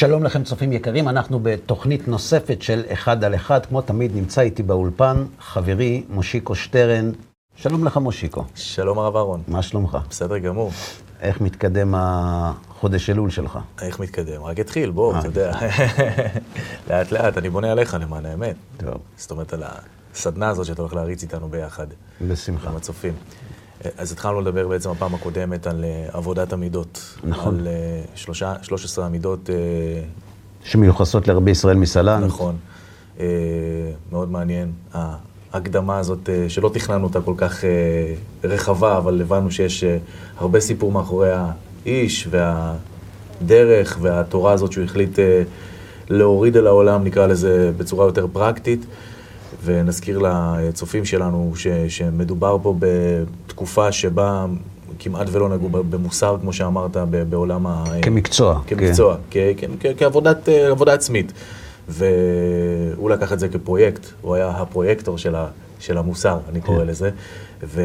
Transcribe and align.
שלום 0.00 0.24
לכם 0.24 0.44
צופים 0.44 0.72
יקרים, 0.72 1.08
אנחנו 1.08 1.40
בתוכנית 1.42 2.08
נוספת 2.08 2.62
של 2.62 2.82
אחד 2.92 3.24
על 3.24 3.34
אחד, 3.34 3.66
כמו 3.66 3.82
תמיד 3.82 4.16
נמצא 4.16 4.40
איתי 4.40 4.62
באולפן 4.62 5.24
חברי 5.40 6.04
מושיקו 6.08 6.54
שטרן. 6.54 7.10
שלום 7.56 7.84
לך 7.84 7.96
מושיקו. 7.96 8.44
שלום 8.54 8.98
הרב 8.98 9.16
אהרון. 9.16 9.42
מה 9.48 9.62
שלומך? 9.62 9.98
בסדר 10.10 10.38
גמור. 10.38 10.70
איך 11.20 11.40
מתקדם 11.40 11.94
החודש 11.96 13.10
אלול 13.10 13.30
שלך? 13.30 13.58
איך 13.82 14.00
מתקדם? 14.00 14.42
רק 14.42 14.58
התחיל, 14.58 14.90
בוא, 14.90 15.14
אה, 15.14 15.18
אתה 15.18 15.28
יודע. 15.28 15.52
לאט 16.90 17.12
לאט, 17.12 17.38
אני 17.38 17.50
בונה 17.50 17.72
עליך 17.72 17.96
למען 18.00 18.26
האמת. 18.26 18.56
טוב, 18.76 19.00
זאת 19.16 19.30
אומרת, 19.30 19.52
על 19.52 19.62
הסדנה 20.14 20.48
הזאת 20.48 20.66
שאתה 20.66 20.82
הולך 20.82 20.94
להריץ 20.94 21.22
איתנו 21.22 21.48
ביחד, 21.48 21.86
בשמחה. 22.28 22.70
עם 22.70 22.76
הצופים. 22.76 23.14
אז 23.98 24.12
התחלנו 24.12 24.40
לדבר 24.40 24.68
בעצם 24.68 24.90
הפעם 24.90 25.14
הקודמת 25.14 25.66
על 25.66 25.84
אה, 25.84 26.06
עבודת 26.12 26.52
המידות. 26.52 27.18
נכון. 27.24 27.58
על 27.58 27.66
אה, 27.66 28.02
שלושה, 28.14 28.54
13 28.62 29.06
המידות, 29.06 29.50
אה, 29.50 29.54
שמיוחסות 30.64 31.28
לרבי 31.28 31.50
ישראל 31.50 31.76
מסלן. 31.76 32.24
נכון. 32.24 32.56
מאוד 34.12 34.30
מעניין. 34.30 34.72
ההקדמה 35.52 35.98
הזאת, 35.98 36.28
שלא 36.48 36.70
תכננו 36.74 37.04
אותה 37.04 37.20
כל 37.20 37.34
כך 37.36 37.64
רחבה, 38.44 38.98
אבל 38.98 39.20
הבנו 39.20 39.50
שיש 39.50 39.84
הרבה 40.36 40.60
סיפור 40.60 40.92
מאחורי 40.92 41.30
האיש 41.86 42.28
והדרך 42.30 43.98
והתורה 44.00 44.52
הזאת 44.52 44.72
שהוא 44.72 44.84
החליט 44.84 45.18
להוריד 46.08 46.56
אל 46.56 46.66
העולם, 46.66 47.04
נקרא 47.04 47.26
לזה 47.26 47.72
בצורה 47.76 48.06
יותר 48.06 48.26
פרקטית. 48.32 48.86
ונזכיר 49.64 50.18
לצופים 50.18 51.04
שלנו 51.04 51.52
ש, 51.56 51.66
שמדובר 51.88 52.56
פה 52.62 52.74
בתקופה 52.78 53.92
שבה 53.92 54.46
כמעט 54.98 55.26
ולא 55.32 55.48
נגעו 55.48 55.68
במוסר, 55.68 56.36
כמו 56.40 56.52
שאמרת, 56.52 56.96
בעולם 57.28 57.66
ה... 57.66 57.84
כמקצוע. 58.02 58.60
כמקצוע, 58.66 59.16
כ- 59.30 59.36
כ- 59.56 59.64
כ- 59.80 59.98
כעבודת 59.98 60.48
אה, 60.48 60.68
עבודה 60.68 60.92
עצמית. 60.94 61.32
והוא 61.88 63.10
לקח 63.10 63.32
את 63.32 63.40
זה 63.40 63.48
כפרויקט, 63.48 64.06
הוא 64.22 64.34
היה 64.34 64.48
הפרויקטור 64.48 65.18
של, 65.18 65.34
ה, 65.34 65.46
של 65.80 65.98
המוסר, 65.98 66.38
אני 66.48 66.60
קורא 66.60 66.78
כן. 66.78 66.86
לזה. 66.86 67.10
ו... 67.62 67.82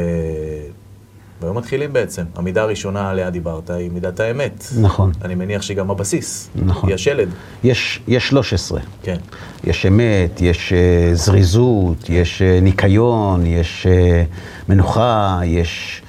והיום 1.42 1.58
מתחילים 1.58 1.94
בעצם. 1.94 2.24
המידה 2.36 2.62
הראשונה 2.62 3.10
עליה 3.10 3.30
דיברת 3.30 3.70
היא 3.70 3.92
מידת 3.92 4.20
האמת. 4.20 4.66
נכון. 4.82 5.12
אני 5.22 5.36
מניח 5.36 5.62
שגם 5.62 5.92
הבסיס. 5.92 6.50
נכון. 6.56 6.90
היא 6.90 6.96
השלד. 6.96 7.30
יש, 7.64 8.02
יש 8.08 8.30
13. 8.30 8.80
כן. 9.04 9.18
יש 9.64 9.86
אמת, 9.86 10.42
יש 10.42 10.74
אה, 10.74 11.10
זריזות, 11.16 12.10
יש 12.10 12.42
אה, 12.42 12.60
ניקיון, 12.62 13.46
יש 13.46 13.88
אה, 13.90 14.24
מנוחה, 14.70 15.40
יש, 15.44 16.02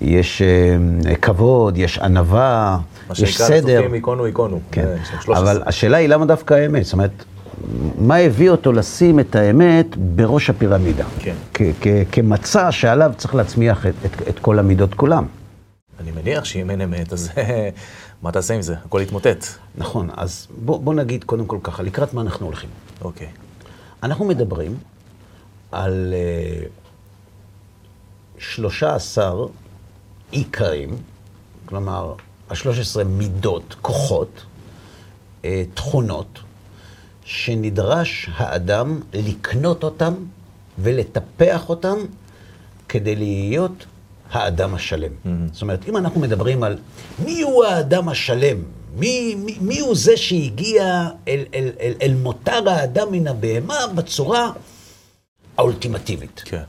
יש 0.00 0.42
אה, 0.42 1.14
כבוד, 1.16 1.78
יש 1.78 1.98
ענווה, 1.98 2.78
מה 3.08 3.12
יש 3.12 3.18
שנקרא 3.18 3.46
סדר. 3.46 3.74
לצופים 3.74 3.92
היכונו 3.92 4.24
היכונו. 4.24 4.60
כן. 4.72 4.86
זה, 4.86 4.96
יש 5.02 5.08
שם 5.08 5.20
13. 5.20 5.44
אבל 5.44 5.62
השאלה 5.66 5.96
היא 5.96 6.08
למה 6.08 6.26
דווקא 6.26 6.54
האמת? 6.54 6.84
זאת 6.84 6.92
אומרת, 6.92 7.24
מה 7.98 8.16
הביא 8.16 8.50
אותו 8.50 8.72
לשים 8.72 9.20
את 9.20 9.34
האמת 9.36 9.96
בראש 9.96 10.50
הפירמידה? 10.50 11.04
כן. 11.18 11.34
כ- 11.54 11.62
כ- 11.80 11.86
כמצע 12.12 12.72
שעליו 12.72 13.12
צריך 13.16 13.34
להצמיח 13.34 13.86
את, 13.86 13.94
את, 14.04 14.28
את 14.28 14.38
כל 14.38 14.58
המידות 14.58 14.94
כולם. 14.94 15.26
אני 16.00 16.10
מניח 16.10 16.44
שאם 16.44 16.70
אין 16.70 16.80
אמת, 16.80 17.12
אז 17.12 17.30
מה 18.22 18.32
תעשה 18.32 18.54
עם 18.54 18.62
זה? 18.62 18.74
הכל 18.84 19.00
יתמוטט. 19.02 19.44
נכון, 19.78 20.08
אז 20.16 20.46
בוא, 20.64 20.80
בוא 20.80 20.94
נגיד 20.94 21.24
קודם 21.24 21.46
כל 21.46 21.58
ככה, 21.62 21.82
לקראת 21.82 22.14
מה 22.14 22.20
אנחנו 22.20 22.46
הולכים? 22.46 22.70
אוקיי. 23.02 23.28
אנחנו 24.02 24.24
מדברים 24.24 24.76
על 25.72 26.14
uh, 28.38 28.38
13 28.38 29.46
עיקרים, 30.30 30.96
כלומר, 31.66 32.14
ה-13 32.50 33.04
מידות, 33.04 33.76
כוחות, 33.82 34.42
uh, 35.42 35.46
תכונות, 35.74 36.38
שנדרש 37.24 38.28
האדם 38.36 39.00
לקנות 39.12 39.84
אותם 39.84 40.14
ולטפח 40.78 41.68
אותם 41.68 41.96
כדי 42.88 43.16
להיות 43.16 43.86
האדם 44.30 44.74
השלם. 44.74 45.12
זאת 45.52 45.62
אומרת, 45.62 45.88
אם 45.88 45.96
אנחנו 45.96 46.20
מדברים 46.20 46.62
על 46.62 46.78
מי 47.24 47.42
הוא 47.42 47.64
האדם 47.64 48.08
השלם, 48.08 48.56
מי, 48.96 49.34
מי, 49.34 49.56
מי 49.60 49.80
הוא 49.80 49.94
זה 49.96 50.16
שהגיע 50.16 51.08
אל, 51.28 51.44
אל, 51.54 51.68
אל, 51.80 51.92
אל 52.02 52.14
מותר 52.14 52.68
האדם 52.68 53.12
מן 53.12 53.26
הבהמה 53.26 53.86
בצורה 53.94 54.50
האולטימטיבית. 55.56 56.42
כן. 56.44 56.62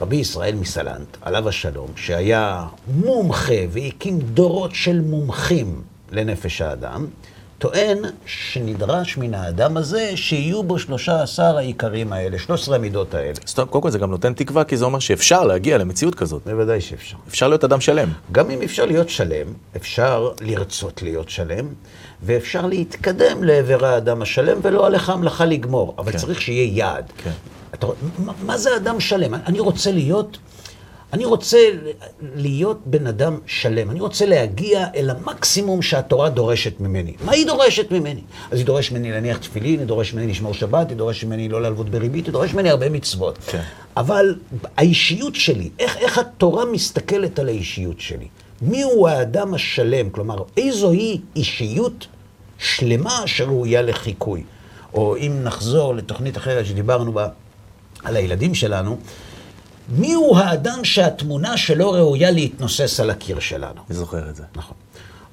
רבי 0.00 0.16
ישראל 0.16 0.54
מסלנט, 0.54 1.16
עליו 1.20 1.48
השלום, 1.48 1.90
שהיה 1.96 2.66
מומחה 2.88 3.54
והקים 3.70 4.20
דורות 4.20 4.74
של 4.74 5.00
מומחים 5.00 5.82
לנפש 6.12 6.60
האדם, 6.60 7.06
טוען 7.58 7.98
שנדרש 8.26 9.16
מן 9.16 9.34
האדם 9.34 9.76
הזה 9.76 10.16
שיהיו 10.16 10.62
בו 10.62 10.78
13 10.78 11.58
העיקרים 11.58 12.12
האלה, 12.12 12.38
13 12.38 12.76
המידות 12.76 13.14
האלה. 13.14 13.34
סתם, 13.46 13.64
קודם 13.66 13.82
כל 13.82 13.90
זה 13.90 13.98
גם 13.98 14.10
נותן 14.10 14.32
תקווה, 14.34 14.64
כי 14.64 14.76
זה 14.76 14.84
אומר 14.84 14.98
שאפשר 14.98 15.44
להגיע 15.44 15.78
למציאות 15.78 16.14
כזאת. 16.14 16.42
בוודאי 16.46 16.80
שאפשר. 16.80 17.16
אפשר 17.28 17.48
להיות 17.48 17.64
אדם 17.64 17.80
שלם. 17.80 18.08
גם 18.32 18.50
אם 18.50 18.62
אפשר 18.62 18.84
להיות 18.84 19.08
שלם, 19.08 19.46
אפשר 19.76 20.30
לרצות 20.40 21.02
להיות 21.02 21.30
שלם, 21.30 21.66
ואפשר 22.22 22.66
להתקדם 22.66 23.44
לעבר 23.44 23.84
האדם 23.84 24.22
השלם, 24.22 24.58
ולא 24.62 24.86
עליך 24.86 25.10
המלאכה 25.10 25.44
לגמור. 25.44 25.94
אבל 25.98 26.12
כן. 26.12 26.18
צריך 26.18 26.40
שיהיה 26.40 26.76
יעד. 26.76 27.04
כן. 27.16 27.30
אתה, 27.74 27.86
מה, 28.18 28.32
מה 28.42 28.58
זה 28.58 28.76
אדם 28.76 29.00
שלם? 29.00 29.34
אני 29.34 29.60
רוצה 29.60 29.92
להיות, 29.92 30.38
אני 31.12 31.24
רוצה 31.24 31.58
להיות 32.34 32.80
בן 32.86 33.06
אדם 33.06 33.38
שלם. 33.46 33.90
אני 33.90 34.00
רוצה 34.00 34.26
להגיע 34.26 34.86
אל 34.96 35.10
המקסימום 35.10 35.82
שהתורה 35.82 36.30
דורשת 36.30 36.80
ממני. 36.80 37.14
מה 37.24 37.32
היא 37.32 37.46
דורשת 37.46 37.90
ממני? 37.90 38.20
אז 38.50 38.58
היא 38.58 38.66
דורשת 38.66 38.92
ממני 38.92 39.10
להניח 39.10 39.38
תפילין, 39.38 39.78
היא 39.78 39.86
דורשת 39.86 40.14
ממני 40.14 40.26
לשמור 40.26 40.54
שבת, 40.54 40.88
היא 40.88 40.96
דורשת 40.96 41.26
ממני 41.26 41.48
לא 41.48 41.62
להלוות 41.62 41.88
בריבית, 41.90 42.26
היא 42.26 42.32
דורשת 42.32 42.54
ממני 42.54 42.70
הרבה 42.70 42.88
מצוות. 42.88 43.38
כן. 43.46 43.62
אבל 43.96 44.34
האישיות 44.76 45.34
שלי, 45.34 45.70
איך, 45.78 45.96
איך 45.96 46.18
התורה 46.18 46.64
מסתכלת 46.64 47.38
על 47.38 47.48
האישיות 47.48 48.00
שלי? 48.00 48.26
מיהו 48.62 49.08
האדם 49.08 49.54
השלם? 49.54 50.10
כלומר, 50.10 50.42
איזוהי 50.56 51.20
אישיות 51.36 52.06
שלמה 52.58 53.22
שראויה 53.26 53.82
לחיקוי? 53.82 54.42
או 54.94 55.16
אם 55.16 55.32
נחזור 55.42 55.94
לתוכנית 55.94 56.36
אחרת 56.36 56.66
שדיברנו 56.66 57.12
בה 57.12 57.28
על 58.04 58.16
הילדים 58.16 58.54
שלנו, 58.54 58.98
מיהו 59.88 60.36
האדם 60.38 60.84
שהתמונה 60.84 61.56
שלו 61.56 61.90
ראויה 61.90 62.30
להתנוסס 62.30 63.00
על 63.00 63.10
הקיר 63.10 63.40
שלנו? 63.40 63.80
אני 63.90 63.98
זוכר 63.98 64.30
את 64.30 64.36
זה. 64.36 64.42
נכון. 64.56 64.76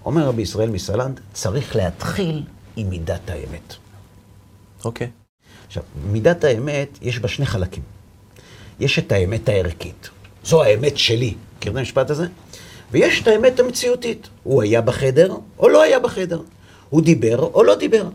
אומר 0.06 0.28
רבי 0.28 0.42
ישראל 0.42 0.70
מסלנד, 0.70 1.20
צריך 1.34 1.76
להתחיל 1.76 2.44
עם 2.76 2.90
מידת 2.90 3.30
האמת. 3.30 3.74
אוקיי. 4.86 5.10
עכשיו, 5.68 5.84
מידת 6.12 6.44
האמת, 6.44 6.98
יש 7.02 7.20
בה 7.20 7.28
שני 7.28 7.46
חלקים. 7.46 7.84
יש 8.80 9.00
את 9.00 9.12
האמת 9.12 9.50
הערכית. 9.50 10.10
זו 10.44 10.64
האמת 10.64 10.98
שלי. 10.98 11.34
מכירים 11.58 11.78
את 11.78 11.80
המשפט 11.80 12.10
הזה? 12.10 12.28
ויש 12.92 13.22
את 13.22 13.28
האמת 13.28 13.60
המציאותית. 13.60 14.28
הוא 14.44 14.62
היה 14.62 14.82
בחדר 14.82 15.36
או 15.60 15.70
לא 15.70 15.82
היה 15.82 16.00
בחדר. 16.00 16.42
הוא 16.90 17.02
דיבר 17.02 17.40
או 17.40 17.64
לא 17.64 17.76
דיבר. 17.76 18.10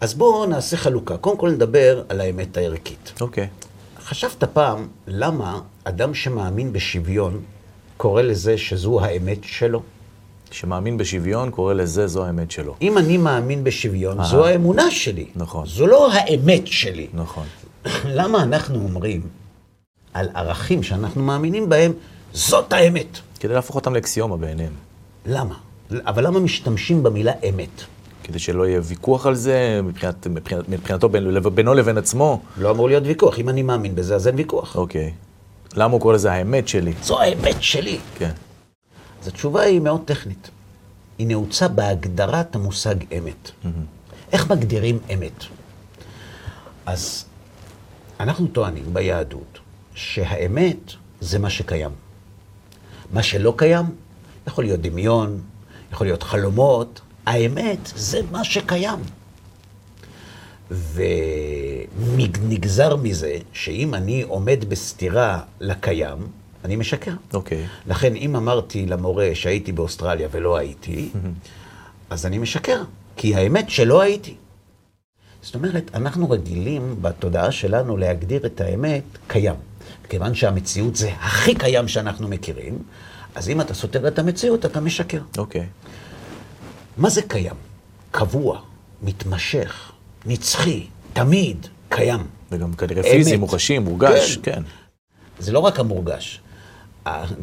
אז 0.00 0.14
בואו 0.14 0.46
נעשה 0.46 0.76
חלוקה. 0.76 1.16
קודם 1.16 1.36
כל 1.36 1.50
נדבר 1.50 2.02
על 2.08 2.20
האמת 2.20 2.56
הערכית. 2.56 3.12
אוקיי. 3.20 3.48
חשבת 4.06 4.44
פעם 4.44 4.88
למה 5.06 5.60
אדם 5.84 6.14
שמאמין 6.14 6.72
בשוויון 6.72 7.40
קורא 7.96 8.22
לזה 8.22 8.58
שזו 8.58 9.00
האמת 9.00 9.44
שלו? 9.44 9.82
שמאמין 10.50 10.96
בשוויון, 10.96 11.50
קורא 11.50 11.74
לזה, 11.74 12.06
זו 12.06 12.24
האמת 12.24 12.50
שלו. 12.50 12.74
אם 12.82 12.98
אני 12.98 13.16
מאמין 13.18 13.64
בשוויון, 13.64 14.24
זו 14.24 14.46
האמונה 14.46 14.90
שלי. 14.90 15.26
נכון. 15.36 15.66
זו 15.66 15.86
לא 15.86 16.12
האמת 16.12 16.66
שלי. 16.66 17.06
נכון. 17.14 17.46
למה 18.18 18.42
אנחנו 18.42 18.78
אומרים 18.78 19.20
על 20.14 20.28
ערכים 20.34 20.82
שאנחנו 20.82 21.22
מאמינים 21.22 21.68
בהם, 21.68 21.92
זאת 22.32 22.72
האמת? 22.72 23.18
כדי 23.40 23.54
להפוך 23.54 23.76
אותם 23.76 23.94
לאקסיומה 23.94 24.36
בעיניהם. 24.36 24.72
למה? 25.26 25.54
אבל 25.90 26.26
למה 26.26 26.40
משתמשים 26.40 27.02
במילה 27.02 27.32
אמת? 27.48 27.82
כדי 28.26 28.38
שלא 28.38 28.66
יהיה 28.66 28.80
ויכוח 28.84 29.26
על 29.26 29.34
זה, 29.34 29.80
מבחינת, 29.84 30.26
מבחינת, 30.26 30.68
מבחינתו 30.68 31.08
בין, 31.08 31.40
בינו 31.54 31.74
לבין 31.74 31.98
עצמו. 31.98 32.40
לא 32.58 32.70
אמור 32.70 32.88
להיות 32.88 33.02
ויכוח. 33.06 33.38
אם 33.38 33.48
אני 33.48 33.62
מאמין 33.62 33.94
בזה, 33.94 34.14
אז 34.14 34.26
אין 34.26 34.34
ויכוח. 34.36 34.76
אוקיי. 34.76 35.12
למה 35.74 35.92
הוא 35.92 36.00
קורא 36.00 36.14
לזה 36.14 36.32
האמת 36.32 36.68
שלי? 36.68 36.92
זו 37.02 37.20
האמת 37.20 37.56
שלי. 37.60 37.98
כן. 38.18 38.30
אז 39.22 39.28
התשובה 39.28 39.62
היא 39.62 39.80
מאוד 39.80 40.00
טכנית. 40.04 40.50
היא 41.18 41.26
נעוצה 41.26 41.68
בהגדרת 41.68 42.56
המושג 42.56 42.94
אמת. 43.18 43.50
איך 44.32 44.50
מגדירים 44.50 44.98
אמת? 45.14 45.44
אז 46.86 47.24
אנחנו 48.20 48.46
טוענים 48.46 48.84
ביהדות 48.92 49.58
שהאמת 49.94 50.92
זה 51.20 51.38
מה 51.38 51.50
שקיים. 51.50 51.90
מה 53.12 53.22
שלא 53.22 53.54
קיים 53.56 53.86
יכול 54.46 54.64
להיות 54.64 54.80
דמיון, 54.80 55.40
יכול 55.92 56.06
להיות 56.06 56.22
חלומות, 56.22 57.00
האמת 57.26 57.92
זה 57.96 58.20
מה 58.30 58.44
שקיים. 58.44 58.98
ונגזר 60.94 62.96
מזה 62.96 63.36
שאם 63.52 63.94
אני 63.94 64.22
עומד 64.22 64.64
בסתירה 64.68 65.40
לקיים, 65.60 66.18
אני 66.64 66.76
משקר. 66.76 67.12
אוקיי. 67.34 67.66
לכן 67.86 68.16
אם 68.16 68.36
אמרתי 68.36 68.86
למורה 68.86 69.30
שהייתי 69.34 69.72
באוסטרליה 69.72 70.28
ולא 70.30 70.56
הייתי, 70.56 71.08
אז 72.10 72.26
אני 72.26 72.38
משקר. 72.38 72.82
כי 73.16 73.34
האמת 73.34 73.70
שלא 73.70 74.00
הייתי. 74.00 74.34
זאת 75.42 75.54
אומרת, 75.54 75.90
אנחנו 75.94 76.30
רגילים 76.30 76.96
בתודעה 77.02 77.52
שלנו 77.52 77.96
להגדיר 77.96 78.46
את 78.46 78.60
האמת 78.60 79.02
קיים. 79.26 79.54
כיוון 80.08 80.34
שהמציאות 80.34 80.96
זה 80.96 81.10
הכי 81.20 81.54
קיים 81.54 81.88
שאנחנו 81.88 82.28
מכירים, 82.28 82.78
אז 83.34 83.48
אם 83.48 83.60
אתה 83.60 83.74
סותר 83.74 84.08
את 84.08 84.18
המציאות, 84.18 84.66
אתה 84.66 84.80
משקר. 84.80 85.20
אוקיי. 85.38 85.66
מה 86.96 87.10
זה 87.10 87.22
קיים? 87.22 87.54
קבוע, 88.10 88.60
מתמשך, 89.02 89.92
נצחי, 90.26 90.86
תמיד 91.12 91.66
קיים. 91.88 92.26
וגם 92.52 92.72
כנראה. 92.72 93.02
פיזי, 93.02 93.36
מוחשי, 93.36 93.78
מורגש, 93.78 94.36
כן. 94.36 94.52
כן. 94.52 94.62
זה 95.38 95.52
לא 95.52 95.58
רק 95.58 95.80
המורגש. 95.80 96.40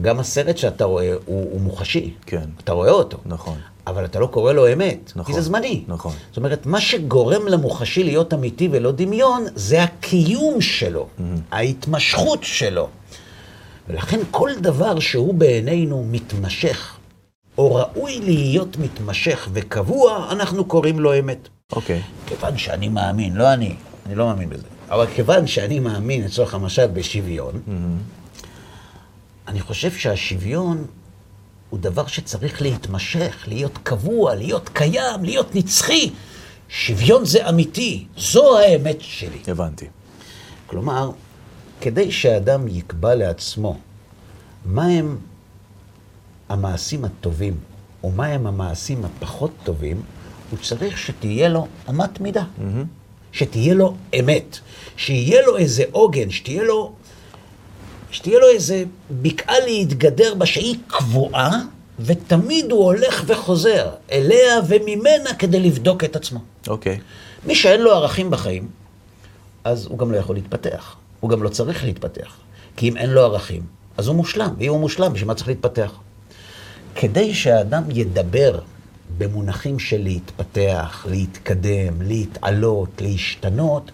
גם 0.01 0.19
הסרט 0.19 0.57
שאתה 0.57 0.85
רואה 0.85 1.13
הוא, 1.25 1.51
הוא 1.51 1.61
מוחשי. 1.61 2.13
כן. 2.25 2.50
אתה 2.63 2.71
רואה 2.71 2.91
אותו. 2.91 3.17
נכון. 3.25 3.57
אבל 3.88 4.05
אתה 4.05 4.19
לא 4.19 4.27
קורא 4.27 4.53
לו 4.53 4.73
אמת, 4.73 5.11
נכון, 5.15 5.23
כי 5.23 5.33
זה 5.33 5.41
זמני. 5.41 5.83
נכון. 5.88 6.13
זאת 6.29 6.38
אומרת, 6.38 6.65
מה 6.65 6.81
שגורם 6.81 7.47
למוחשי 7.47 8.03
להיות 8.03 8.33
אמיתי 8.33 8.69
ולא 8.71 8.91
דמיון, 8.91 9.45
זה 9.55 9.83
הקיום 9.83 10.61
שלו, 10.61 11.07
ההתמשכות 11.51 12.44
שלו. 12.44 12.89
ולכן 13.89 14.19
כל 14.31 14.50
דבר 14.61 15.00
שהוא 15.00 15.33
בעינינו 15.33 16.05
מתמשך, 16.11 16.97
או 17.57 17.75
ראוי 17.75 18.19
להיות 18.19 18.77
מתמשך 18.77 19.50
וקבוע, 19.53 20.27
אנחנו 20.31 20.65
קוראים 20.65 21.00
לו 21.00 21.19
אמת. 21.19 21.50
אוקיי. 21.71 22.01
כיוון 22.25 22.57
שאני 22.57 22.89
מאמין, 22.89 23.33
לא 23.35 23.53
אני, 23.53 23.75
אני 24.05 24.15
לא 24.15 24.27
מאמין 24.27 24.50
בזה, 24.50 24.67
אבל 24.89 25.07
כיוון 25.15 25.47
שאני 25.47 25.79
מאמין, 25.79 26.23
לצורך 26.23 26.53
המשל, 26.53 26.88
בשוויון, 26.88 27.61
אני 29.47 29.61
חושב 29.61 29.91
שהשוויון 29.91 30.85
הוא 31.69 31.79
דבר 31.79 32.07
שצריך 32.07 32.61
להתמשך, 32.61 33.44
להיות 33.47 33.77
קבוע, 33.83 34.35
להיות 34.35 34.69
קיים, 34.69 35.23
להיות 35.23 35.55
נצחי. 35.55 36.09
שוויון 36.69 37.25
זה 37.25 37.50
אמיתי, 37.50 38.05
זו 38.17 38.59
האמת 38.59 38.97
שלי. 39.00 39.39
הבנתי. 39.47 39.85
כלומר, 40.67 41.11
כדי 41.81 42.11
שאדם 42.11 42.67
יקבע 42.67 43.15
לעצמו 43.15 43.77
מהם 44.65 45.17
המעשים 46.53 47.05
הטובים 47.05 47.57
ומהם 48.03 48.47
המעשים 48.47 49.05
הפחות 49.05 49.51
טובים, 49.63 50.01
הוא 50.51 50.59
צריך 50.59 50.97
שתהיה 50.97 51.50
לו 51.50 51.67
אמת 51.89 52.19
מידה, 52.21 52.44
שתהיה 53.31 53.73
לו 53.73 53.95
אמת, 54.19 54.59
שיהיה 54.97 55.41
לו 55.41 55.57
איזה 55.57 55.83
עוגן, 55.91 56.29
שתהיה 56.29 56.63
לו, 56.63 56.94
שתהיה 58.11 58.39
לו 58.39 58.47
איזה 58.47 58.83
בקעה 59.11 59.59
להתגדר 59.65 60.33
בה 60.33 60.45
שהיא 60.45 60.75
קבועה, 60.88 61.61
ותמיד 62.00 62.71
הוא 62.71 62.83
הולך 62.83 63.23
וחוזר 63.27 63.89
אליה 64.11 64.59
וממנה 64.67 65.33
כדי 65.39 65.59
לבדוק 65.59 66.03
את 66.03 66.15
עצמו. 66.15 66.39
אוקיי. 66.67 67.00
מי 67.45 67.55
שאין 67.55 67.81
לו 67.81 67.91
ערכים 67.91 68.31
בחיים, 68.31 68.67
אז 69.63 69.85
הוא 69.85 69.97
גם 69.97 70.11
לא 70.11 70.17
יכול 70.17 70.35
להתפתח. 70.35 70.95
הוא 71.19 71.29
גם 71.29 71.44
לא 71.44 71.50
צריך 71.50 71.83
להתפתח. 71.83 72.35
כי 72.77 72.89
אם 72.89 72.97
אין 72.97 73.09
לו 73.09 73.21
ערכים, 73.21 73.61
אז 73.97 74.07
הוא 74.07 74.15
מושלם. 74.15 74.53
ואם 74.57 74.69
הוא 74.69 74.79
מושלם, 74.79 75.13
בשביל 75.13 75.27
מה 75.27 75.33
צריך 75.33 75.47
להתפתח? 75.47 75.91
כדי 76.95 77.33
שהאדם 77.33 77.83
ידבר 77.91 78.59
במונחים 79.17 79.79
של 79.79 80.03
להתפתח, 80.03 81.05
להתקדם, 81.09 82.01
להתעלות, 82.01 83.01
להשתנות, 83.01 83.91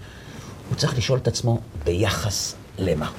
הוא 0.70 0.78
צריך 0.78 0.98
לשאול 0.98 1.20
את 1.20 1.28
עצמו 1.28 1.60
ביחס 1.84 2.56
למה. 2.80 3.12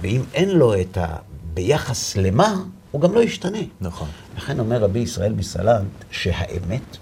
ואם 0.00 0.22
אין 0.34 0.50
לו 0.50 0.80
את 0.80 0.96
ה... 0.96 1.16
ביחס 1.54 2.16
למה, 2.16 2.62
הוא 2.90 3.00
גם 3.00 3.14
לא 3.14 3.20
ישתנה. 3.20 3.58
נכון. 3.80 4.08
לכן 4.36 4.58
אומר 4.60 4.80
רבי 4.80 4.98
ישראל 4.98 5.32
מסלנט 5.32 5.90
שהאמת 6.10 6.96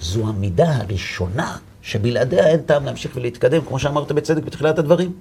זו 0.00 0.28
המידה 0.28 0.76
הראשונה 0.76 1.58
שבלעדיה 1.82 2.46
אין 2.46 2.62
טעם 2.62 2.84
להמשיך 2.84 3.16
ולהתקדם, 3.16 3.64
כמו 3.68 3.78
שאמרת 3.78 4.12
בצדק 4.12 4.42
בתחילת 4.42 4.78
הדברים. 4.78 5.12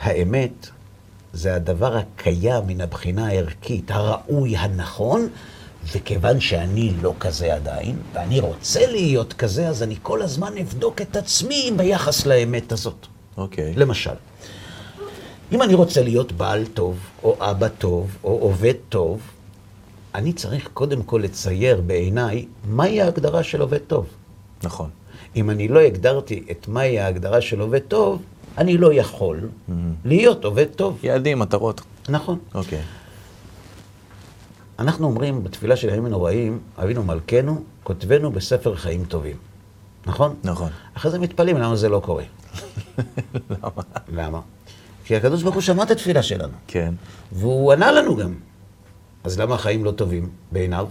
האמת 0.00 0.68
זה 1.32 1.54
הדבר 1.54 1.96
הקיים 1.96 2.66
מן 2.66 2.80
הבחינה 2.80 3.28
הערכית, 3.28 3.90
הראוי, 3.90 4.56
הנכון, 4.56 5.28
וכיוון 5.92 6.40
שאני 6.40 6.92
לא 7.02 7.14
כזה 7.20 7.54
עדיין, 7.54 7.96
ואני 8.12 8.40
רוצה 8.40 8.86
להיות 8.86 9.32
כזה, 9.32 9.68
אז 9.68 9.82
אני 9.82 9.96
כל 10.02 10.22
הזמן 10.22 10.58
אבדוק 10.58 11.00
את 11.00 11.16
עצמי 11.16 11.70
ביחס 11.76 12.26
לאמת 12.26 12.72
הזאת. 12.72 13.06
אוקיי. 13.36 13.74
למשל, 13.76 14.14
אם 15.52 15.62
אני 15.62 15.74
רוצה 15.74 16.02
להיות 16.02 16.32
בעל 16.32 16.66
טוב, 16.66 16.98
או 17.22 17.36
אבא 17.40 17.68
טוב, 17.68 18.16
או 18.24 18.38
עובד 18.38 18.74
טוב, 18.88 19.20
אני 20.14 20.32
צריך 20.32 20.68
קודם 20.74 21.02
כל 21.02 21.20
לצייר 21.24 21.80
בעיניי 21.80 22.46
מהי 22.64 23.02
ההגדרה 23.02 23.42
של 23.42 23.60
עובד 23.60 23.78
טוב. 23.78 24.06
נכון. 24.62 24.90
אם 25.36 25.50
אני 25.50 25.68
לא 25.68 25.80
הגדרתי 25.80 26.44
את 26.50 26.68
מהי 26.68 27.00
ההגדרה 27.00 27.40
של 27.40 27.60
עובד 27.60 27.78
טוב, 27.78 28.22
אני 28.58 28.78
לא 28.78 28.92
יכול 28.92 29.48
להיות 30.04 30.44
עובד 30.44 30.66
טוב. 30.76 30.98
יעדים, 31.02 31.38
מטרות. 31.38 31.80
נכון. 32.08 32.38
אוקיי. 32.54 32.80
אנחנו 34.78 35.06
אומרים 35.06 35.44
בתפילה 35.44 35.76
של 35.76 35.88
הימים 35.88 36.06
הנוראים, 36.06 36.58
אבינו 36.82 37.02
מלכנו, 37.02 37.62
כותבנו 37.82 38.32
בספר 38.32 38.74
חיים 38.74 39.04
טובים. 39.04 39.36
נכון? 40.06 40.34
נכון. 40.44 40.70
אחרי 40.94 41.10
זה 41.10 41.18
מתפלאים 41.18 41.56
למה 41.56 41.76
זה 41.76 41.88
לא 41.88 42.00
קורה. 42.04 42.24
למה? 43.50 43.82
למה? 44.08 44.40
כי 45.04 45.16
הקדוש 45.16 45.42
ברוך 45.42 45.54
הוא 45.54 45.62
שמע 45.62 45.82
את 45.82 45.90
התפילה 45.90 46.22
שלנו. 46.22 46.52
כן. 46.66 46.94
והוא 47.32 47.72
ענה 47.72 47.92
לנו 47.92 48.16
גם. 48.16 48.34
אז 49.24 49.40
למה 49.40 49.54
החיים 49.54 49.84
לא 49.84 49.90
טובים 49.90 50.28
בעיניו? 50.52 50.86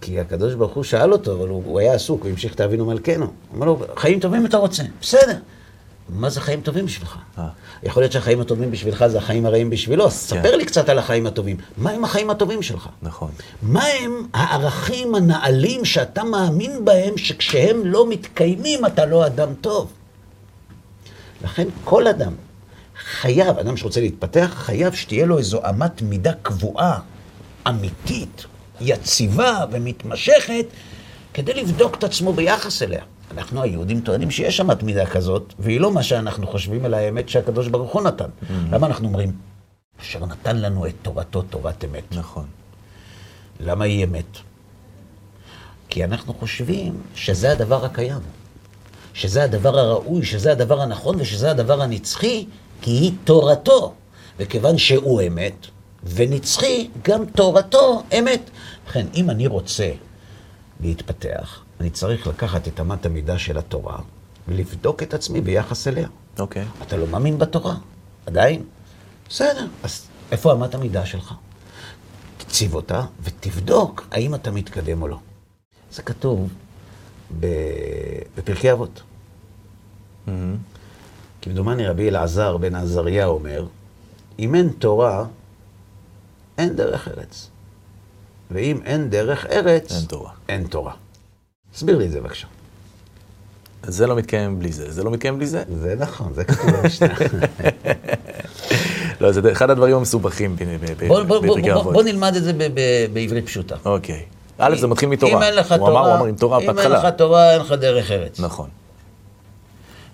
כי 0.00 0.20
הקדוש 0.20 0.54
ברוך 0.54 0.72
הוא 0.72 0.84
שאל 0.84 1.12
אותו, 1.12 1.34
אבל 1.34 1.48
הוא, 1.48 1.62
הוא 1.66 1.80
היה 1.80 1.94
עסוק, 1.94 2.22
הוא 2.22 2.30
המשיך 2.30 2.54
את 2.54 2.60
אבינו 2.60 2.86
מלכנו. 2.86 3.24
הוא 3.24 3.56
אמר 3.56 3.66
לו, 3.66 3.80
חיים 3.96 4.20
טובים 4.20 4.46
אתה 4.46 4.56
רוצה? 4.56 4.82
בסדר. 5.00 5.38
מה 6.12 6.30
זה 6.30 6.40
חיים 6.40 6.60
טובים 6.60 6.86
בשבילך? 6.86 7.16
אה. 7.38 7.48
יכול 7.82 8.02
להיות 8.02 8.12
שהחיים 8.12 8.40
הטובים 8.40 8.70
בשבילך 8.70 9.06
זה 9.06 9.18
החיים 9.18 9.46
הרעים 9.46 9.70
בשבילו, 9.70 10.06
אז 10.06 10.12
כן. 10.12 10.36
ספר 10.36 10.56
לי 10.56 10.64
קצת 10.64 10.88
על 10.88 10.98
החיים 10.98 11.26
הטובים. 11.26 11.56
מה 11.76 11.90
הם 11.90 12.04
החיים 12.04 12.30
הטובים 12.30 12.62
שלך? 12.62 12.88
נכון. 13.02 13.30
מה 13.62 13.84
הם 13.84 14.26
הערכים 14.34 15.14
הנעלים 15.14 15.84
שאתה 15.84 16.24
מאמין 16.24 16.84
בהם, 16.84 17.18
שכשהם 17.18 17.86
לא 17.86 18.08
מתקיימים 18.08 18.86
אתה 18.86 19.06
לא 19.06 19.26
אדם 19.26 19.54
טוב? 19.60 19.92
לכן 21.44 21.68
כל 21.84 22.06
אדם 22.06 22.32
חייב, 23.20 23.58
אדם 23.58 23.76
שרוצה 23.76 24.00
להתפתח, 24.00 24.50
חייב 24.54 24.94
שתהיה 24.94 25.26
לו 25.26 25.38
איזו 25.38 25.60
אמת 25.70 26.02
מידה 26.02 26.32
קבועה, 26.42 26.98
אמיתית, 27.68 28.44
יציבה 28.80 29.64
ומתמשכת, 29.72 30.66
כדי 31.34 31.54
לבדוק 31.54 31.94
את 31.94 32.04
עצמו 32.04 32.32
ביחס 32.32 32.82
אליה. 32.82 33.02
אנחנו 33.36 33.62
היהודים 33.62 34.00
טוענים 34.00 34.30
שיש 34.30 34.60
אמת 34.60 34.82
מידה 34.82 35.06
כזאת, 35.06 35.54
והיא 35.58 35.80
לא 35.80 35.92
מה 35.92 36.02
שאנחנו 36.02 36.46
חושבים, 36.46 36.86
אלא 36.86 36.96
האמת 36.96 37.28
שהקדוש 37.28 37.68
ברוך 37.68 37.92
הוא 37.92 38.02
נתן. 38.02 38.30
למה 38.72 38.86
אנחנו 38.86 39.08
אומרים? 39.08 39.32
אשר 40.00 40.26
נתן 40.26 40.56
לנו 40.56 40.86
את 40.86 40.94
תורתו, 41.02 41.42
תורת 41.42 41.84
אמת. 41.84 42.04
נכון. 42.12 42.46
למה 43.60 43.84
היא 43.84 44.04
אמת? 44.04 44.38
כי 45.88 46.04
אנחנו 46.04 46.34
חושבים 46.34 47.00
שזה 47.14 47.52
הדבר 47.52 47.84
הקיים, 47.84 48.20
שזה 49.14 49.44
הדבר 49.44 49.78
הראוי, 49.78 50.24
שזה 50.24 50.52
הדבר 50.52 50.80
הנכון 50.80 51.16
ושזה 51.20 51.50
הדבר 51.50 51.82
הנצחי, 51.82 52.46
כי 52.82 52.90
היא 52.90 53.12
תורתו. 53.24 53.94
וכיוון 54.38 54.78
שהוא 54.78 55.22
אמת 55.22 55.66
ונצחי, 56.04 56.88
גם 57.02 57.26
תורתו 57.26 58.02
אמת. 58.18 58.50
לכן, 58.88 59.06
אם 59.14 59.30
אני 59.30 59.46
רוצה 59.46 59.90
להתפתח, 60.80 61.61
אני 61.82 61.90
צריך 61.90 62.26
לקחת 62.26 62.68
את 62.68 62.80
אמת 62.80 63.06
המידה 63.06 63.38
של 63.38 63.58
התורה 63.58 63.98
ולבדוק 64.48 65.02
את 65.02 65.14
עצמי 65.14 65.40
ביחס 65.40 65.88
אליה. 65.88 66.08
אוקיי. 66.38 66.64
אתה 66.82 66.96
לא 66.96 67.06
מאמין 67.06 67.38
בתורה, 67.38 67.74
עדיין? 68.26 68.64
בסדר, 69.28 69.66
אז 69.82 70.06
איפה 70.32 70.52
אמת 70.52 70.74
המידה 70.74 71.06
שלך? 71.06 71.34
תציב 72.38 72.74
אותה 72.74 73.04
ותבדוק 73.22 74.06
האם 74.10 74.34
אתה 74.34 74.50
מתקדם 74.50 75.02
או 75.02 75.08
לא. 75.08 75.18
זה 75.92 76.02
כתוב 76.02 76.48
ב... 77.40 77.46
בפרקי 78.36 78.72
אבות. 78.72 79.02
מהמם. 80.26 80.56
כמדומני 81.42 81.86
רבי 81.86 82.08
אלעזר 82.08 82.56
בן 82.56 82.74
עזריה 82.74 83.26
אומר, 83.26 83.66
אם 84.38 84.54
אין 84.54 84.68
תורה, 84.68 85.24
אין 86.58 86.76
דרך 86.76 87.08
ארץ. 87.08 87.50
ואם 88.50 88.80
אין 88.84 89.10
דרך 89.10 89.46
ארץ, 89.46 89.92
אין 89.92 90.04
תורה. 90.04 90.32
אין 90.48 90.66
תורה. 90.66 91.01
תסביר 91.72 91.98
לי 91.98 92.06
את 92.06 92.10
זה 92.10 92.20
בבקשה. 92.20 92.46
זה 93.86 94.06
לא 94.06 94.16
מתקיים 94.16 94.58
בלי 94.58 94.72
זה, 94.72 94.92
זה 94.92 95.04
לא 95.04 95.10
מתקיים 95.10 95.36
בלי 95.36 95.46
זה. 95.46 95.62
זה 95.80 95.94
נכון, 95.98 96.32
זה 96.34 96.44
כתוב 96.44 96.70
במשנה. 96.70 97.08
לא, 99.20 99.32
זה 99.32 99.52
אחד 99.52 99.70
הדברים 99.70 99.96
המסובכים 99.96 100.56
בפרקי 100.56 101.72
אבות. 101.72 101.92
בוא 101.92 102.02
נלמד 102.02 102.36
את 102.36 102.44
זה 102.44 102.52
בעברית 103.12 103.46
פשוטה. 103.46 103.76
אוקיי. 103.84 104.22
א', 104.58 104.76
זה 104.80 104.86
מתחיל 104.86 105.08
מתורה. 105.08 105.32
אם 105.32 105.42
אין 105.42 105.54
לך 105.54 105.72
הוא 105.72 105.78
תורה, 105.78 106.00
אמר, 106.00 106.08
הוא 106.08 106.16
אמר 106.16 106.26
עם 106.26 106.34
תורה 106.36 106.58
אם 106.58 106.62
אין 106.62 106.76
בהתחלה. 106.76 106.98
לך 106.98 107.14
תורה, 107.16 107.52
אין 107.52 107.60
לך 107.60 107.72
דרך 107.72 108.10
ארץ. 108.10 108.40
נכון. 108.40 108.68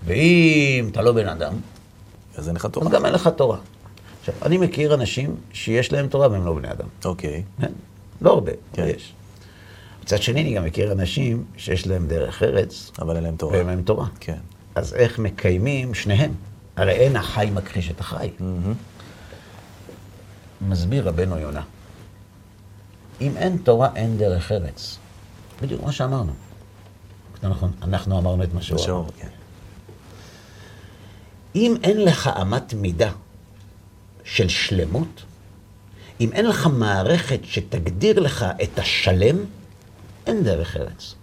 ואם 0.04 0.88
אתה 0.92 1.02
לא 1.02 1.12
בן 1.12 1.28
אדם, 1.28 1.52
אז 2.36 2.48
אין 2.48 2.56
לך 2.56 2.64
אז 2.64 2.70
תורה. 2.70 2.90
גם 2.90 3.06
אין 3.06 3.14
לך 3.14 3.30
תורה. 3.36 3.58
עכשיו, 4.20 4.34
אני 4.42 4.58
מכיר 4.58 4.94
אנשים 4.94 5.36
שיש 5.52 5.92
להם 5.92 6.06
תורה 6.08 6.30
והם 6.30 6.46
לא 6.46 6.54
בני 6.54 6.70
אדם. 6.70 6.86
אוקיי. 7.04 7.42
כן? 7.60 7.72
לא 8.20 8.30
הרבה, 8.32 8.52
כן. 8.72 8.82
אבל 8.82 8.90
יש. 8.90 9.12
מצד 10.08 10.22
שני, 10.22 10.42
אני 10.42 10.54
גם 10.54 10.64
מכיר 10.64 10.92
אנשים 10.92 11.44
שיש 11.56 11.86
להם 11.86 12.06
דרך 12.06 12.42
ארץ, 12.42 12.90
אבל 12.98 13.16
אין 13.16 13.24
להם 13.24 13.36
תורה. 13.36 13.52
ואין 13.52 13.66
להם 13.66 13.82
תורה. 13.82 14.06
כן. 14.20 14.38
אז 14.74 14.94
איך 14.94 15.18
מקיימים 15.18 15.94
שניהם? 15.94 16.34
הרי 16.76 16.92
אין 16.92 17.16
החי 17.16 17.50
מכחיש 17.54 17.90
את 17.90 18.00
החי. 18.00 18.30
מסביר 20.68 21.08
רבנו 21.08 21.38
יונה, 21.38 21.62
אם 23.20 23.36
אין 23.36 23.56
תורה, 23.56 23.88
אין 23.94 24.18
דרך 24.18 24.52
ארץ. 24.52 24.98
בדיוק 25.62 25.82
מה 25.82 25.92
שאמרנו. 25.92 26.32
זה 27.42 27.48
נכון, 27.48 27.72
אנחנו 27.82 28.18
אמרנו 28.18 28.42
את 28.42 28.54
מה 28.54 28.62
שהוא 28.62 28.84
אמר. 28.84 29.04
כן. 29.18 29.28
אם 31.54 31.74
אין 31.82 32.04
לך 32.04 32.30
אמת 32.42 32.74
מידה 32.74 33.10
של 34.24 34.48
שלמות, 34.48 35.22
אם 36.20 36.32
אין 36.32 36.46
לך 36.46 36.66
מערכת 36.66 37.40
שתגדיר 37.44 38.20
לך 38.20 38.46
את 38.62 38.78
השלם, 38.78 39.36
אין 40.28 40.44
דרך 40.44 40.76
ארץ. 40.76 41.14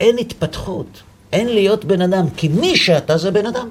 אין 0.00 0.18
התפתחות, 0.18 1.02
אין 1.32 1.48
להיות 1.48 1.84
בן 1.84 2.02
אדם, 2.02 2.30
כי 2.36 2.48
מי 2.48 2.76
שאתה 2.76 3.18
זה 3.18 3.30
בן 3.30 3.46
אדם. 3.46 3.68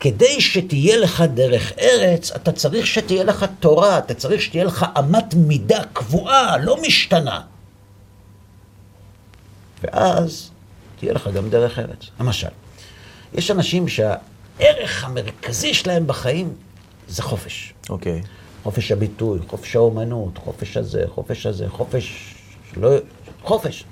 כדי 0.00 0.40
שתהיה 0.40 0.96
לך 0.96 1.24
דרך 1.34 1.72
ארץ, 1.78 2.32
אתה 2.32 2.52
צריך 2.52 2.86
שתהיה 2.86 3.24
לך 3.24 3.44
תורה, 3.60 3.98
אתה 3.98 4.14
צריך 4.14 4.42
שתהיה 4.42 4.64
לך 4.64 4.86
אמת 4.98 5.34
מידה 5.34 5.82
קבועה, 5.92 6.58
לא 6.58 6.82
משתנה. 6.82 7.40
ואז 9.82 10.50
תהיה 10.98 11.12
לך 11.12 11.28
גם 11.34 11.50
דרך 11.50 11.78
ארץ. 11.78 12.10
למשל, 12.20 12.48
יש 13.34 13.50
אנשים 13.50 13.88
שהערך 13.88 15.04
המרכזי 15.04 15.74
שלהם 15.74 16.06
בחיים 16.06 16.54
זה 17.08 17.22
חופש. 17.22 17.74
אוקיי. 17.90 18.22
חופש 18.62 18.92
הביטוי, 18.92 19.38
חופש 19.48 19.76
האומנות, 19.76 20.38
חופש 20.38 20.76
הזה, 20.76 21.04
חופש 21.14 21.46
הזה, 21.46 21.68
חופש... 21.68 22.34
לא... 22.76 22.90
חופש. 23.42 23.84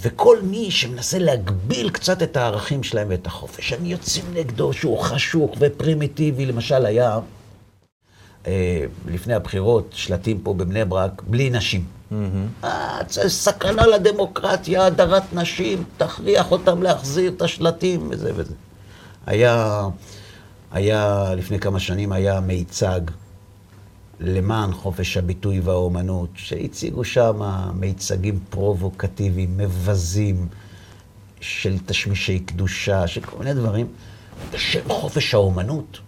וכל 0.00 0.38
מי 0.42 0.70
שמנסה 0.70 1.18
להגביל 1.18 1.90
קצת 1.90 2.22
את 2.22 2.36
הערכים 2.36 2.82
שלהם 2.82 3.06
ואת 3.10 3.26
החופש, 3.26 3.72
הם 3.72 3.84
יוצאים 3.84 4.24
נגדו 4.34 4.72
שהוא 4.72 4.98
חשוך 4.98 5.54
ופרימיטיבי. 5.58 6.46
למשל, 6.46 6.86
היה 6.86 7.18
אה, 8.46 8.84
לפני 9.06 9.34
הבחירות 9.34 9.90
שלטים 9.92 10.38
פה 10.38 10.54
בבני 10.54 10.84
ברק, 10.84 11.22
בלי 11.26 11.50
נשים. 11.50 11.84
אה, 12.64 12.98
זה 13.08 13.28
סכנה 13.28 13.86
לדמוקרטיה, 13.86 14.86
הדרת 14.86 15.32
נשים, 15.32 15.84
תכריח 15.96 16.50
אותם 16.50 16.82
להחזיר 16.82 17.32
את 17.36 17.42
השלטים 17.42 18.08
וזה 18.10 18.32
וזה. 18.34 18.54
היה, 19.26 19.82
היה, 20.72 21.34
לפני 21.36 21.58
כמה 21.58 21.80
שנים 21.80 22.12
היה 22.12 22.40
מיצג 22.40 23.00
למען 24.20 24.72
חופש 24.72 25.16
הביטוי 25.16 25.60
והאומנות, 25.60 26.28
שהציגו 26.34 27.04
שם 27.04 27.40
מיצגים 27.74 28.38
פרובוקטיביים, 28.50 29.56
מבזים, 29.56 30.48
של 31.40 31.76
תשמישי 31.86 32.38
קדושה, 32.38 33.06
של 33.06 33.20
כל 33.20 33.38
מיני 33.38 33.54
דברים, 33.54 33.86
בשם 34.52 34.88
חופש 34.88 35.34
האומנות 35.34 35.98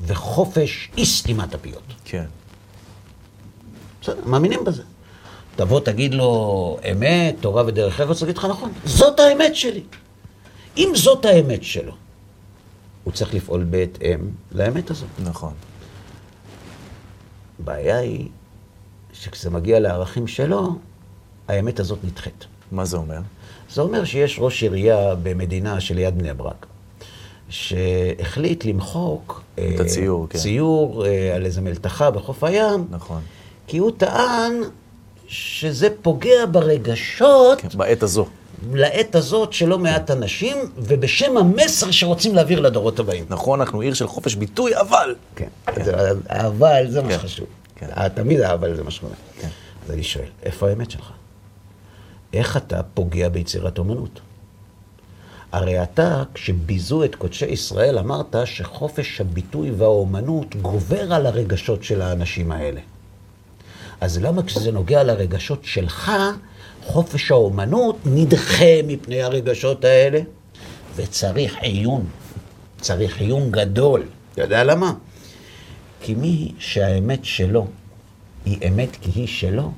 וחופש 0.00 0.90
אי 0.96 1.06
סתימת 1.06 1.54
הפיות. 1.54 1.94
כן. 2.04 2.24
בסדר, 4.02 4.20
מאמינים 4.26 4.64
בזה. 4.64 4.82
תבוא, 5.56 5.80
תגיד 5.80 6.14
לו 6.14 6.78
אמת, 6.92 7.36
תורה 7.40 7.64
ודרך 7.66 8.00
ארץ, 8.00 8.22
יגיד 8.22 8.38
לך 8.38 8.44
נכון, 8.44 8.72
זאת 8.84 9.20
האמת 9.20 9.56
שלי. 9.56 9.82
אם 10.76 10.92
זאת 10.94 11.24
האמת 11.24 11.62
שלו, 11.62 11.92
הוא 13.04 13.12
צריך 13.12 13.34
לפעול 13.34 13.64
בהתאם 13.64 14.18
לאמת 14.52 14.90
הזאת. 14.90 15.08
נכון. 15.18 15.52
הבעיה 17.62 17.98
היא 17.98 18.28
שכשזה 19.12 19.50
מגיע 19.50 19.80
לערכים 19.80 20.26
שלו, 20.26 20.74
האמת 21.48 21.80
הזאת 21.80 21.98
נדחית. 22.04 22.46
מה 22.72 22.84
זה 22.84 22.96
אומר? 22.96 23.18
זה 23.70 23.82
אומר 23.82 24.04
שיש 24.04 24.36
ראש 24.40 24.62
עירייה 24.62 25.14
במדינה 25.22 25.80
שליד 25.80 26.18
בני 26.18 26.34
ברק, 26.34 26.66
שהחליט 27.48 28.64
למחוק... 28.64 29.42
את 29.54 29.58
אה, 29.58 29.84
הציור, 29.84 30.26
כן. 30.30 30.38
ציור 30.38 31.06
אה, 31.06 31.34
על 31.36 31.44
איזה 31.44 31.60
מלתחה 31.60 32.10
בחוף 32.10 32.44
הים, 32.44 32.86
נכון. 32.90 33.22
כי 33.66 33.78
הוא 33.78 33.90
טען 33.96 34.52
שזה 35.28 35.88
פוגע 36.02 36.46
ברגשות 36.50 37.60
כן, 37.60 37.68
בעת 37.78 38.02
הזו. 38.02 38.26
לעת 38.72 39.14
הזאת 39.14 39.52
של 39.52 39.68
לא 39.68 39.78
מעט 39.78 40.10
אנשים, 40.10 40.56
ובשם 40.76 41.36
המסר 41.36 41.90
שרוצים 41.90 42.34
להעביר 42.34 42.60
לדורות 42.60 42.98
הבאים. 42.98 43.24
נכון, 43.28 43.60
אנחנו 43.60 43.80
עיר 43.80 43.94
של 43.94 44.06
חופש 44.06 44.34
ביטוי, 44.34 44.80
אבל... 44.80 45.14
כן. 45.36 45.48
אבל 46.28 46.86
זה 46.88 47.02
מה 47.02 47.08
כן. 47.08 47.18
שחשוב. 47.18 47.46
כן. 47.76 47.86
אה, 47.96 48.08
תמיד 48.08 48.40
האבל 48.40 48.76
זה 48.76 48.82
מה 48.82 48.90
שקורה. 48.90 49.12
כן. 49.40 49.48
אז 49.84 49.90
אני 49.90 50.02
שואל, 50.02 50.28
איפה 50.42 50.68
האמת 50.68 50.90
שלך? 50.90 51.10
איך 52.32 52.56
אתה 52.56 52.82
פוגע 52.94 53.28
ביצירת 53.28 53.78
אומנות? 53.78 54.20
הרי 55.52 55.82
אתה, 55.82 56.22
כשביזו 56.34 57.04
את 57.04 57.14
קודשי 57.14 57.46
ישראל, 57.46 57.98
אמרת 57.98 58.36
שחופש 58.44 59.20
הביטוי 59.20 59.70
והאומנות 59.70 60.56
גובר 60.56 61.12
על 61.12 61.26
הרגשות 61.26 61.84
של 61.84 62.02
האנשים 62.02 62.52
האלה. 62.52 62.80
אז 64.00 64.18
למה 64.18 64.42
כשזה 64.42 64.72
נוגע 64.72 65.02
לרגשות 65.02 65.64
שלך, 65.64 66.12
חופש 66.90 67.30
האומנות 67.30 67.96
נדחה 68.04 68.82
מפני 68.86 69.22
הרגשות 69.22 69.84
האלה? 69.84 70.20
וצריך 70.96 71.56
עיון, 71.60 72.06
צריך 72.80 73.20
עיון 73.20 73.50
גדול. 73.50 74.02
אתה 74.32 74.42
יודע 74.42 74.64
למה? 74.64 74.92
כי 76.00 76.14
מי 76.14 76.52
שהאמת 76.58 77.24
שלו 77.24 77.66
היא 78.44 78.58
אמת 78.68 78.96
כי 79.00 79.10
היא 79.14 79.26
שלו, 79.26 79.72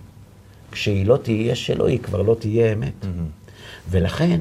כשהיא 0.72 1.06
לא 1.06 1.16
תהיה 1.16 1.54
שלו, 1.54 1.86
היא 1.86 1.98
כבר 1.98 2.22
לא 2.22 2.36
תהיה 2.38 2.72
אמת. 2.72 3.06
ולכן 3.90 4.40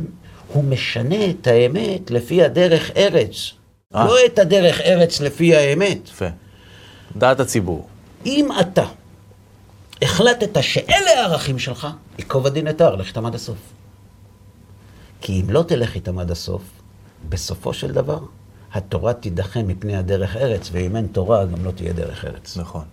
הוא 0.54 0.64
משנה 0.64 1.30
את 1.30 1.48
האמת 1.48 2.12
לפי 2.12 2.44
הדרך 2.44 2.92
ארץ, 2.98 3.52
אה. 3.96 4.06
לא 4.06 4.16
את 4.26 4.40
הדרך 4.40 4.82
ארץ 4.82 5.22
לפי 5.22 5.56
האמת. 5.56 6.08
יפה. 6.08 6.28
דעת 7.18 7.40
הציבור. 7.40 7.88
אם 8.26 8.50
אתה 8.62 8.86
החלטת 10.02 10.64
שאלה 10.64 11.12
הערכים 11.22 11.60
שלך, 11.60 11.88
ייקוב 12.18 12.48
הדין 12.48 12.68
את 12.68 12.82
ההר, 12.82 12.96
לך 12.96 13.08
איתם 13.08 13.26
עד 13.26 13.36
הסוף. 13.36 13.58
כי 15.22 15.42
אם 15.42 15.50
לא 15.50 15.64
תלך 15.64 15.96
איתם 15.96 16.20
עד 16.20 16.32
הסוף, 16.32 16.62
בסופו 17.30 17.74
של 17.74 17.92
דבר, 17.92 18.20
התורה 18.74 19.14
תידחה 19.14 19.64
מפני 19.64 19.96
הדרך 19.96 20.36
ארץ, 20.36 20.70
ואם 20.72 20.96
אין 20.96 21.08
תורה, 21.08 21.46
גם 21.46 21.66
לא 21.66 21.72
תהיה 21.72 21.94
דרך 21.94 22.26
ארץ. 22.26 22.58
נכון. 22.58 22.84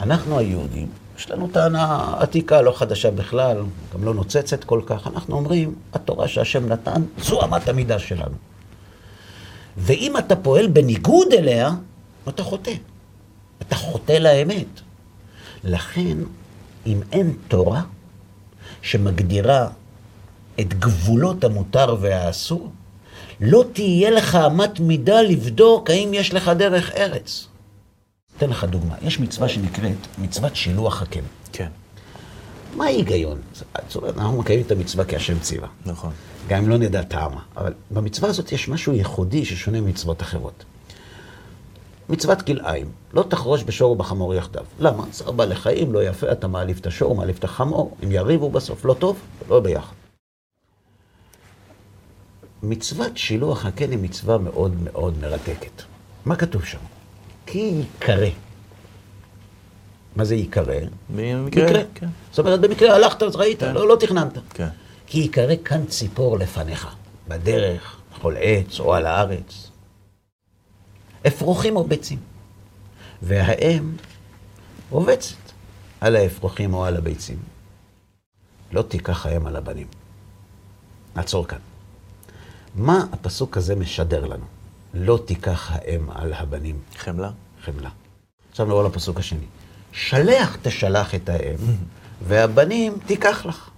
אנחנו 0.00 0.38
היהודים, 0.38 0.88
יש 1.18 1.30
לנו 1.30 1.48
טענה 1.52 2.14
עתיקה, 2.18 2.62
לא 2.62 2.72
חדשה 2.72 3.10
בכלל, 3.10 3.62
גם 3.94 4.04
לא 4.04 4.14
נוצצת 4.14 4.64
כל 4.64 4.80
כך. 4.86 5.06
אנחנו 5.06 5.36
אומרים, 5.36 5.74
התורה 5.92 6.28
שהשם 6.28 6.68
נתן, 6.68 7.02
זו 7.18 7.44
אמת 7.44 7.68
המידה 7.68 7.98
שלנו. 7.98 8.34
ואם 9.76 10.16
אתה 10.18 10.36
פועל 10.36 10.66
בניגוד 10.66 11.32
אליה, 11.32 11.70
אתה 12.28 12.42
חוטא. 12.42 12.72
אתה 13.62 13.76
חוטא 13.76 14.12
לאמת. 14.12 14.80
לכן, 15.64 16.18
אם 16.86 17.00
אין 17.12 17.32
תורה 17.48 17.82
שמגדירה 18.82 19.68
את 20.60 20.74
גבולות 20.74 21.44
המותר 21.44 21.96
והאסור, 22.00 22.72
לא 23.40 23.64
תהיה 23.72 24.10
לך 24.10 24.38
אמת 24.46 24.80
מידה 24.80 25.22
לבדוק 25.22 25.90
האם 25.90 26.14
יש 26.14 26.34
לך 26.34 26.48
דרך 26.48 26.90
ארץ. 26.90 27.46
אתן 28.36 28.50
לך 28.50 28.64
דוגמה, 28.64 28.94
יש 29.02 29.20
מצווה 29.20 29.48
שנקראת 29.48 30.06
מצוות 30.18 30.56
שילוח 30.56 31.02
הקן. 31.02 31.20
כן. 31.52 31.68
מה 32.76 32.84
ההיגיון? 32.84 33.38
זאת 33.88 33.96
אומרת, 33.96 34.18
אנחנו 34.18 34.38
מקיימים 34.38 34.66
את 34.66 34.70
המצווה 34.72 35.04
כי 35.04 35.16
השם 35.16 35.38
ציווה. 35.38 35.68
נכון. 35.86 36.12
גם 36.48 36.62
אם 36.62 36.68
לא 36.68 36.78
נדע 36.78 37.02
טעמה. 37.02 37.40
אבל 37.56 37.72
במצווה 37.90 38.28
הזאת 38.28 38.52
יש 38.52 38.68
משהו 38.68 38.92
ייחודי 38.92 39.44
ששונה 39.44 39.80
ממצוות 39.80 40.22
אחרות. 40.22 40.64
מצוות 42.12 42.42
כלאיים, 42.42 42.90
לא 43.12 43.24
תחרוש 43.28 43.64
בשור 43.64 43.92
ובחמור 43.92 44.34
יחדיו. 44.34 44.64
למה? 44.80 45.04
צער 45.10 45.30
בעלי 45.30 45.54
חיים, 45.54 45.92
לא 45.92 46.04
יפה, 46.04 46.32
אתה 46.32 46.48
מעליב 46.48 46.78
את 46.80 46.86
השור, 46.86 47.14
מעליב 47.14 47.36
את 47.38 47.44
החמור, 47.44 47.96
הם 48.02 48.12
יריבו 48.12 48.50
בסוף, 48.50 48.84
לא 48.84 48.94
טוב, 48.94 49.20
לא 49.48 49.60
ביחד. 49.60 49.92
מצוות 52.62 53.18
שילוח 53.18 53.66
הקן 53.66 53.90
היא 53.90 53.98
מצווה 53.98 54.38
מאוד 54.38 54.74
מאוד 54.82 55.18
מרתקת. 55.20 55.82
מה 56.24 56.36
כתוב 56.36 56.64
שם? 56.64 56.78
כי 57.46 57.58
ייקרא. 57.58 58.28
מה 60.16 60.24
זה 60.24 60.34
ייקרא? 60.34 60.74
במקרה. 61.16 61.64
מקרה. 61.64 61.82
כן. 61.94 62.08
זאת 62.30 62.38
אומרת, 62.38 62.60
במקרה 62.60 62.94
הלכת, 62.94 63.22
אז 63.22 63.36
ראית, 63.36 63.60
כן. 63.60 63.74
לא, 63.74 63.88
לא 63.88 63.96
תכננת. 64.00 64.38
כן. 64.54 64.68
כי 65.06 65.18
ייקרא 65.18 65.54
כאן 65.64 65.86
ציפור 65.86 66.38
לפניך, 66.38 66.88
בדרך, 67.28 67.96
בכל 68.14 68.34
עץ 68.38 68.80
או 68.80 68.94
על 68.94 69.06
הארץ. 69.06 69.71
אפרוחים 71.26 71.76
או 71.76 71.84
ביצים. 71.84 72.18
והאם 73.22 73.92
רובצת 74.90 75.36
על 76.00 76.16
האפרוחים 76.16 76.74
או 76.74 76.84
על 76.84 76.96
הביצים. 76.96 77.38
לא 78.72 78.82
תיקח 78.82 79.26
האם 79.26 79.46
על 79.46 79.56
הבנים. 79.56 79.86
נעצור 81.16 81.48
כאן. 81.48 81.58
מה 82.74 83.06
הפסוק 83.12 83.56
הזה 83.56 83.76
משדר 83.76 84.24
לנו? 84.24 84.44
לא 84.94 85.18
תיקח 85.26 85.70
האם 85.70 86.10
על 86.10 86.32
הבנים. 86.32 86.78
חמלה. 86.96 87.30
חמלה. 87.64 87.90
עכשיו 88.50 88.66
נעבור 88.66 88.84
לפסוק 88.84 89.18
השני. 89.18 89.46
שלח 89.92 90.56
תשלח 90.62 91.14
את 91.14 91.28
האם, 91.28 91.56
והבנים 92.28 92.98
תיקח 93.06 93.46
לך. 93.46 93.70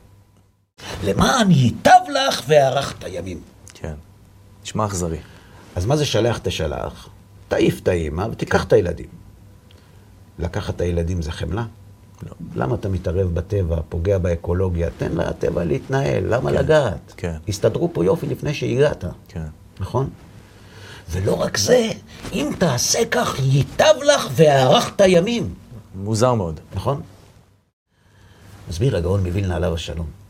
למען 1.05 1.51
ייטב 1.51 2.01
לך 2.15 2.43
והארכת 2.49 3.05
ימים. 3.09 3.41
כן. 3.75 3.95
נשמע 4.63 4.87
אכזרי. 4.87 5.19
אז 5.77 5.87
מה 5.87 5.97
זה 5.97 6.07
שלח 6.07 6.39
תשלח? 6.39 7.09
תעיף 7.49 7.81
את 7.81 7.89
האימא 7.89 8.27
ותיקח 8.33 8.65
את 8.65 8.73
הילדים. 8.73 9.09
לקחת 10.39 10.77
את 10.77 10.81
הילדים 10.81 11.23
זה 11.23 11.33
חמלה? 11.33 11.65
לא. 12.23 12.33
למה 12.55 12.75
אתה 12.75 12.89
מתערב 12.89 13.35
בטבע, 13.35 13.81
פוגע 13.89 14.19
באקולוגיה? 14.19 14.89
תן 14.99 15.13
לטבע 15.13 15.65
להתנהל, 15.65 16.35
למה 16.35 16.51
כן, 16.51 16.57
לגעת? 16.57 17.13
כן. 17.17 17.37
הסתדרו 17.49 17.91
פה 17.93 18.05
יופי 18.05 18.27
לפני 18.27 18.55
שהגעת, 18.55 19.05
כן. 19.29 19.47
נכון? 19.81 20.11
ולא 21.11 21.35
רק 21.35 21.57
זה, 21.57 21.91
אם 22.33 22.51
תעשה 22.59 22.99
כך, 23.11 23.37
ייטב 23.43 23.95
לך 24.15 24.29
והארכת 24.33 25.03
ימים, 25.07 25.55
מוזר 25.95 26.35
מאוד. 26.35 26.61
נכון? 26.75 27.01
מסביר 28.69 28.97
הגאון 28.97 29.27
מווילנה 29.27 29.57
עליו 29.57 29.75
השלום. 29.75 30.24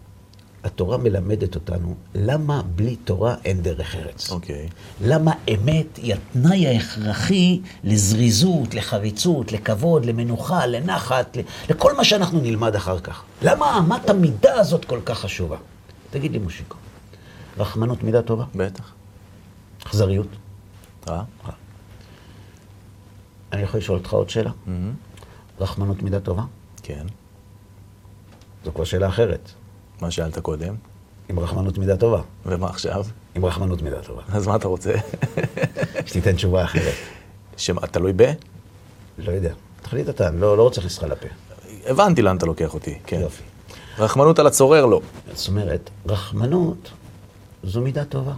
התורה 0.64 0.97
מלמדת 0.97 1.54
אותנו 1.54 1.94
למה 2.14 2.62
בלי 2.62 2.97
תורה 2.97 3.35
אין 3.44 3.62
דרך 3.62 3.94
ארץ. 3.94 4.30
אוקיי. 4.30 4.68
למה 5.00 5.33
אמת 5.54 5.97
היא 5.97 6.14
התנאי 6.14 6.66
ההכרחי 6.66 7.61
לזריזות, 7.85 8.75
לחריצות, 8.75 9.52
לכבוד, 9.52 10.04
למנוחה, 10.04 10.66
לנחת, 10.66 11.37
לכל 11.71 11.97
מה 11.97 12.04
שאנחנו 12.04 12.40
נלמד 12.40 12.75
אחר 12.75 13.00
כך. 13.00 13.23
למה 13.42 13.78
אמת 13.78 14.11
המידה 14.11 14.61
הזאת 14.61 14.85
כל 14.85 15.00
כך 15.04 15.18
חשובה? 15.18 15.56
תגיד 16.11 16.33
לי, 16.33 16.38
מושיקו, 16.38 16.76
רחמנות 17.59 18.02
מידה 18.02 18.23
טובה? 18.23 18.44
בטח. 18.54 18.92
אכזריות? 19.87 20.28
אה? 21.09 21.23
אני 23.52 23.62
יכול 23.62 23.80
לשאול 23.80 23.99
אותך 23.99 24.12
עוד 24.12 24.30
שאלה? 24.30 24.50
מהמם. 24.66 24.92
רחמנות 25.61 26.02
מידה 26.02 26.21
טובה? 26.21 26.42
כן. 26.83 27.06
זו 28.64 28.73
כבר 28.75 28.85
שאלה 28.85 29.09
אחרת. 29.09 29.50
מה 30.01 30.11
שאלת 30.11 30.39
קודם? 30.39 30.75
עם 31.29 31.39
רחמנות 31.39 31.79
מידה 31.79 31.97
טובה. 31.97 32.21
ומה 32.47 32.69
עכשיו? 32.69 33.05
עם 33.35 33.45
רחמנות 33.45 33.83
מידה 33.83 34.03
טובה. 34.03 34.23
אז 34.29 34.47
מה 34.47 34.57
אתה 34.57 34.69
רוצה? 34.69 34.93
שתיתן 36.07 36.33
תשובה 36.37 36.65
אחרת. 36.65 36.95
שמה, 37.57 37.81
תלוי 37.87 38.13
ב? 38.17 38.23
לא 39.19 39.33
יודע. 39.33 39.53
תחליט 39.83 40.09
אתה, 40.09 40.29
אני 40.29 40.41
לא, 40.41 40.57
לא 40.57 40.63
רוצה 40.63 40.81
להכניס 40.81 40.99
לך 40.99 41.05
לפה. 41.11 41.27
הבנתי 41.87 42.23
לאן 42.23 42.37
אתה 42.37 42.47
לוקח 42.47 42.75
אותי, 42.75 42.99
כן. 43.07 43.21
יופי. 43.21 43.43
רחמנות 43.99 44.39
על 44.39 44.47
הצורר, 44.47 44.87
לא. 44.87 45.01
זאת 45.35 45.49
אומרת, 45.49 45.91
רחמנות 46.07 46.91
זו 47.65 47.81
מידה 47.81 48.05
טובה. 48.05 48.33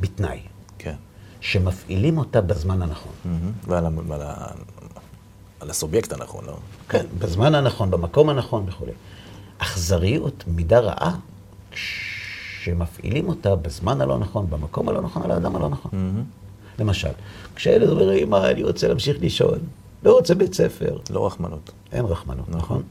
בתנאי, 0.00 0.40
כן. 0.78 0.94
שמפעילים 1.40 2.18
אותה 2.18 2.40
בזמן 2.40 2.82
הנכון. 2.82 3.12
ועל 3.66 3.86
ה- 3.86 3.90
ועל 4.08 4.22
ה- 4.22 4.46
על 5.60 5.70
הסובייקט 5.70 6.12
הנכון, 6.12 6.44
לא? 6.46 6.56
כן, 6.88 7.06
בזמן 7.18 7.54
הנכון, 7.54 7.90
במקום 7.90 8.28
הנכון 8.28 8.64
וכולי. 8.68 8.92
אכזריות, 9.60 10.44
מידה 10.46 10.80
רעה, 10.80 11.16
שמפעילים 12.62 13.28
אותה 13.28 13.56
בזמן 13.56 14.00
הלא 14.00 14.18
נכון, 14.18 14.50
במקום 14.50 14.88
הלא 14.88 15.02
נכון, 15.02 15.22
על 15.22 15.30
האדם 15.30 15.56
הלא 15.56 15.68
נכון. 15.68 15.90
מהמם. 15.94 16.24
למשל, 16.78 17.10
כשהילד 17.54 17.88
אומר, 17.88 18.12
אמא, 18.12 18.50
אני 18.50 18.62
רוצה 18.62 18.88
להמשיך 18.88 19.20
לישון, 19.20 19.58
לא 20.02 20.12
רוצה 20.12 20.34
בית 20.34 20.54
ספר, 20.54 20.98
לא 21.10 21.26
רחמנות, 21.26 21.70
אין 21.92 22.04
רחמנות, 22.04 22.48
נכון? 22.48 22.82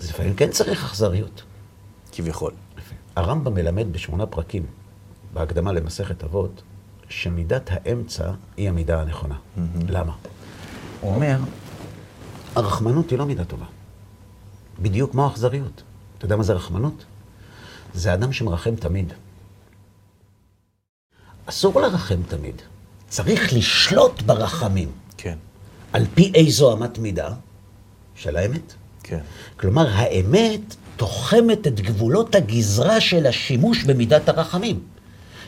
אז 0.00 0.10
לפעמים 0.10 0.34
כן 0.34 0.50
צריך 0.50 0.84
אכזריות. 0.84 1.42
כביכול. 2.12 2.52
הרמב"ם 3.16 3.54
מלמד 3.54 3.92
בשמונה 3.92 4.26
פרקים, 4.26 4.66
בהקדמה 5.34 5.72
למסכת 5.72 6.24
אבות, 6.24 6.62
שמידת 7.08 7.70
האמצע 7.72 8.30
היא 8.56 8.68
המידה 8.68 9.00
הנכונה. 9.00 9.34
למה? 9.88 10.12
הוא 11.00 11.14
אומר, 11.14 11.38
הרחמנות 12.54 13.10
היא 13.10 13.18
לא 13.18 13.26
מידה 13.26 13.44
טובה. 13.44 13.64
בדיוק 14.78 15.10
כמו 15.10 15.24
האכזריות. 15.24 15.82
אתה 16.18 16.24
יודע 16.24 16.36
מה 16.36 16.42
זה 16.42 16.52
רחמנות? 16.52 17.04
זה 17.94 18.14
אדם 18.14 18.32
שמרחם 18.32 18.76
תמיד. 18.76 19.12
אסור 21.46 21.80
לרחם 21.80 22.22
תמיד. 22.28 22.62
צריך 23.08 23.52
לשלוט 23.52 24.22
ברחמים. 24.22 24.90
כן, 25.16 25.38
על 25.92 26.06
פי 26.14 26.32
איזו 26.34 26.72
אמת 26.72 26.98
מידה? 26.98 27.30
של 28.14 28.36
האמת. 28.36 28.72
כן. 29.02 29.20
כלומר, 29.56 29.88
האמת 29.88 30.76
תוחמת 30.96 31.66
את 31.66 31.80
גבולות 31.80 32.34
הגזרה 32.34 33.00
של 33.00 33.26
השימוש 33.26 33.84
במידת 33.84 34.28
הרחמים. 34.28 34.80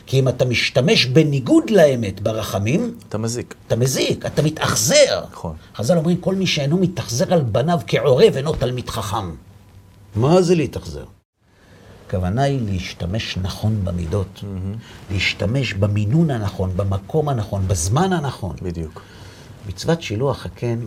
כי 0.05 0.19
אם 0.19 0.27
אתה 0.27 0.45
משתמש 0.45 1.05
בניגוד 1.05 1.69
לאמת 1.69 2.21
ברחמים, 2.21 2.97
אתה 3.09 3.17
מזיק. 3.17 3.55
אתה 3.67 3.75
מזיק, 3.75 4.25
אתה 4.25 4.41
מתאכזר. 4.41 5.23
נכון. 5.31 5.55
חז"ל 5.75 5.97
אומרים, 5.97 6.17
כל 6.17 6.35
מי 6.35 6.47
שאינו 6.47 6.77
מתאכזר 6.77 7.33
על 7.33 7.41
בניו 7.41 7.79
כעורב 7.87 8.35
אינו 8.35 8.53
תלמיד 8.53 8.89
חכם. 8.89 9.35
מה 10.15 10.41
זה 10.41 10.55
להתאכזר? 10.55 11.05
הכוונה 12.07 12.43
היא 12.43 12.59
להשתמש 12.71 13.37
נכון 13.41 13.85
במידות, 13.85 14.43
להשתמש 15.11 15.73
במינון 15.73 16.31
הנכון, 16.31 16.71
במקום 16.75 17.29
הנכון, 17.29 17.67
בזמן 17.67 18.13
הנכון. 18.13 18.55
בדיוק. 18.61 19.01
מצוות 19.67 20.01
שילוח 20.01 20.45
הקן 20.45 20.79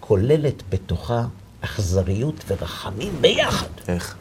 כוללת 0.00 0.62
בתוכה 0.68 1.26
אכזריות 1.60 2.44
ורחמים 2.46 3.12
ביחד. 3.20 3.66
איך? 3.88 4.16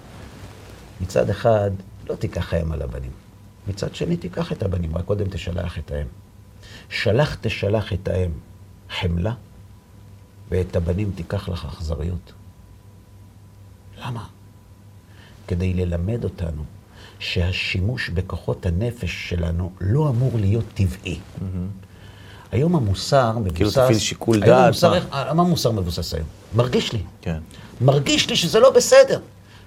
מצד 1.02 1.30
אחד, 1.30 1.72
לא 2.10 2.16
תיקח 2.16 2.54
האם 2.54 2.72
על 2.72 2.82
הבנים. 2.82 3.23
מצד 3.68 3.96
שני, 3.96 4.18
תיקח 4.18 4.52
את 4.52 4.64
הבנים, 4.64 4.98
רק 4.98 5.06
קודם 5.06 5.30
תשלח 5.30 5.80
את 5.80 5.92
האם. 5.92 6.08
שלח 6.90 7.38
תשלח 7.42 7.94
את 7.94 8.08
האם 8.08 8.32
חמלה, 9.00 9.34
ואת 10.50 10.76
הבנים 10.76 11.12
תיקח 11.16 11.50
לך 11.50 11.66
אכזריות. 11.66 12.34
למה? 13.98 14.26
כדי 15.48 15.74
ללמד 15.74 16.24
אותנו 16.24 16.64
שהשימוש 17.20 18.10
בכוחות 18.10 18.66
הנפש 18.66 19.30
שלנו 19.30 19.72
לא 19.82 20.10
אמור 20.10 20.32
להיות 20.36 20.66
טבעי. 20.74 21.20
היום 22.52 22.76
המוסר 22.76 23.38
מבוסס... 23.38 23.56
כאילו 23.56 23.72
תפעיל 23.72 24.00
שיקול 24.00 24.44
היום 24.44 24.46
דעת, 24.46 24.66
המוסר, 24.66 24.94
על 25.12 25.34
מה 25.34 25.44
המוסר 25.44 25.72
מבוסס 25.72 26.14
היום? 26.14 26.28
מרגיש 26.56 26.94
לי. 26.94 27.00
כן, 27.22 27.38
מרגיש 27.82 28.30
לי 28.30 28.36
שזה 28.36 28.60
לא 28.60 28.72
בסדר. 28.72 29.20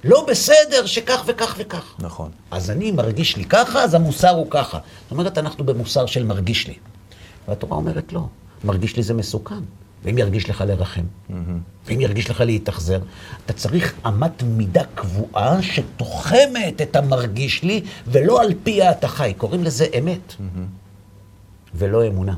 לא 0.04 0.26
בסדר 0.28 0.86
שכך 0.86 1.22
וכך 1.26 1.54
וכך. 1.58 1.94
נכון. 1.98 2.30
אז 2.50 2.70
אני 2.70 2.92
מרגיש 2.92 3.36
לי 3.36 3.44
ככה, 3.44 3.84
אז 3.84 3.94
המוסר 3.94 4.30
הוא 4.30 4.46
ככה. 4.50 4.78
זאת 5.02 5.10
אומרת, 5.10 5.38
אנחנו 5.38 5.64
במוסר 5.64 6.06
של 6.06 6.24
מרגיש 6.24 6.66
לי. 6.66 6.74
והתורה 7.48 7.76
אומרת 7.76 8.12
לא, 8.12 8.26
מרגיש 8.64 8.96
לי 8.96 9.02
זה 9.02 9.14
מסוכן. 9.14 9.60
ואם 10.04 10.18
ירגיש 10.18 10.50
לך 10.50 10.64
לרחם, 10.66 11.04
ואם 11.86 12.00
ירגיש 12.00 12.30
לך 12.30 12.40
להתאכזר, 12.40 13.00
אתה 13.44 13.52
צריך 13.52 13.94
אמת 14.06 14.42
מידה 14.42 14.82
קבועה 14.94 15.62
שתוחמת 15.62 16.82
את 16.82 16.96
המרגיש 16.96 17.62
לי, 17.62 17.82
ולא 18.06 18.42
על 18.42 18.52
פיה 18.62 18.90
אתה 18.90 19.08
חי. 19.08 19.34
קוראים 19.36 19.64
לזה 19.64 19.86
אמת, 19.98 20.34
ולא 21.74 22.06
אמונה. 22.06 22.34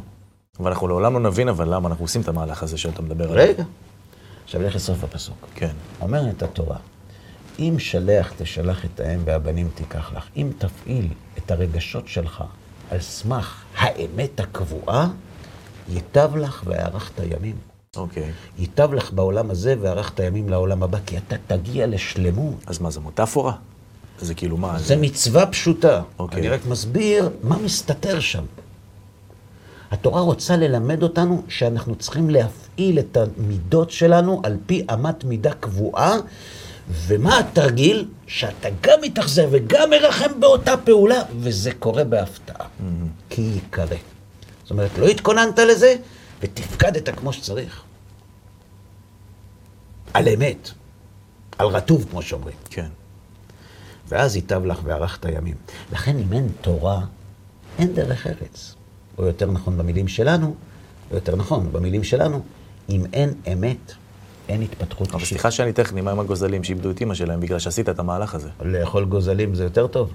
ואנחנו 0.61 0.88
לעולם 0.88 1.12
לא 1.12 1.21
נבין 1.21 1.49
אבל 1.49 1.75
למה 1.75 1.88
אנחנו 1.88 2.05
עושים 2.05 2.21
את 2.21 2.29
המהלך 2.29 2.62
הזה 2.62 2.79
שאתה 2.79 3.03
מדבר 3.03 3.25
עליו. 3.33 3.44
רגע. 3.49 3.64
עכשיו 4.44 4.62
לך 4.62 4.75
לסוף 4.75 5.05
הפסוק. 5.05 5.47
כן. 5.55 5.73
אומרת 6.01 6.42
התורה, 6.42 6.77
אם 7.59 7.75
שלח 7.79 8.33
תשלח 8.38 8.85
את 8.85 9.01
האם 9.01 9.21
והבנים 9.25 9.68
תיקח 9.75 10.12
לך. 10.16 10.25
אם 10.37 10.51
תפעיל 10.59 11.09
את 11.38 11.51
הרגשות 11.51 12.09
שלך 12.09 12.44
על 12.90 13.01
סמך 13.01 13.62
האמת 13.77 14.40
הקבועה, 14.40 15.09
ייטב 15.88 16.37
לך 16.37 16.62
והארכת 16.66 17.21
ימים. 17.31 17.57
אוקיי. 17.97 18.31
ייטב 18.59 18.92
לך 18.92 19.12
בעולם 19.12 19.51
הזה 19.51 19.75
והארכת 19.81 20.21
ימים 20.21 20.49
לעולם 20.49 20.83
הבא, 20.83 20.99
כי 21.07 21.18
אתה 21.18 21.37
תגיע 21.47 21.87
לשלמות. 21.87 22.55
אז 22.66 22.79
מה, 22.81 22.90
זה 22.90 23.01
מטאפורה? 23.01 23.53
זה 24.21 24.35
כאילו 24.35 24.57
מה? 24.57 24.79
זה 24.79 24.97
מצווה 24.97 25.47
פשוטה. 25.47 26.03
אוקיי. 26.18 26.40
אני 26.40 26.49
רק 26.49 26.66
מסביר 26.66 27.31
מה 27.42 27.59
מסתתר 27.59 28.21
שם. 28.21 28.44
התורה 29.90 30.21
רוצה 30.21 30.57
ללמד 30.57 31.03
אותנו 31.03 31.42
שאנחנו 31.49 31.94
צריכים 31.94 32.31
להפעיל 32.31 32.99
את 32.99 33.16
המידות 33.16 33.90
שלנו 33.90 34.40
על 34.44 34.57
פי 34.66 34.87
אמת 34.94 35.25
מידה 35.25 35.53
קבועה, 35.55 36.14
ומה 36.90 37.38
התרגיל? 37.38 38.09
שאתה 38.27 38.68
גם 38.81 38.98
מתאכזר 39.03 39.48
וגם 39.51 39.90
מרחם 39.90 40.40
באותה 40.40 40.77
פעולה, 40.77 41.22
וזה 41.40 41.70
קורה 41.79 42.05
בהפתעה. 42.05 42.66
כי 43.31 43.42
ייקרא. 43.42 43.96
זאת 44.62 44.70
אומרת, 44.70 44.98
לא 44.98 45.07
התכוננת 45.07 45.59
לזה, 45.59 45.96
ותפקדת 46.40 47.09
כמו 47.09 47.33
שצריך. 47.33 47.83
על 50.14 50.29
אמת. 50.29 50.70
על 51.59 51.66
רטוב, 51.66 52.07
כמו 52.11 52.22
שאומרים. 52.22 52.57
כן. 52.70 52.88
ואז 54.09 54.37
ייטב 54.37 54.64
לך 54.64 54.81
וארכת 54.85 55.24
ימים. 55.24 55.55
לכן 55.92 56.18
אם 56.18 56.33
אין 56.33 56.48
תורה, 56.61 57.01
אין 57.79 57.94
דרך 57.94 58.27
ארץ. 58.27 58.74
או 59.18 59.24
יותר 59.27 59.51
נכון 59.51 59.79
במילים 59.79 60.09
שלנו, 60.09 60.55
או 61.11 61.16
יותר 61.16 61.37
נכון 61.37 61.72
במילים 61.72 62.05
שלנו, 62.05 62.42
אם 62.88 63.05
אין 63.12 63.35
אמת, 63.53 63.92
אין 64.49 64.63
התפתחות 64.63 65.09
אבל 65.09 65.21
אישית. 65.21 65.29
סליחה 65.29 65.51
שאני 65.51 65.73
טכני, 65.73 66.01
מה 66.01 66.11
עם 66.11 66.21
הגוזלים 66.21 66.65
שאיבדו 66.65 66.91
את 66.91 67.01
אימא 67.01 67.15
שלהם 67.15 67.41
בגלל 67.41 67.59
שעשית 67.59 67.89
את 67.89 67.99
המהלך 67.99 68.35
הזה? 68.35 68.49
לאכול 68.61 69.05
גוזלים 69.05 69.55
זה 69.55 69.65
יותר 69.65 69.87
טוב. 69.87 70.13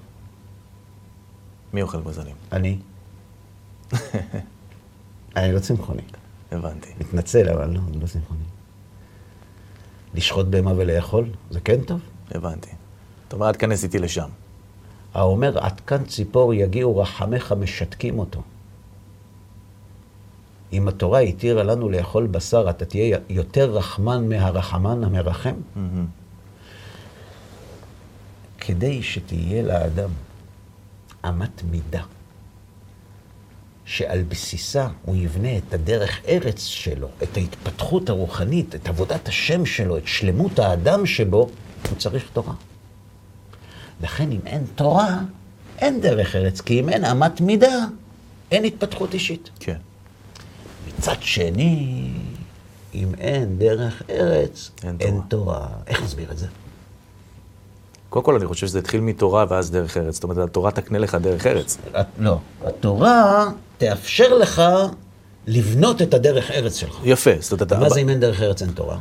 מי 1.74 1.82
אוכל 1.82 2.02
גוזלים? 2.02 2.36
אני. 2.52 2.78
אני 5.36 5.54
לא 5.54 5.60
צמחוני. 5.60 6.02
הבנתי. 6.52 6.90
מתנצל, 7.00 7.50
אבל 7.50 7.70
לא, 7.70 7.80
זה 7.94 8.00
לא 8.00 8.08
סימפוני. 8.08 8.44
לשחוט 10.14 10.46
בהמה 10.46 10.74
ולאכול, 10.78 11.26
זה 11.50 11.60
כן 11.60 11.82
טוב? 11.82 12.02
הבנתי. 12.32 12.70
אתה 13.28 13.36
אומר, 13.36 13.48
אל 13.48 13.54
תיכנס 13.54 13.84
איתי 13.84 14.00
לשם. 14.00 14.30
האומר, 15.14 15.60
עד 15.60 15.80
כאן 15.80 16.06
ציפור 16.06 16.54
יגיעו 16.54 16.98
רחמיך 16.98 17.52
משתקים 17.52 18.20
אותו. 18.20 18.42
אם 20.74 20.88
התורה 20.88 21.20
התירה 21.20 21.64
לנו 21.64 21.90
לאכול 21.90 22.28
בשר, 22.28 22.70
אתה 22.70 22.86
תהיה 22.86 23.18
יותר 23.30 23.72
רחמן 23.72 24.30
מהרחמן 24.30 25.04
המרחם? 25.04 25.54
כדי 28.60 29.04
שתהיה 29.04 29.64
לאדם 29.64 30.10
אמת 31.30 31.64
מידה, 31.72 32.04
שעל 33.86 34.24
בסיסה 34.24 34.88
הוא 35.06 35.16
יבנה 35.16 35.58
את 35.58 35.74
הדרך 35.74 36.22
ארץ 36.28 36.66
שלו, 36.66 37.08
את 37.24 37.38
ההתפתחות 37.38 38.10
הרוחנית, 38.10 38.76
את 38.76 38.88
עבודת 38.88 39.28
השם 39.28 39.66
שלו, 39.66 39.98
את 39.98 40.08
שלמות 40.08 40.60
האדם 40.60 41.06
שבו, 41.06 41.50
הוא 41.90 41.98
צריך 41.98 42.30
תורה. 42.34 42.54
לכן 44.02 44.32
אם 44.32 44.40
אין 44.46 44.64
תורה, 44.76 45.20
אין 45.78 46.02
דרך 46.02 46.36
ארץ, 46.36 46.62
כי 46.62 46.80
אם 46.80 46.90
אין 46.90 47.06
אמת 47.06 47.42
מידה, 47.42 47.86
אין 48.52 48.64
התפתחות 48.64 49.14
אישית. 49.14 49.50
כן. 49.60 49.78
מצד 50.88 51.16
שני, 51.22 52.10
אם 52.94 53.08
אין 53.18 53.58
דרך 53.60 54.02
ארץ, 54.10 54.72
אין 54.84 54.98
אין, 55.00 55.22
תורה. 55.28 55.28
תורה. 55.28 55.68
איך 55.88 56.04
נסביר 56.04 56.32
את 56.32 56.38
זה? 56.38 56.48
קודם 58.10 58.26
כל, 58.26 58.36
אני 58.36 58.46
חושב 58.46 58.68
שזה 58.68 58.80
התחיל 58.80 59.02
מתורה 59.02 59.46
ואז 59.50 59.72
דרך 59.72 59.98
ארץ. 59.98 60.14
זאת 60.14 60.24
אומרת, 60.24 60.38
התורה 60.38 60.72
תקנה 60.72 60.98
לך 61.00 61.16
דרך 61.16 61.48
ארץ. 61.48 61.78
לא, 62.20 62.40
התורה 62.64 63.50
תאפשר 63.78 64.38
לך 64.38 64.62
לבנות 65.48 66.02
את 66.02 66.14
הדרך 66.14 66.52
ארץ 66.52 66.76
שלך. 66.76 67.00
יפה. 67.04 67.32
זאת 67.40 67.52
אומרת, 67.52 67.62
אתה... 67.62 67.80
מה 67.80 67.90
זה 67.90 68.00
אם 68.00 68.10
אין 68.10 68.20
דרך 68.20 68.42
ארץ 68.42 68.62
אין 68.62 68.72
תורה? 68.72 68.98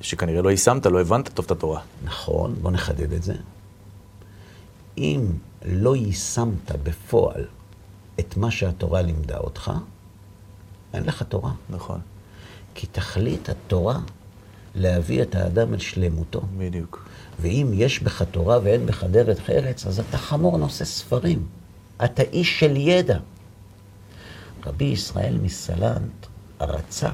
שכנראה 0.00 0.42
לא 0.42 0.50
יישמת, 0.50 0.86
לא 0.86 1.00
הבנת 1.00 1.28
טוב 1.28 1.44
את 1.44 1.50
התורה. 1.50 1.80
נכון, 2.04 2.54
בוא 2.62 2.70
נחדד 2.70 3.12
את 3.12 3.22
זה. 3.22 3.34
אם 4.98 5.26
לא 5.64 5.96
יישמת 5.96 6.72
בפועל 6.82 7.44
את 8.20 8.36
מה 8.36 8.50
שהתורה 8.50 9.02
לימדה 9.02 9.38
אותך, 9.38 9.72
אין 10.94 11.04
לך 11.04 11.22
תורה. 11.22 11.52
נכון. 11.70 12.00
כי 12.74 12.86
תכלית 12.86 13.48
התורה 13.48 13.98
להביא 14.74 15.22
את 15.22 15.34
האדם 15.34 15.74
אל 15.74 15.78
שלמותו. 15.78 16.40
בדיוק. 16.58 17.08
ואם 17.40 17.70
יש 17.74 18.02
בך 18.02 18.22
תורה 18.22 18.58
ואין 18.62 18.86
בך 18.86 19.04
דרך 19.04 19.50
ארץ, 19.50 19.86
אז 19.86 20.00
אתה 20.00 20.18
חמור 20.18 20.58
נושא 20.58 20.84
ספרים. 20.84 21.46
אתה 22.04 22.22
איש 22.22 22.60
של 22.60 22.76
ידע. 22.76 23.18
רבי 24.66 24.84
ישראל 24.84 25.38
מסלנט 25.42 26.26
רצה 26.60 27.10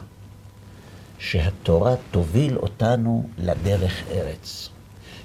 שהתורה 1.19 1.95
תוביל 2.11 2.57
אותנו 2.57 3.29
לדרך 3.39 4.03
ארץ. 4.11 4.69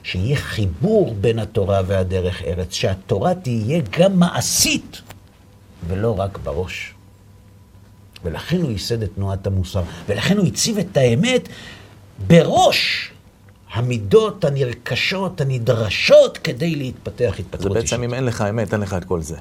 שיהיה 0.03 0.35
חיבור 0.35 1.15
בין 1.21 1.39
התורה 1.39 1.81
והדרך 1.87 2.41
ארץ, 2.41 2.73
שהתורה 2.73 3.35
תהיה 3.35 3.81
גם 3.99 4.19
מעשית 4.19 5.01
ולא 5.87 6.19
רק 6.19 6.37
בראש. 6.37 6.92
ולכן 8.23 8.61
הוא 8.61 8.71
ייסד 8.71 9.03
את 9.03 9.09
תנועת 9.15 9.47
המוסר, 9.47 9.83
ולכן 10.07 10.37
הוא 10.37 10.47
הציב 10.47 10.77
את 10.77 10.97
האמת 10.97 11.49
בראש 12.27 13.11
המידות 13.73 14.45
הנרכשות, 14.45 15.41
הנדרשות, 15.41 16.37
כדי 16.37 16.75
להתפתח 16.75 17.33
זה 17.35 17.41
התפתחות 17.41 17.71
בעצם, 17.71 18.03
אם 18.03 18.13
אין 18.13 18.25
לך 18.25 18.41
אמת, 18.49 18.73
אין 18.73 18.81
לך 18.81 18.93
את 18.93 19.05
כל 19.05 19.21
זה. 19.21 19.37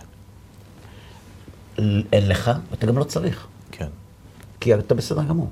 אין 2.13 2.29
לך, 2.29 2.51
ואתה 2.71 2.87
גם 2.87 2.99
לא 2.99 3.05
צריך, 3.05 3.47
כן. 3.71 3.89
כי 4.61 4.75
אתה 4.75 4.95
בסדר 4.95 5.23
גמור. 5.23 5.51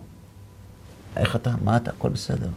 איך 1.16 1.36
אתה? 1.36 1.50
מה 1.64 1.76
אתה? 1.76 1.90
הכל 1.90 2.08
בסדר. 2.08 2.48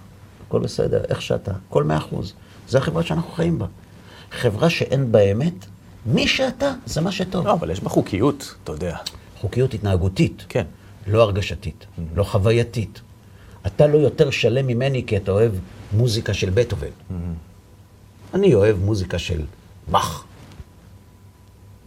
הכל 0.47 0.59
בסדר, 0.59 1.03
איך 1.09 1.21
שאתה, 1.21 1.51
הכל 1.69 1.83
מאה 1.83 1.97
אחוז. 1.97 2.33
זה 2.69 2.77
החברה 2.77 3.03
שאנחנו 3.03 3.31
חיים 3.31 3.59
בה. 3.59 3.65
חברה 4.31 4.69
שאין 4.69 5.11
בה 5.11 5.21
אמת, 5.31 5.65
מי 6.05 6.27
שאתה, 6.27 6.73
זה 6.85 7.01
מה 7.01 7.11
שטוב. 7.11 7.47
לא, 7.47 7.53
אבל 7.53 7.71
יש 7.71 7.79
בה 7.79 7.89
חוקיות, 7.89 8.55
אתה 8.63 8.71
יודע. 8.71 8.97
חוקיות 9.43 9.73
התנהגותית. 9.73 10.45
כן. 10.49 10.65
לא 11.07 11.23
הרגשתית, 11.23 11.85
לא 12.15 12.23
חווייתית. 12.23 13.01
אתה 13.67 13.87
לא 13.87 13.97
יותר 13.97 14.29
שלם 14.29 14.67
ממני 14.67 15.03
כי 15.07 15.17
אתה 15.17 15.31
אוהב 15.31 15.51
מוזיקה 15.93 16.33
של 16.33 16.49
בטהובן. 16.49 16.87
אני 18.33 18.53
אוהב 18.53 18.77
מוזיקה 18.79 19.19
של 19.19 19.41
באך. 19.91 20.23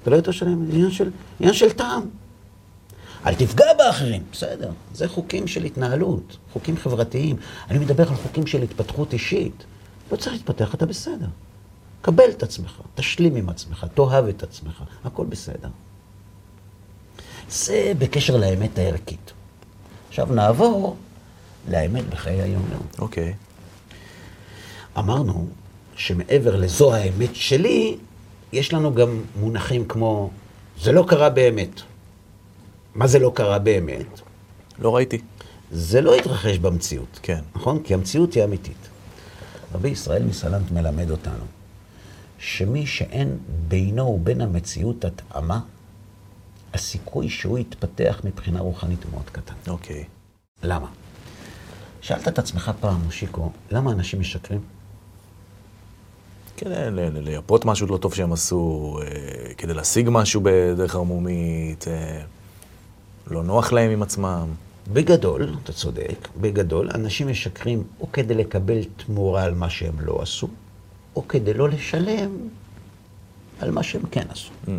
אתה 0.03 0.11
לא 0.11 0.16
יותר 0.16 0.31
שלם, 0.31 0.66
זה 0.66 0.73
עניין 0.73 0.90
של, 0.90 1.11
עניין 1.40 1.55
של 1.55 1.73
טעם. 1.73 2.03
אל 3.27 3.35
תפגע 3.35 3.64
באחרים, 3.79 4.23
בסדר. 4.33 4.71
זה 4.95 5.09
חוקים 5.09 5.47
של 5.47 5.64
התנהלות, 5.64 6.37
חוקים 6.53 6.77
חברתיים. 6.77 7.37
אני 7.71 7.79
מדבר 7.79 8.09
על 8.09 8.14
חוקים 8.14 8.47
של 8.47 8.62
התפתחות 8.62 9.12
אישית. 9.12 9.64
לא 10.12 10.16
צריך 10.16 10.33
להתפתח, 10.33 10.75
אתה 10.75 10.87
בסדר. 10.87 11.27
קבל 12.03 12.31
את 12.31 12.42
עצמך, 12.42 12.81
תשלים 12.95 13.37
עם 13.37 13.49
עצמך, 13.49 13.87
תאהב 13.95 14.29
את 14.29 14.42
עצמך, 14.42 14.83
הכל 15.05 15.27
בסדר. 15.27 15.69
זה 17.51 17.93
בקשר 17.99 18.37
לאמת 18.37 18.79
הערכית. 18.79 19.33
עכשיו 20.09 20.27
נעבור 20.31 20.97
לאמת 21.69 22.11
בחיי 22.11 22.43
היום-יום. 22.43 22.87
אוקיי. 22.99 23.35
אמרנו 24.99 25.47
שמעבר 25.97 26.57
לזו 26.57 26.95
האמת 26.95 27.37
שלי, 27.37 27.97
יש 28.53 28.73
לנו 28.73 28.95
גם 28.95 29.23
מונחים 29.41 29.89
כמו, 29.89 30.31
זה 30.83 30.93
לא 30.93 31.05
קרה 31.09 31.31
באמת. 31.31 31.81
מה 32.95 33.07
זה 33.07 33.19
לא 33.19 33.33
קרה 33.35 33.59
באמת? 33.59 34.07
לא 34.79 34.97
ראיתי. 34.97 35.19
זה 35.71 36.01
לא 36.01 36.15
התרחש 36.15 36.59
במציאות. 36.59 37.19
כן. 37.23 37.41
נכון? 37.55 37.83
כי 37.83 37.95
המציאות 37.95 38.35
היא 38.35 38.45
אמיתית. 38.45 38.89
רבי 39.75 39.89
ישראל 39.89 40.23
מסלנט 40.23 40.71
מלמד 40.71 41.11
אותנו 41.11 41.45
שמי 42.39 42.87
שאין 42.87 43.39
בינו 43.69 44.03
ובין 44.03 44.41
המציאות 44.41 45.05
התאמה, 45.05 45.61
הסיכוי 46.77 47.29
שהוא 47.29 47.59
יתפתח 47.59 48.21
מבחינה 48.25 48.61
רוחנית 48.61 49.05
הוא 49.05 49.12
מאוד 49.12 49.31
קטן. 49.33 49.55
אוקיי. 49.69 50.05
למה? 50.62 50.87
שאלת 52.01 52.29
את 52.29 52.39
עצמך 52.39 52.71
פעם, 52.81 53.01
מושיקו, 53.05 53.51
למה 53.71 53.93
אנשים 53.93 54.21
משקרים? 54.21 54.61
כדי 56.57 56.71
לייפות 57.23 57.65
משהו 57.65 57.87
לא 57.87 57.97
טוב 57.97 58.15
שהם 58.15 58.33
עשו, 58.33 58.99
אה, 59.03 59.55
כדי 59.55 59.75
להשיג 59.75 60.09
משהו 60.11 60.41
בדרך 60.45 60.95
ערמומית, 60.95 61.89
אה, 61.89 62.23
לא 63.27 63.43
נוח 63.43 63.73
להם 63.73 63.91
עם 63.91 64.03
עצמם. 64.03 64.49
בגדול, 64.93 65.55
אתה 65.65 65.73
צודק, 65.73 66.29
בגדול, 66.41 66.91
אנשים 66.95 67.29
משקרים 67.29 67.83
או 68.01 68.12
כדי 68.12 68.35
לקבל 68.35 68.85
תמורה 68.97 69.43
על 69.43 69.55
מה 69.55 69.71
שהם 69.71 70.01
לא 70.01 70.23
עשו, 70.23 70.49
או 71.17 71.29
כדי 71.29 71.55
לא 71.55 71.69
לשלם 71.69 72.31
על 73.61 73.71
מה 73.71 73.83
שהם 73.83 74.03
כן 74.11 74.27
עשו. 74.31 74.51
Mm. 74.67 74.71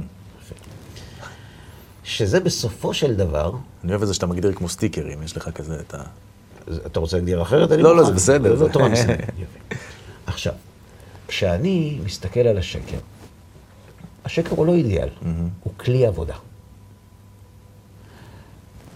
שזה 2.08 2.39
בסופו 2.39 2.93
של 2.93 3.15
דבר, 3.15 3.52
אני 3.84 3.91
אוהב 3.91 4.02
את 4.02 4.08
זה 4.08 4.13
שאתה 4.13 4.28
מגדיר 4.28 4.54
כמו 4.54 4.70
סטיקרים, 4.70 5.24
יש 5.24 5.38
לך 5.38 5.50
כזה 5.50 5.80
את 5.80 5.93
ה... 5.93 6.04
אתה 6.86 7.00
רוצה 7.00 7.17
להגדיר 7.17 7.41
אחרת? 7.41 7.72
לא, 7.72 7.96
לא. 7.96 8.04
זה 8.04 8.12
בסדר, 8.12 8.56
זה 8.56 8.63
לא 8.63 8.70
תורה. 8.70 8.88
יפה. 8.93 9.76
עכשיו, 10.28 10.54
כשאני 11.28 12.00
מסתכל 12.06 12.39
על 12.39 12.58
השקר, 12.58 12.98
השקר 14.26 14.56
הוא 14.56 14.65
לא 14.65 14.74
אידיאל, 14.74 15.10
הוא 15.63 15.74
כלי 15.78 16.06
עבודה. 16.06 16.36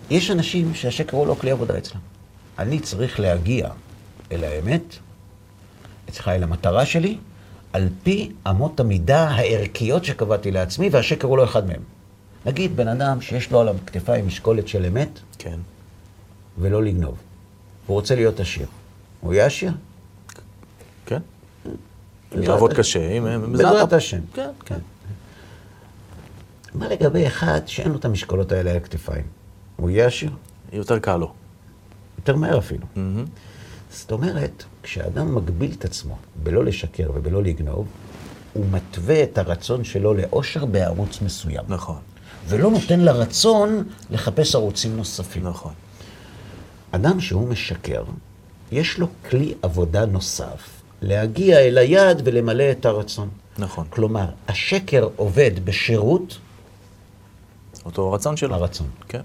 יש 0.10 0.32
אנשים 0.32 0.74
שהשקר 0.74 1.18
הוא 1.18 1.28
לא 1.28 1.36
כלי 1.42 1.52
עבודה 1.52 1.78
אצלם. 1.78 2.00
אני 2.60 2.80
צריך 2.80 3.20
להגיע 3.20 3.70
אל 4.32 4.44
האמת, 4.44 4.96
אצלך 6.10 6.28
אל 6.28 6.44
המטרה 6.44 6.86
שלי, 6.86 7.18
על 7.74 7.90
פי 8.04 8.32
אמות 8.50 8.80
המידה 8.80 9.30
הערכיות 9.30 10.06
שקבעתי 10.06 10.52
לעצמי, 10.52 10.90
והשקר 10.92 11.28
הוא 11.28 11.38
לא 11.38 11.44
אחד 11.44 11.68
מהם. 11.68 11.82
נגיד 12.46 12.76
בן 12.76 12.88
אדם 12.88 13.22
שיש 13.22 13.52
לו 13.52 13.62
על 13.62 13.70
הכתפיים 13.70 14.28
משקולת 14.28 14.68
של 14.68 14.86
אמת, 14.86 15.20
כן. 15.38 15.60
ולא 16.58 16.84
לגנוב. 16.84 17.18
הוא 17.88 17.96
רוצה 17.96 18.16
להיות 18.16 18.40
עשיר. 18.40 18.68
הוא 19.22 19.34
יהיה 19.34 19.46
עשיר? 19.46 19.72
כן. 21.06 21.20
לעבוד. 22.32 22.74
קשה, 22.74 23.12
אם... 23.12 23.52
בעזרת 23.52 23.94
השם. 23.94 24.20
כן, 24.34 24.50
כן. 24.66 24.80
מה 26.74 26.88
לגבי 26.88 27.28
אחד 27.28 27.62
שאין 27.66 27.92
לו 27.92 27.98
את 27.98 28.06
המשקולות 28.06 28.52
האלה 28.52 28.72
על 28.72 28.78
הכתפיים? 28.78 29.26
הוא 29.76 29.90
יהיה 29.90 30.08
עשיר? 30.08 30.32
יותר 30.74 31.00
קל 31.00 31.18
לו. 31.18 31.34
יותר 32.18 32.36
מהר 32.36 32.58
אפילו. 32.58 32.86
זאת 33.92 34.12
אומרת, 34.12 34.64
כשאדם 34.84 35.36
מגביל 35.36 35.72
את 35.78 35.86
עצמו 35.86 36.18
בלא 36.44 36.66
לשקר 36.66 37.12
ובלא 37.16 37.44
לגנוב, 37.44 37.88
הוא 38.54 38.66
מתווה 38.72 39.24
את 39.24 39.38
הרצון 39.38 39.84
שלו 39.84 40.14
לאושר 40.14 40.66
בערוץ 40.66 41.22
מסוים. 41.22 41.66
נכון, 41.68 42.00
ולא 42.48 42.72
נותן 42.72 43.00
לרצון 43.00 43.84
לחפש 44.10 44.56
ערוצים 44.56 44.98
נוספים. 44.98 45.48
נכון. 45.48 45.74
אדם 46.92 47.20
שהוא 47.20 47.48
משקר, 47.48 48.04
יש 48.72 48.98
לו 48.98 49.08
כלי 49.30 49.54
עבודה 49.62 50.06
נוסף, 50.06 50.70
להגיע 51.02 51.60
אל 51.60 51.78
היעד 51.78 52.22
ולמלא 52.26 52.72
את 52.72 52.86
הרצון. 52.86 53.30
נכון. 53.58 53.86
כלומר, 53.90 54.26
השקר 54.48 55.08
עובד 55.16 55.52
בשירות 55.66 56.38
אותו 57.86 58.12
רצון 58.12 58.38
שלו. 58.38 58.56
הרצון. 58.56 58.88
כן. 59.08 59.22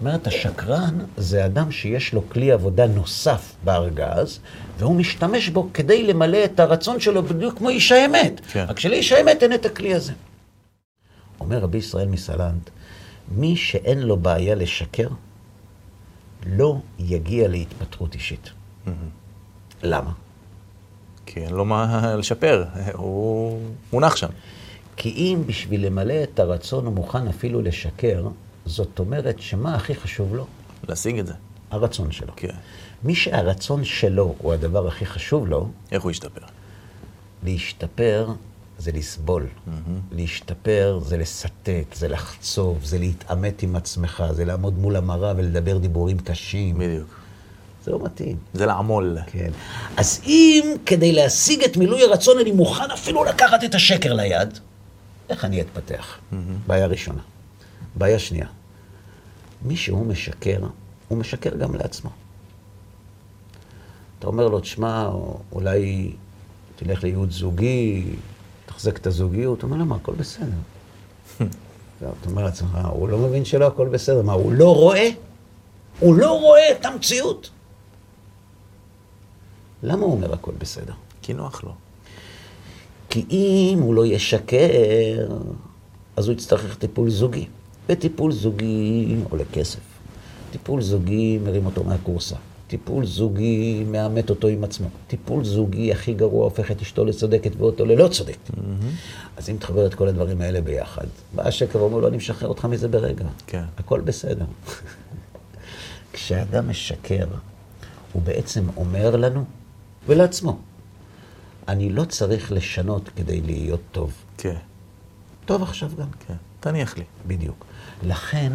אומרת, 0.00 0.26
השקרן 0.26 0.98
זה 1.16 1.46
אדם 1.46 1.72
שיש 1.72 2.12
לו 2.12 2.28
כלי 2.28 2.52
עבודה 2.52 2.86
נוסף 2.86 3.52
בארגז, 3.64 4.38
והוא 4.78 4.96
משתמש 4.96 5.48
בו 5.48 5.68
כדי 5.74 6.02
למלא 6.02 6.44
את 6.44 6.60
הרצון 6.60 7.00
שלו 7.00 7.22
בדיוק 7.22 7.58
כמו 7.58 7.68
איש 7.68 7.92
האמת. 7.92 8.40
כן. 8.52 8.64
רק 8.68 8.80
שלאיש 8.80 9.12
האמת 9.12 9.42
אין 9.42 9.52
את 9.52 9.66
הכלי 9.66 9.94
הזה. 9.94 10.12
אומר 11.40 11.58
רבי 11.58 11.78
ישראל 11.78 12.08
מסלנט, 12.08 12.70
מי 13.28 13.56
שאין 13.56 13.98
לו 13.98 14.16
בעיה 14.16 14.54
לשקר, 14.54 15.08
לא 16.46 16.76
יגיע 16.98 17.48
להתפטרות 17.48 18.14
אישית. 18.14 18.50
למה? 19.82 20.12
כי 21.26 21.40
אין 21.40 21.54
לו 21.54 21.64
מה 21.64 22.14
לשפר, 22.16 22.64
הוא 22.92 23.60
מונח 23.92 24.16
שם. 24.16 24.28
כי 24.96 25.08
אם 25.08 25.42
בשביל 25.46 25.86
למלא 25.86 26.22
את 26.22 26.40
הרצון 26.40 26.86
הוא 26.86 26.94
מוכן 26.94 27.28
אפילו 27.28 27.62
לשקר, 27.62 28.28
זאת 28.66 28.98
אומרת 28.98 29.40
שמה 29.40 29.74
הכי 29.74 29.94
חשוב 29.94 30.34
לו? 30.34 30.46
להשיג 30.88 31.18
את 31.18 31.26
זה. 31.26 31.34
הרצון 31.70 32.12
שלו. 32.12 32.32
כן. 32.36 32.54
מי 33.04 33.14
שהרצון 33.14 33.84
שלו 33.84 34.34
הוא 34.38 34.52
הדבר 34.52 34.88
הכי 34.88 35.06
חשוב 35.06 35.46
לו, 35.46 35.68
איך 35.92 36.02
הוא 36.02 36.10
ישתפר? 36.10 36.40
להשתפר 37.42 38.28
זה 38.80 38.92
לסבול. 38.92 39.46
להשתפר 40.12 41.00
זה 41.04 41.16
לסטט, 41.16 41.94
זה 41.94 42.08
לחצוב, 42.08 42.84
זה 42.84 42.98
להתעמת 42.98 43.62
עם 43.62 43.76
עצמך, 43.76 44.24
זה 44.32 44.44
לעמוד 44.44 44.78
מול 44.78 44.96
המראה 44.96 45.32
ולדבר 45.36 45.78
דיבורים 45.78 46.18
קשים. 46.18 46.78
בדיוק. 46.78 47.20
זה 47.84 47.90
לא 47.90 48.04
מתאים. 48.04 48.36
זה 48.54 48.66
לעמול. 48.66 49.18
כן. 49.26 49.50
אז 49.96 50.20
אם 50.26 50.74
כדי 50.86 51.12
להשיג 51.12 51.64
את 51.64 51.76
מילוי 51.76 52.02
הרצון 52.02 52.38
אני 52.38 52.52
מוכן 52.52 52.90
אפילו 52.90 53.24
לקחת 53.24 53.64
את 53.64 53.74
השקר 53.74 54.12
ליד, 54.12 54.58
איך 55.28 55.44
אני 55.44 55.60
אתפתח? 55.60 56.18
בעיה 56.66 56.86
ראשונה. 56.86 57.22
בעיה 57.94 58.18
שנייה, 58.18 58.46
מי 59.62 59.76
שהוא 59.76 60.06
משקר, 60.06 60.58
הוא 61.08 61.18
משקר 61.18 61.56
גם 61.56 61.74
לעצמו. 61.74 62.10
אתה 64.18 64.26
אומר 64.26 64.48
לו, 64.48 64.60
תשמע, 64.60 65.10
אולי 65.52 66.12
תלך 66.76 67.04
לייעוץ 67.04 67.32
זוגי, 67.32 68.04
תחזק 68.80 68.96
את 68.96 69.06
הזוגיות, 69.06 69.62
אומר 69.62 69.76
לו, 69.76 69.84
מה, 69.84 69.96
הכל 69.96 70.12
בסדר. 70.14 70.46
אתה 71.98 72.30
אומר 72.30 72.44
לעצמך, 72.44 72.78
הוא 72.92 73.08
לא 73.08 73.18
מבין 73.18 73.44
שלא 73.44 73.66
הכל 73.66 73.88
בסדר, 73.88 74.22
מה, 74.22 74.32
הוא 74.32 74.52
לא 74.52 74.74
רואה? 74.74 75.08
הוא 76.00 76.14
לא 76.14 76.40
רואה 76.40 76.72
את 76.72 76.84
המציאות. 76.84 77.50
למה 79.82 80.02
הוא 80.02 80.12
אומר 80.12 80.34
הכל 80.34 80.52
בסדר? 80.58 80.92
כי 81.22 81.32
נוח 81.32 81.64
לו. 81.64 81.74
כי 83.10 83.26
אם 83.30 83.78
הוא 83.82 83.94
לא 83.94 84.06
ישקר, 84.06 84.68
אז 86.16 86.28
הוא 86.28 86.32
יצטרך 86.32 86.76
טיפול 86.76 87.10
זוגי. 87.10 87.46
וטיפול 87.88 88.32
זוגי 88.32 89.16
עולה 89.30 89.44
כסף. 89.52 89.80
טיפול 90.52 90.82
זוגי 90.82 91.38
מרים 91.38 91.66
אותו 91.66 91.84
מהקורסה. 91.84 92.36
טיפול 92.70 93.06
זוגי 93.06 93.84
מאמת 93.84 94.30
אותו 94.30 94.48
עם 94.48 94.64
עצמו. 94.64 94.88
טיפול 95.06 95.44
זוגי 95.44 95.92
הכי 95.92 96.14
גרוע 96.14 96.44
הופך 96.44 96.70
את 96.70 96.82
אשתו 96.82 97.04
לצודקת 97.04 97.50
ואותו 97.56 97.84
ללא 97.84 98.08
צודקת. 98.08 98.50
אז 99.36 99.50
אם 99.50 99.56
תחבר 99.56 99.86
את 99.86 99.94
כל 99.94 100.08
הדברים 100.08 100.40
האלה 100.40 100.60
ביחד, 100.60 101.06
בא 101.34 101.48
השקר 101.48 101.78
ואומר 101.78 101.98
לו, 101.98 102.08
אני 102.08 102.16
משחרר 102.16 102.48
אותך 102.48 102.64
מזה 102.64 102.88
ברגע. 102.88 103.24
כן. 103.46 103.64
הכל 103.78 104.00
בסדר. 104.00 104.44
כשאדם 106.12 106.68
משקר, 106.68 107.26
הוא 108.12 108.22
בעצם 108.22 108.64
אומר 108.76 109.16
לנו 109.16 109.44
ולעצמו, 110.06 110.58
אני 111.68 111.90
לא 111.90 112.04
צריך 112.04 112.52
לשנות 112.52 113.10
כדי 113.16 113.40
להיות 113.40 113.80
טוב. 113.92 114.12
כן, 114.38 114.56
טוב 115.44 115.62
עכשיו 115.62 115.90
גם. 115.98 116.08
כן. 116.26 116.34
תניח 116.60 116.96
לי. 116.96 117.04
בדיוק. 117.26 117.66
לכן, 118.02 118.52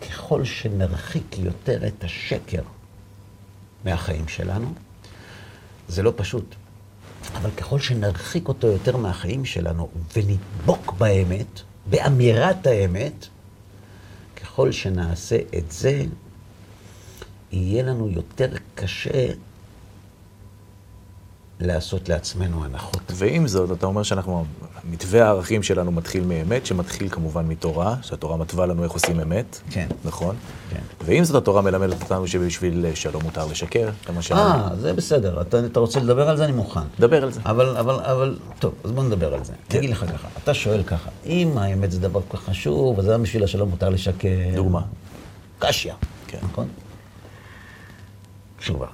ככל 0.00 0.44
שנרחיק 0.44 1.38
יותר 1.38 1.86
את 1.86 2.04
השקר 2.04 2.62
מהחיים 3.84 4.28
שלנו, 4.28 4.74
זה 5.88 6.02
לא 6.02 6.12
פשוט. 6.16 6.54
אבל 7.34 7.50
ככל 7.50 7.78
שנרחיק 7.78 8.48
אותו 8.48 8.66
יותר 8.66 8.96
מהחיים 8.96 9.44
שלנו 9.44 9.88
ונדבוק 10.16 10.92
באמת, 10.92 11.60
באמירת 11.90 12.66
האמת, 12.66 13.26
ככל 14.36 14.72
שנעשה 14.72 15.38
את 15.58 15.72
זה, 15.72 16.04
יהיה 17.52 17.82
לנו 17.82 18.08
יותר 18.08 18.48
קשה 18.74 19.26
לעשות 21.60 22.08
לעצמנו 22.08 22.64
הנחות. 22.64 23.12
ועם 23.14 23.48
זאת, 23.48 23.72
אתה 23.72 23.86
אומר 23.86 24.02
שאנחנו, 24.02 24.44
מתווה 24.90 25.24
הערכים 25.24 25.62
שלנו 25.62 25.92
מתחיל 25.92 26.24
מאמת, 26.24 26.66
שמתחיל 26.66 27.08
כמובן 27.08 27.46
מתורה, 27.46 27.96
שהתורה 28.02 28.36
מתווה 28.36 28.66
לנו 28.66 28.84
איך 28.84 28.92
עושים 28.92 29.20
אמת. 29.20 29.60
כן. 29.70 29.86
נכון? 30.04 30.36
כן. 30.70 30.80
ועם 31.04 31.24
זאת, 31.24 31.42
התורה 31.42 31.62
מלמדת 31.62 32.02
אותנו 32.02 32.26
שבשביל 32.26 32.86
שלום 32.94 33.22
מותר 33.22 33.46
לשקר, 33.46 33.90
למשל. 34.08 34.34
אה, 34.34 34.68
זה 34.80 34.92
בסדר. 34.92 35.40
אתה, 35.40 35.66
אתה 35.66 35.80
רוצה 35.80 36.00
לדבר 36.00 36.28
על 36.28 36.36
זה? 36.36 36.44
אני 36.44 36.52
מוכן. 36.52 36.80
דבר 37.00 37.22
על 37.22 37.32
זה. 37.32 37.40
אבל, 37.44 37.76
אבל, 37.76 37.94
אבל, 37.94 38.38
טוב, 38.58 38.74
אז 38.84 38.92
בוא 38.92 39.04
נדבר 39.04 39.34
על 39.34 39.44
זה. 39.44 39.52
כן. 39.52 39.78
אני 39.78 39.78
אגיד 39.78 39.90
לך 39.90 40.04
ככה, 40.12 40.28
אתה 40.42 40.54
שואל 40.54 40.82
ככה, 40.82 41.10
אם 41.26 41.58
האמת 41.58 41.90
זה 41.90 42.00
דבר 42.00 42.20
כל 42.28 42.36
כך 42.36 42.44
חשוב, 42.44 42.98
אז 42.98 43.08
למה 43.08 43.22
בשביל 43.22 43.44
השלום 43.44 43.68
מותר 43.68 43.88
לשקר? 43.88 44.28
דוגמה. 44.54 44.82
קשיא, 45.58 45.92
כן. 46.26 46.38
נכון? 46.42 46.68
תשובה. 48.58 48.86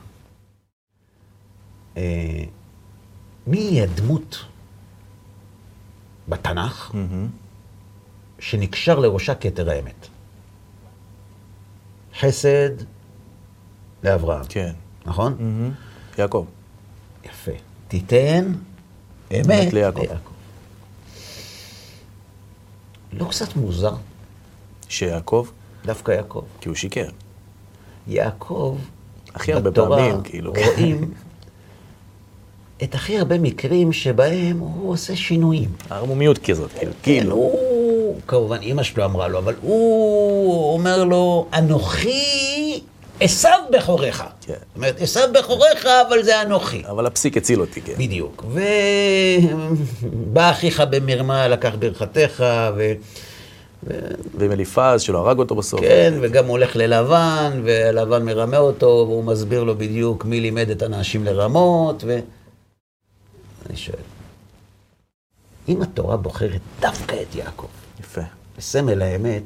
אה, 1.96 2.44
מי 3.46 3.58
היא 3.58 3.82
הדמות 3.82 4.44
בתנ"ך 6.28 6.90
מהמם. 6.94 7.28
שנקשר 8.38 8.98
לראשה 8.98 9.34
כתר 9.34 9.70
האמת? 9.70 10.06
חסד 12.18 12.70
לאברהם, 14.04 14.44
כן. 14.48 14.72
נכון? 15.06 15.36
מהמם. 15.38 15.70
יעקב. 16.18 16.46
יפה. 17.24 17.52
תיתן 17.88 18.52
אמת 19.32 19.46
אמת 19.46 19.72
ליעקב. 19.72 20.00
ליעקב. 20.00 20.32
לא 23.12 23.24
קצת 23.30 23.56
מוזר, 23.56 23.94
שיעקב, 24.88 25.48
דווקא 25.84 26.12
יעקב. 26.12 26.44
כי 26.60 26.68
הוא 26.68 26.76
שיקר. 26.76 27.08
יעקב, 28.06 28.78
הכי 29.34 29.52
הרבה 29.52 29.72
פעמים, 29.72 30.22
כאילו. 30.22 30.52
רואים 30.52 31.14
את 32.82 32.94
הכי 32.94 33.18
הרבה 33.18 33.38
מקרים 33.38 33.92
שבהם 33.92 34.58
הוא 34.58 34.92
עושה 34.92 35.16
שינויים. 35.16 35.68
הערמומיות 35.90 36.38
כזאת, 36.38 36.70
כאילו. 36.72 36.92
כן, 36.92 36.98
כאילו. 37.02 37.34
הוא, 37.34 38.16
כמובן, 38.26 38.58
אימא 38.62 38.82
שלו 38.82 39.04
אמרה 39.04 39.28
לו, 39.28 39.38
אבל 39.38 39.54
הוא 39.62 40.72
אומר 40.74 41.04
לו, 41.04 41.46
אנוכי 41.54 42.80
עשו 43.20 43.48
בכורך. 43.72 44.22
כן. 44.40 44.52
זאת 44.52 44.76
אומרת, 44.76 45.00
עשו 45.00 45.20
בכורך, 45.34 45.86
אבל 46.08 46.22
זה 46.22 46.42
אנוכי. 46.42 46.82
אבל 46.90 47.06
הפסיק 47.06 47.36
הציל 47.36 47.60
אותי, 47.60 47.80
כן. 47.80 47.94
בדיוק. 47.98 48.44
ובא 50.02 50.50
אחיך 50.50 50.82
במרמה, 50.90 51.48
לקח 51.48 51.72
ברכתך, 51.78 52.44
ו... 52.76 52.92
ועם 54.34 54.52
אליפז, 54.52 55.00
שלא 55.00 55.18
הרג 55.18 55.38
אותו 55.38 55.54
בסוף. 55.54 55.80
כן, 55.80 56.14
וגם 56.20 56.44
הוא 56.44 56.50
הולך 56.50 56.76
ללבן, 56.76 57.60
ולבן 57.64 58.22
מרמה 58.22 58.58
אותו, 58.58 59.04
והוא 59.08 59.24
מסביר 59.24 59.62
לו 59.62 59.78
בדיוק 59.78 60.24
מי 60.24 60.40
לימד 60.40 60.70
את 60.70 60.82
האנשים 60.82 61.24
לרמות, 61.24 62.04
ו... 62.06 62.18
אני 63.68 63.76
שואל, 63.76 64.02
אם 65.68 65.82
התורה 65.82 66.16
בוחרת 66.16 66.60
דווקא 66.80 67.16
את 67.22 67.34
יעקב, 67.34 67.66
יפה. 68.00 68.20
בסמל 68.58 69.02
האמת, 69.02 69.42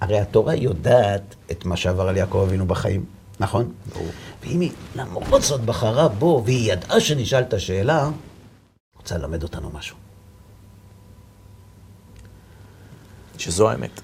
הרי 0.00 0.18
התורה 0.18 0.54
יודעת 0.54 1.34
את 1.50 1.64
מה 1.64 1.76
שעבר 1.76 2.08
על 2.08 2.16
יעקב 2.16 2.44
אבינו 2.48 2.66
בחיים, 2.66 3.04
נכון? 3.40 3.72
ברור. 3.92 4.08
ואם 4.42 4.60
היא 4.60 4.72
למרות 4.94 5.42
זאת 5.42 5.60
בחרה 5.60 6.08
בו, 6.08 6.42
והיא 6.44 6.72
ידעה 6.72 7.00
שנשאל 7.00 7.42
את 7.42 7.54
השאלה, 7.54 8.10
רוצה 8.96 9.18
ללמד 9.18 9.42
אותנו 9.42 9.70
משהו. 9.70 9.96
שזו 13.38 13.70
האמת. 13.70 14.00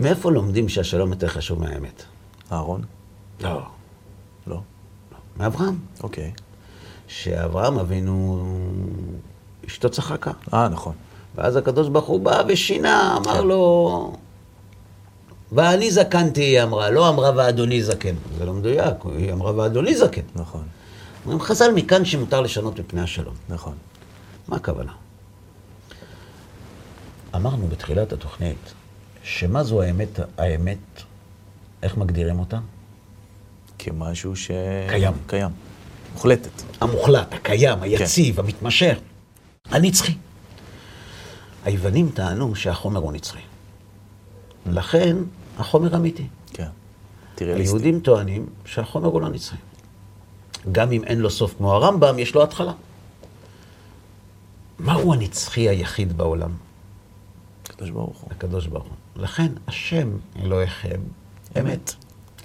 מאיפה 0.00 0.30
לומדים 0.30 0.68
שהשלום 0.68 1.10
יותר 1.10 1.28
חשוב 1.28 1.60
מהאמת? 1.60 2.02
אהרון? 2.52 2.84
לא. 3.40 3.50
לא. 3.50 3.66
מאברהם. 5.44 5.78
אוקיי. 6.02 6.32
שאברהם 7.08 7.78
אבינו, 7.78 8.44
אשתו 9.66 9.90
צחקה. 9.90 10.30
אה, 10.54 10.68
נכון. 10.68 10.94
ואז 11.34 11.56
הקדוש 11.56 11.88
ברוך 11.88 12.06
הוא 12.06 12.20
בא 12.20 12.42
ושינה, 12.48 13.16
אמר 13.16 13.40
כן. 13.40 13.46
לו, 13.46 14.12
ואני 15.52 15.90
זקנתי, 15.90 16.40
היא 16.40 16.62
אמרה, 16.62 16.90
לא 16.90 17.08
אמרה 17.08 17.30
ואדוני 17.36 17.82
זקן. 17.82 18.14
זה 18.38 18.44
לא 18.44 18.52
מדויק, 18.52 18.96
היא 19.18 19.32
אמרה 19.32 19.56
ואדוני 19.56 19.94
זקן. 19.96 20.22
נכון. 20.34 20.62
אומרים 21.24 21.40
חז"ל 21.40 21.72
מכאן 21.74 22.04
שמותר 22.04 22.40
לשנות 22.40 22.80
מפני 22.80 23.00
השלום. 23.00 23.34
נכון. 23.48 23.74
מה 24.48 24.56
הכוונה? 24.56 24.92
אמרנו 27.34 27.66
בתחילת 27.68 28.12
התוכנית, 28.12 28.72
שמה 29.22 29.64
זו 29.64 29.82
האמת, 29.82 30.20
האמת, 30.38 30.78
איך 31.82 31.96
מגדירים 31.96 32.38
אותה? 32.38 32.58
כמשהו 33.84 34.36
ש... 34.36 34.50
קיים. 34.88 35.12
קיים. 35.26 35.50
מוחלטת. 36.12 36.62
המוחלט, 36.80 37.34
הקיים, 37.34 37.82
היציב, 37.82 38.40
המתמשך, 38.40 38.98
הנצחי. 39.64 40.14
היוונים 41.64 42.10
טענו 42.14 42.54
שהחומר 42.54 43.00
הוא 43.00 43.12
נצחי. 43.12 43.40
לכן, 44.66 45.16
החומר 45.58 45.96
אמיתי. 45.96 46.26
כן. 46.52 46.68
טריאליסטי. 47.34 47.76
היהודים 47.76 48.00
טוענים 48.00 48.46
שהחומר 48.64 49.08
הוא 49.08 49.20
לא 49.20 49.28
נצחי. 49.28 49.56
גם 50.72 50.92
אם 50.92 51.04
אין 51.04 51.18
לו 51.18 51.30
סוף 51.30 51.54
כמו 51.56 51.74
הרמב"ם, 51.74 52.18
יש 52.18 52.34
לו 52.34 52.42
התחלה. 52.42 52.72
מהו 54.78 55.12
הנצחי 55.12 55.68
היחיד 55.68 56.16
בעולם? 56.16 56.50
הקדוש 57.64 57.90
ברוך 57.90 58.18
הוא. 58.18 58.30
הקדוש 58.30 58.66
ברוך 58.66 58.84
הוא. 58.84 59.22
לכן, 59.22 59.52
השם 59.68 60.08
אלוהיכם 60.42 61.00
אמת. 61.60 61.94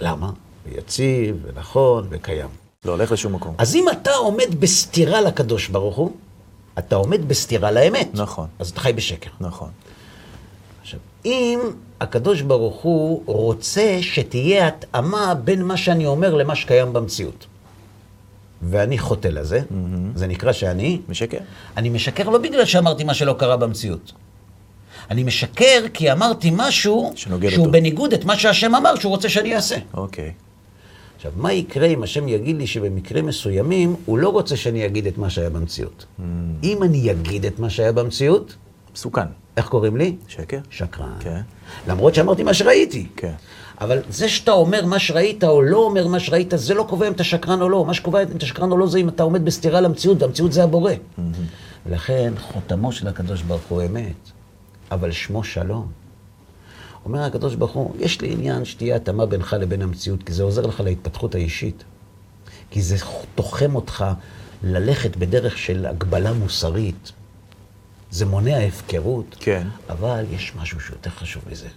למה? 0.01 0.31
ויציב, 0.69 1.45
ונכון, 1.45 2.07
וקיים. 2.09 2.49
לא 2.85 2.91
הולך 2.91 3.11
לשום 3.11 3.33
מקום. 3.35 3.55
אז 3.57 3.75
אם 3.75 3.85
אתה 3.91 4.11
עומד 4.11 4.59
בסתירה 4.59 5.21
לקדוש 5.21 5.67
ברוך 5.67 5.95
הוא, 5.95 6.11
אתה 6.79 6.95
עומד 6.95 7.27
בסתירה 7.27 7.71
לאמת. 7.71 8.09
נכון. 8.13 8.47
אז 8.59 8.69
אתה 8.69 8.79
חי 8.79 8.93
בשקר. 8.93 9.29
נכון. 9.39 9.69
עכשיו, 10.81 10.99
אם 11.25 11.59
הקדוש 12.01 12.41
ברוך 12.41 12.81
הוא 12.81 13.23
רוצה 13.25 13.97
שתהיה 14.01 14.67
התאמה 14.67 15.33
בין 15.43 15.63
מה 15.63 15.77
שאני 15.77 16.05
אומר 16.05 16.33
למה 16.33 16.55
שקיים 16.55 16.93
במציאות, 16.93 17.45
ואני 18.61 18.97
חוטא 18.97 19.27
לזה, 19.27 19.61
זה 20.15 20.27
נקרא 20.27 20.51
שאני, 20.51 20.99
משקר? 21.09 21.37
אני 21.77 21.89
משקר 21.89 22.29
לא 22.29 22.37
בגלל 22.37 22.65
שאמרתי 22.65 23.03
מה 23.03 23.13
שלא 23.13 23.35
קרה 23.39 23.57
במציאות. 23.57 24.13
אני 25.09 25.23
משקר 25.23 25.85
כי 25.93 26.11
אמרתי 26.11 26.51
משהו 26.53 27.13
שהוא 27.15 27.35
אותו. 27.57 27.71
בניגוד 27.71 28.13
את 28.13 28.25
מה 28.25 28.37
שהשם 28.37 28.75
אמר 28.75 28.95
שהוא 28.95 29.09
רוצה 29.09 29.29
שאני 29.29 29.55
אעשה. 29.55 29.75
אוקיי. 29.93 30.31
עכשיו, 31.19 31.31
מה 31.35 31.53
יקרה 31.53 31.87
אם 31.87 32.03
השם 32.03 32.27
יגיד 32.27 32.57
לי 32.57 32.67
שבמקרים 32.67 33.25
מסוימים 33.25 33.95
הוא 34.05 34.17
לא 34.17 34.29
רוצה 34.29 34.55
שאני 34.55 34.85
אגיד 34.85 35.07
את 35.07 35.17
מה 35.17 35.29
שהיה 35.29 35.49
במציאות? 35.49 36.05
אם 36.63 36.83
אני 36.83 37.11
אגיד 37.11 37.45
את 37.45 37.59
מה 37.59 37.69
שהיה 37.69 37.91
במציאות, 37.91 38.55
מסוכן. 38.93 39.27
איך 39.57 39.67
קוראים 39.67 39.97
לי? 39.97 40.15
שקר? 40.27 40.59
שקרן. 40.69 41.11
כן. 41.19 41.41
למרות 41.87 42.15
שאמרתי 42.15 42.43
מה 42.43 42.53
שראיתי. 42.53 43.07
כן. 43.15 43.33
אבל 43.81 43.99
זה 44.09 44.29
שאתה 44.29 44.51
אומר 44.51 44.85
מה 44.85 44.99
שראית 44.99 45.43
או 45.43 45.61
לא 45.61 45.77
אומר 45.77 46.07
מה 46.07 46.19
שראית, 46.19 46.53
זה 46.55 46.73
לא 46.73 46.85
קובע 46.89 47.07
אם 47.07 47.13
אתה 47.13 47.23
שקרן 47.23 47.61
או 47.61 47.69
לא. 47.69 47.85
מה 47.85 47.93
שקובע 47.93 48.23
אם 48.23 48.37
אתה 48.37 48.45
שקרן 48.45 48.71
או 48.71 48.77
לא 48.77 48.87
זה 48.87 48.97
אם 48.97 49.09
אתה 49.09 49.23
עומד 49.23 49.45
בסתירה 49.45 49.81
למציאות, 49.81 50.21
והמציאות 50.21 50.51
זה 50.51 50.63
הבורא. 50.63 50.93
ולכן 51.85 52.33
חותמו 52.37 52.91
של 52.91 53.07
הקדוש 53.07 53.41
ברוך 53.41 53.63
הוא 53.69 53.81
אמת, 53.81 54.31
אבל 54.91 55.11
שמו 55.11 55.43
שלום. 55.43 55.87
אומר 57.05 57.19
הקדוש 57.23 57.55
ברוך 57.55 57.71
הוא, 57.71 57.95
יש 57.99 58.21
לי 58.21 58.31
עניין 58.31 58.65
שתהיה 58.65 58.95
התאמה 58.95 59.25
בינך 59.25 59.55
לבין 59.59 59.81
המציאות, 59.81 60.23
כי 60.23 60.33
זה 60.33 60.43
עוזר 60.43 60.65
לך 60.65 60.79
להתפתחות 60.79 61.35
האישית. 61.35 61.83
כי 62.71 62.81
זה 62.81 62.95
תוחם 63.35 63.75
אותך 63.75 64.05
ללכת 64.63 65.17
בדרך 65.17 65.57
של 65.57 65.85
הגבלה 65.85 66.33
מוסרית. 66.33 67.11
זה 68.11 68.25
מונע 68.25 68.57
הפקרות. 68.57 69.35
כן. 69.39 69.67
אבל 69.89 70.25
יש 70.31 70.53
משהו 70.55 70.79
שיותר 70.79 71.09
חשוב 71.09 71.43
מזה, 71.51 71.67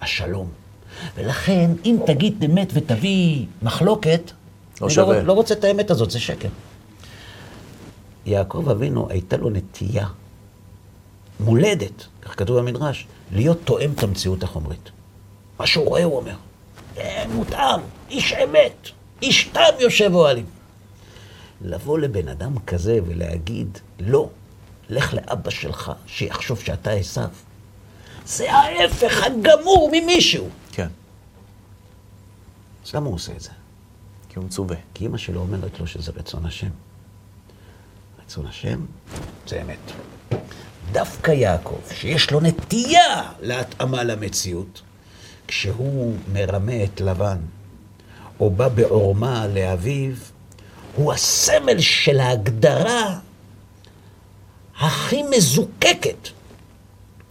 השלום. 0.00 0.48
ולכן, 1.16 1.70
אם 1.84 1.96
תגיד 2.06 2.44
אמת 2.44 2.70
ותביא 2.74 3.46
מחלוקת, 3.62 4.32
לא 4.80 4.86
אני 4.86 4.94
שווה. 4.94 5.18
לא, 5.18 5.22
לא 5.22 5.32
רוצה 5.32 5.54
את 5.54 5.64
האמת 5.64 5.90
הזאת, 5.90 6.10
זה 6.10 6.20
שקר. 6.20 6.48
יעקב 8.26 8.68
אבינו, 8.70 9.08
הייתה 9.10 9.36
לו 9.36 9.50
נטייה 9.50 10.06
מולדת, 11.40 12.06
כך 12.22 12.38
כתוב 12.38 12.58
במדרש, 12.58 13.06
להיות 13.32 13.58
תואם 13.64 13.92
את 13.92 14.02
המציאות 14.02 14.42
החומרית. 14.42 14.90
מה 15.58 15.66
שהוא 15.66 15.84
רואה, 15.86 16.04
הוא 16.04 16.16
אומר. 16.16 16.34
"אה, 16.98 17.24
מותאם, 17.34 17.80
איש 18.10 18.32
אמת, 18.32 18.88
איש 19.22 19.44
תם 19.52 19.60
יושב 19.80 20.10
אוהלים. 20.14 20.46
לבוא 21.62 21.98
לבן 21.98 22.28
אדם 22.28 22.58
כזה 22.58 22.98
ולהגיד, 23.06 23.78
לא, 24.00 24.28
לך 24.90 25.14
לאבא 25.14 25.50
שלך, 25.50 25.92
שיחשוב 26.06 26.60
שאתה 26.60 26.90
עשיו. 26.90 27.28
זה 28.26 28.52
ההפך 28.52 29.22
הגמור 29.26 29.90
ממישהו. 29.92 30.48
כן. 30.72 30.88
אז 32.86 32.94
למה 32.94 33.06
הוא 33.06 33.14
עושה 33.14 33.32
את 33.32 33.40
זה? 33.40 33.50
כי 34.28 34.38
הוא 34.38 34.44
מצווה. 34.44 34.76
כי 34.94 35.06
אמא 35.06 35.18
שלו 35.18 35.40
אומרת 35.40 35.80
לו 35.80 35.86
שזה 35.86 36.12
רצון 36.16 36.46
השם. 36.46 36.70
רצון 38.24 38.46
השם 38.46 38.80
זה 39.46 39.62
אמת. 39.62 39.92
דווקא 40.92 41.30
יעקב, 41.30 41.78
שיש 41.94 42.30
לו 42.30 42.40
נטייה 42.40 43.22
להתאמה 43.42 44.04
למציאות, 44.04 44.82
כשהוא 45.48 46.16
מרמה 46.32 46.84
את 46.84 47.00
לבן, 47.00 47.38
או 48.40 48.50
בא 48.50 48.68
בעורמה 48.68 49.46
לאביו, 49.46 50.12
הוא 50.96 51.12
הסמל 51.12 51.80
של 51.80 52.20
ההגדרה 52.20 53.18
הכי 54.80 55.22
מזוקקת 55.36 56.28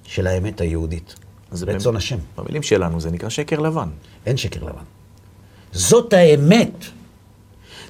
של 0.03 0.27
האמת 0.27 0.61
היהודית. 0.61 1.15
זה 1.51 1.65
רצון 1.65 1.93
במ- 1.93 1.97
השם. 1.97 2.17
במילים 2.37 2.63
שלנו 2.63 3.01
זה 3.01 3.11
נקרא 3.11 3.29
שקר 3.29 3.59
לבן. 3.59 3.89
אין 4.25 4.37
שקר 4.37 4.63
לבן. 4.63 4.83
זאת 5.71 6.13
האמת. 6.13 6.73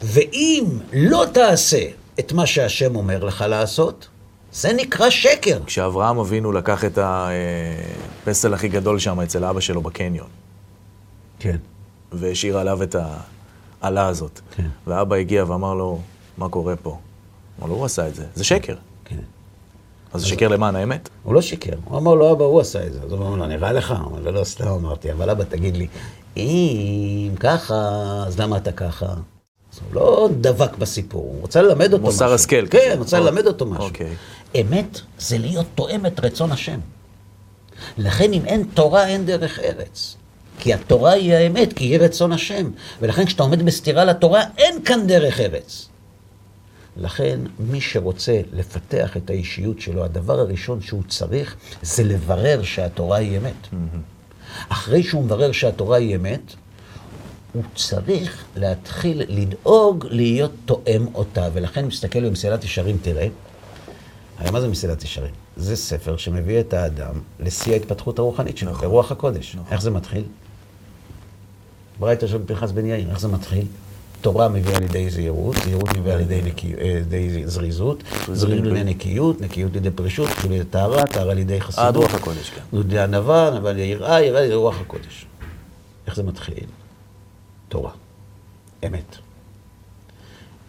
ואם 0.03 0.63
לא 0.93 1.25
תעשה 1.33 1.85
את 2.19 2.31
מה 2.31 2.45
שהשם 2.45 2.95
אומר 2.95 3.23
לך 3.23 3.45
לעשות, 3.49 4.07
זה 4.55 4.73
נקרא 4.73 5.09
שקר. 5.09 5.59
כשאברהם 5.65 6.19
אבינו 6.19 6.51
לקח 6.51 6.85
את 6.85 6.99
הפסל 7.01 8.53
הכי 8.53 8.67
גדול 8.67 8.99
שם 8.99 9.19
אצל 9.19 9.45
אבא 9.45 9.59
שלו 9.59 9.81
בקניון, 9.81 10.27
כן. 11.39 11.57
והשאיר 12.11 12.57
עליו 12.57 12.83
את 12.83 12.95
העלה 13.81 14.07
הזאת, 14.07 14.39
כן. 14.55 14.67
ואבא 14.87 15.15
הגיע 15.15 15.45
ואמר 15.47 15.73
לו, 15.73 15.99
מה 16.37 16.49
קורה 16.49 16.75
פה? 16.75 16.97
אמר 17.59 17.69
לו, 17.69 17.75
הוא 17.75 17.85
עשה 17.85 18.07
את 18.07 18.15
זה. 18.15 18.25
זה 18.35 18.43
שקר. 18.43 18.75
כן. 19.05 19.19
אז 20.13 20.21
זה 20.21 20.27
שקר 20.27 20.47
למען 20.47 20.75
האמת? 20.75 21.09
הוא 21.23 21.33
לא 21.33 21.41
שיקר, 21.41 21.75
הוא 21.85 21.97
אמר 21.97 22.13
לו, 22.13 22.31
אבא, 22.31 22.43
הוא 22.43 22.61
עשה 22.61 22.87
את 22.87 22.93
זה. 22.93 22.99
אז 23.05 23.11
הוא 23.11 23.19
אמר 23.19 23.35
לו, 23.35 23.45
נראה 23.47 23.71
לך? 23.71 23.91
הוא 23.91 24.11
אמר 24.11 24.19
לו, 24.19 24.31
לא, 24.31 24.43
סתם 24.43 24.67
אמרתי, 24.67 25.11
אבל 25.11 25.29
אבא, 25.29 25.43
תגיד 25.43 25.77
לי, 25.77 25.87
אם 26.37 27.31
ככה, 27.39 27.75
אז 28.27 28.39
למה 28.39 28.57
אתה 28.57 28.71
ככה? 28.71 29.05
אז 29.05 29.79
הוא 29.79 29.95
לא 29.95 30.29
דבק 30.41 30.77
בסיפור, 30.77 31.21
הוא 31.21 31.41
רוצה 31.41 31.61
ללמד 31.61 31.93
אותו 31.93 31.97
משהו. 31.97 32.05
מוסר 32.05 32.33
השכל 32.33 32.67
כן. 32.67 32.79
הוא 32.91 32.97
רוצה 32.99 33.17
אוקיי. 33.17 33.31
ללמד 33.31 33.47
אותו 33.47 33.65
משהו. 33.65 33.89
אמת 34.61 35.01
זה 35.19 35.37
להיות 35.37 35.65
תואם 35.75 36.05
את 36.05 36.19
רצון 36.19 36.51
השם. 36.51 36.79
לכן 37.97 38.33
אם 38.33 38.45
אין 38.45 38.63
תורה, 38.73 39.07
אין 39.07 39.25
דרך 39.25 39.59
ארץ. 39.59 40.15
כי 40.59 40.73
התורה 40.73 41.11
היא 41.11 41.33
האמת, 41.33 41.73
כי 41.73 41.83
היא 41.85 41.99
רצון 41.99 42.31
השם. 42.31 42.71
ולכן 43.01 43.25
כשאתה 43.25 43.43
עומד 43.43 43.65
בסתירה 43.65 44.05
לתורה, 44.05 44.43
אין 44.57 44.83
כאן 44.83 45.07
דרך 45.07 45.39
ארץ. 45.39 45.87
לכן, 46.97 47.39
מי 47.59 47.81
שרוצה 47.81 48.41
לפתח 48.53 49.17
את 49.17 49.29
האישיות 49.29 49.81
שלו, 49.81 50.05
הדבר 50.05 50.39
הראשון 50.39 50.81
שהוא 50.81 51.03
צריך 51.07 51.55
זה 51.81 52.03
לברר 52.03 52.63
שהתורה 52.63 53.17
היא 53.17 53.37
אמת. 53.37 53.67
אחרי 54.69 55.03
שהוא 55.03 55.23
מברר 55.23 55.51
שהתורה 55.51 55.97
היא 55.97 56.15
אמת, 56.15 56.53
הוא 57.53 57.63
צריך 57.75 58.43
להתחיל 58.55 59.21
לדאוג 59.27 60.05
להיות 60.09 60.51
תואם 60.65 61.07
אותה. 61.15 61.49
ולכן, 61.53 61.85
מסתכל 61.85 62.29
במסילת 62.29 62.63
ישרים, 62.63 62.97
תראה, 63.01 63.27
הרי 64.37 64.51
מה 64.51 64.61
זה 64.61 64.67
מסילת 64.67 65.03
ישרים? 65.03 65.33
זה 65.57 65.75
ספר 65.75 66.17
שמביא 66.17 66.59
את 66.59 66.73
האדם 66.73 67.13
לשיא 67.39 67.73
ההתפתחות 67.73 68.19
הרוחנית 68.19 68.57
שלו, 68.57 68.71
נכון. 68.71 68.87
ברוח 68.87 69.11
הקודש. 69.11 69.55
נכון. 69.55 69.73
איך 69.73 69.81
זה 69.81 69.91
מתחיל? 69.91 70.23
ברייתא 71.99 72.27
של 72.27 72.37
פנחס 72.45 72.71
בן 72.71 72.85
יאיר, 72.85 73.09
איך 73.09 73.19
זה 73.19 73.27
מתחיל? 73.27 73.65
תורה 74.21 74.49
מביאה 74.49 74.79
לידי 74.79 75.09
זהירות, 75.09 75.55
זהירות 75.63 75.97
מביאה 75.97 76.15
לידי, 76.15 76.41
נקי... 76.41 76.73
אה, 76.73 76.93
לידי 77.11 77.47
זריזות, 77.47 78.03
זריזות 78.25 78.49
לידי 78.49 78.83
נקיות, 78.83 79.41
נקיות 79.41 79.73
לידי 79.73 79.91
פרישות, 79.91 80.29
פרישות 80.29 80.51
לידי 80.51 80.65
טהרה, 80.65 81.07
טהרה 81.07 81.33
לידי 81.33 81.61
חסידות. 81.61 81.87
עד 81.87 81.95
רוח 81.95 82.13
הקודש, 82.15 82.49
כן. 82.49 82.77
לידי 82.77 82.99
ענווה, 82.99 83.47
ענווה 83.47 83.73
לידי 83.73 83.87
יראה, 83.87 84.21
יראה 84.21 84.41
לידי 84.41 84.53
רוח 84.53 84.81
הקודש. 84.81 85.25
איך 86.07 86.15
זה 86.15 86.23
מתחיל? 86.23 86.65
תורה. 87.69 87.91
אמת. 88.85 89.24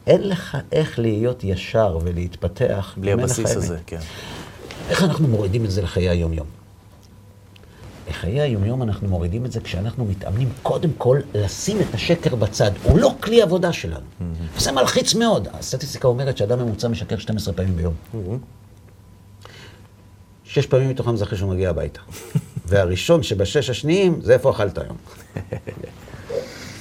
אין 0.07 0.29
לך 0.29 0.57
איך 0.73 0.99
להיות 0.99 1.45
ישר 1.45 1.99
ולהתפתח 2.05 2.95
בלי 2.97 3.13
הבסיס. 3.13 3.57
הזה, 3.57 3.79
כן. 3.87 3.99
איך 4.89 5.03
אנחנו 5.03 5.29
מורידים 5.29 5.65
את 5.65 5.71
זה 5.71 5.83
לחיי 5.83 6.09
היום-יום? 6.09 6.47
לחיי 8.11 8.41
היום-יום 8.41 8.83
אנחנו 8.83 9.09
מורידים 9.09 9.47
את 9.47 9.53
זה 9.53 9.61
כשאנחנו 9.61 10.05
מתאמנים 10.05 10.49
קודם 10.63 10.91
כל 10.99 11.21
לשים 11.35 11.81
את 11.81 11.95
השקר 11.95 12.35
בצד. 12.35 12.71
הוא 12.83 12.99
לא 12.99 13.15
כלי 13.21 13.43
עבודה 13.43 13.73
שלנו. 13.73 14.07
זה 14.59 14.73
מלחיץ 14.73 15.15
מאוד. 15.15 15.49
הסטטיסטיקה 15.53 16.09
אומרת 16.09 16.37
שאדם 16.37 16.59
ממוצע 16.59 16.89
משקר 16.89 17.19
12 17.19 17.55
פעמים 17.55 17.77
ביום. 17.77 17.95
שש 20.45 20.67
פעמים 20.67 20.89
מתוכם 20.89 21.17
זה 21.17 21.25
אחרי 21.25 21.39
שהוא 21.39 21.51
מגיע 21.51 21.71
הביתה. 21.71 22.01
והראשון 22.69 23.23
שבשש 23.23 23.71
השניים 23.71 24.21
זה 24.23 24.33
איפה 24.33 24.51
אכלת 24.51 24.79
היום. 24.79 24.97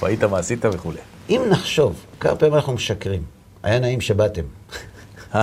היית, 0.02 0.24
מה 0.24 0.38
עשית 0.38 0.64
וכולי. 0.64 0.98
אם 1.30 1.42
נחשוב 1.50 2.04
כמה 2.20 2.36
פעמים 2.36 2.54
אנחנו 2.54 2.72
משקרים, 2.72 3.22
היה 3.62 3.78
נעים 3.78 4.00
שבאתם. 4.00 4.42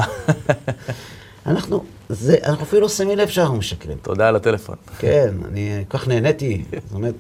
אנחנו, 1.46 1.84
זה, 2.10 2.38
אנחנו 2.44 2.64
אפילו 2.64 2.82
לא 2.82 2.90
שמים 2.90 3.18
לב 3.18 3.28
שאנחנו 3.28 3.56
משקרים. 3.56 3.98
תודה 4.02 4.28
על 4.28 4.36
הטלפון. 4.36 4.76
כן, 5.00 5.34
אני 5.48 5.84
כל 5.88 5.98
כך 5.98 6.08
נהניתי. 6.08 6.64
זאת 6.72 6.94
אומרת, 6.94 7.16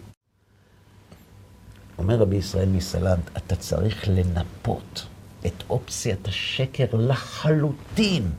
אומר 1.97 2.15
רבי 2.15 2.35
ישראל 2.35 2.69
מסלנט, 2.69 3.37
אתה 3.37 3.55
צריך 3.55 4.03
לנפות 4.07 5.05
את 5.45 5.63
אופציית 5.69 6.27
השקר 6.27 6.85
לחלוטין 6.93 8.31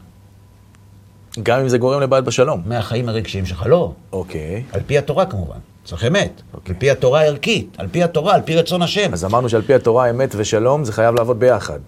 גם 1.42 1.60
אם 1.60 1.68
זה 1.68 1.78
גורם 1.78 2.00
לבעיות 2.00 2.24
בשלום. 2.24 2.62
מהחיים 2.66 3.08
הרגשיים 3.08 3.46
שלך. 3.46 3.66
לא, 3.66 3.92
אוקיי. 4.12 4.64
על 4.72 4.80
פי 4.86 4.98
התורה 4.98 5.26
כמובן. 5.26 5.58
צריך 5.84 6.04
אמת. 6.04 6.42
על 6.68 6.74
פי 6.78 6.90
התורה 6.90 7.20
הערכית, 7.20 7.76
על 7.78 7.88
פי 7.88 8.02
התורה, 8.02 8.34
על 8.34 8.42
פי 8.42 8.56
רצון 8.56 8.82
השם. 8.82 9.12
אז 9.12 9.24
אמרנו 9.24 9.48
שעל 9.48 9.62
פי 9.62 9.74
התורה 9.74 10.10
אמת 10.10 10.34
ושלום 10.36 10.84
זה 10.84 10.92
חייב 10.92 11.14
לעבוד 11.14 11.40
ביחד. 11.40 11.78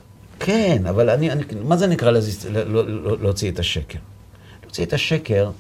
כן, 0.41 0.83
אבל 0.89 1.11
אני, 1.11 1.31
אני, 1.31 1.43
מה 1.63 1.77
זה 1.77 1.87
נקרא 1.87 2.11
לז... 2.11 2.47
לא, 2.51 2.65
לא, 2.65 2.89
לא, 2.89 3.19
להוציא 3.21 3.51
את 3.51 3.59
השקר? 3.59 3.99
להוציא 4.63 4.85
את 4.85 4.93
השקר, 4.93 5.51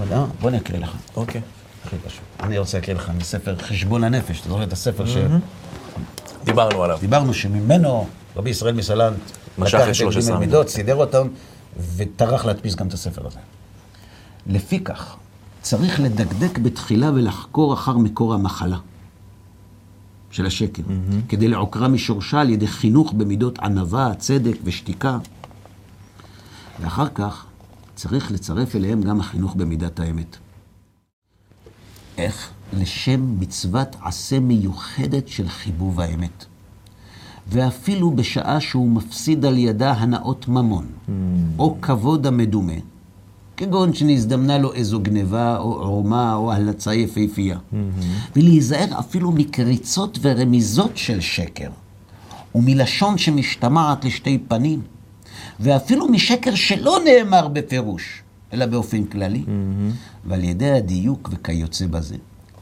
מדע, 0.00 0.24
בוא 0.40 0.48
אני 0.48 0.58
אקריא 0.58 0.80
לך. 0.80 0.90
אוקיי. 1.16 1.40
הכי 1.86 1.96
פשוט. 2.06 2.20
אני 2.40 2.58
רוצה 2.58 2.78
להקריא 2.78 2.96
לך 2.96 3.12
מספר 3.18 3.56
חשבון 3.56 4.04
הנפש, 4.04 4.40
אתה 4.40 4.48
זוכר 4.48 4.62
את 4.62 4.72
הספר 4.72 5.04
דיברנו 6.44 6.84
עליו. 6.84 6.98
שדיברנו 6.98 7.34
שממנו 7.34 8.06
רבי 8.36 8.50
ישראל 8.50 8.74
מסלנט 8.74 9.18
משך 9.58 9.78
את 9.84 9.88
את 9.88 9.94
שלושת 9.94 10.18
ג' 10.18 10.22
עשרה 10.22 10.38
מידות, 10.38 10.68
סידר 10.68 10.94
אותם, 10.94 11.28
וטרח 11.96 12.44
להדפיס 12.44 12.74
גם 12.74 12.88
את 12.88 12.92
הספר 12.92 13.26
הזה. 13.26 13.38
לפיכך, 14.46 15.16
צריך 15.68 16.00
לדקדק 16.00 16.58
בתחילה 16.58 17.10
ולחקור 17.10 17.74
אחר 17.74 17.98
מקור 17.98 18.34
המחלה 18.34 18.78
של 20.30 20.46
השקר, 20.46 20.82
כדי 21.28 21.48
לעוקרה 21.48 21.88
משורשה 21.88 22.40
על 22.40 22.50
ידי 22.50 22.66
חינוך 22.66 23.12
במידות 23.12 23.58
ענווה, 23.58 24.14
צדק 24.14 24.56
ושתיקה. 24.64 25.18
ואחר 26.80 27.08
כך 27.08 27.46
צריך 27.94 28.32
לצרף 28.32 28.76
אליהם 28.76 29.02
גם 29.02 29.20
החינוך 29.20 29.54
במידת 29.54 30.00
האמת. 30.00 30.36
איך? 32.18 32.50
לשם 32.72 33.40
מצוות 33.40 33.96
עשה 34.02 34.40
מיוחדת 34.40 35.28
של 35.28 35.48
חיבוב 35.48 36.00
האמת. 36.00 36.44
ואפילו 37.48 38.10
בשעה 38.10 38.60
שהוא 38.60 38.90
מפסיד 38.90 39.44
על 39.44 39.58
ידה 39.58 39.92
הנאות 39.92 40.48
ממון, 40.48 40.86
או 41.58 41.76
כבוד 41.82 42.26
המדומה, 42.26 42.95
כגון 43.56 43.94
שנזדמנה 43.94 44.58
לו 44.58 44.72
איזו 44.72 45.00
גניבה, 45.00 45.58
או 45.58 45.72
עורמה, 45.72 46.34
או 46.34 46.52
הלצה 46.52 46.94
יפהפייה. 46.94 47.58
ולהיזהר 48.36 48.98
אפילו 48.98 49.32
מקריצות 49.32 50.18
ורמיזות 50.22 50.96
של 50.96 51.20
שקר, 51.20 51.70
ומלשון 52.54 53.18
שמשתמעת 53.18 54.04
לשתי 54.04 54.38
פנים, 54.48 54.80
ואפילו 55.60 56.08
משקר 56.08 56.54
שלא 56.54 56.98
נאמר 57.04 57.48
בפירוש, 57.48 58.22
אלא 58.52 58.66
באופן 58.66 59.04
כללי, 59.04 59.44
ועל 60.24 60.44
ידי 60.44 60.70
הדיוק 60.70 61.30
וכיוצא 61.32 61.86
בזה, 61.86 62.16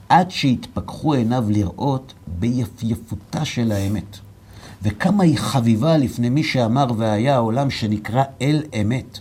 עד 0.09 0.31
שיתפכחו 0.31 1.15
עיניו 1.15 1.45
לראות 1.49 2.15
ביפייפותה 2.39 3.45
של 3.45 3.73
האמת. 3.73 4.19
וכמה 4.85 5.25
היא 5.25 5.39
חביבה 5.39 5.97
לפני 5.97 6.29
מי 6.31 6.43
שאמר 6.43 6.87
והיה 6.97 7.35
העולם 7.35 7.71
שנקרא 7.71 8.25
אל 8.43 8.63
אמת. 8.81 9.19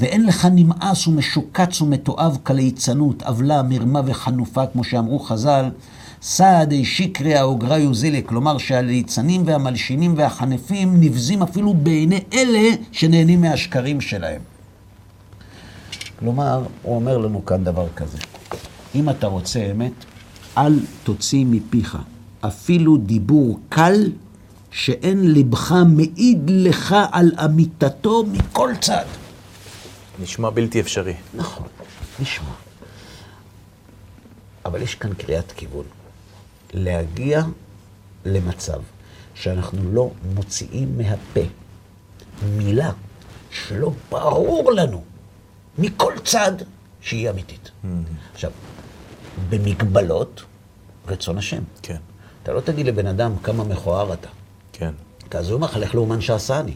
ואין 0.00 0.26
לך 0.26 0.48
נמאס 0.52 1.06
ומשוקץ 1.06 1.80
ומתועב 1.80 2.38
כליצנות, 2.42 3.22
עוולה, 3.22 3.62
מרמה 3.62 4.00
וחנופה, 4.06 4.66
כמו 4.66 4.84
שאמרו 4.84 5.18
חז"ל, 5.18 5.70
סעדי 6.22 6.84
שקרי 6.84 7.34
האוגריו 7.34 7.94
זילי, 7.94 8.22
כלומר 8.26 8.58
שהליצנים 8.58 9.42
והמלשינים 9.46 10.14
והחנפים 10.16 11.00
נבזים 11.00 11.42
אפילו 11.42 11.74
בעיני 11.74 12.20
אלה 12.32 12.74
שנהנים 12.92 13.40
מהשקרים 13.40 14.00
שלהם. 14.00 14.40
כלומר, 16.18 16.62
הוא 16.82 16.96
אומר 16.96 17.18
לנו 17.18 17.44
כאן 17.44 17.64
דבר 17.64 17.86
כזה, 17.96 18.18
אם 18.94 19.10
אתה 19.10 19.26
רוצה 19.26 19.70
אמת, 19.70 19.92
אל 20.58 20.80
תוציא 21.04 21.44
מפיך 21.48 21.98
אפילו 22.40 22.96
דיבור 22.96 23.58
קל 23.68 24.10
שאין 24.70 25.34
לבך 25.34 25.72
מעיד 25.86 26.50
לך 26.50 26.96
על 27.12 27.32
אמיתתו 27.44 28.24
מכל 28.24 28.70
צד. 28.80 29.04
נשמע 30.20 30.50
בלתי 30.50 30.80
אפשרי. 30.80 31.14
נכון, 31.34 31.66
נשמע. 32.20 32.50
אבל 34.64 34.82
יש 34.82 34.94
כאן 34.94 35.14
קריאת 35.14 35.52
כיוון. 35.52 35.84
להגיע 36.74 37.42
למצב 38.24 38.80
שאנחנו 39.34 39.92
לא 39.92 40.10
מוציאים 40.34 40.98
מהפה 40.98 41.40
מילה 42.56 42.92
שלא 43.50 43.92
ברור 44.10 44.72
לנו 44.72 45.04
מכל 45.78 46.12
צד 46.24 46.52
שהיא 47.00 47.30
אמיתית. 47.30 47.70
עכשיו, 48.34 48.50
במגבלות 49.48 50.42
רצון 51.08 51.38
השם. 51.38 51.62
כן, 51.82 51.96
אתה 52.42 52.52
לא 52.52 52.60
תגיד 52.60 52.86
לבן 52.86 53.06
אדם 53.06 53.32
כמה 53.42 53.64
מכוער 53.64 54.12
אתה. 54.12 54.28
כן. 54.78 54.90
כי 55.30 55.38
אז 55.38 55.48
הוא 55.48 55.54
אומר 55.54 55.66
לך, 55.66 55.76
לך 55.76 55.94
לאומן 55.94 56.20
שעשני. 56.20 56.74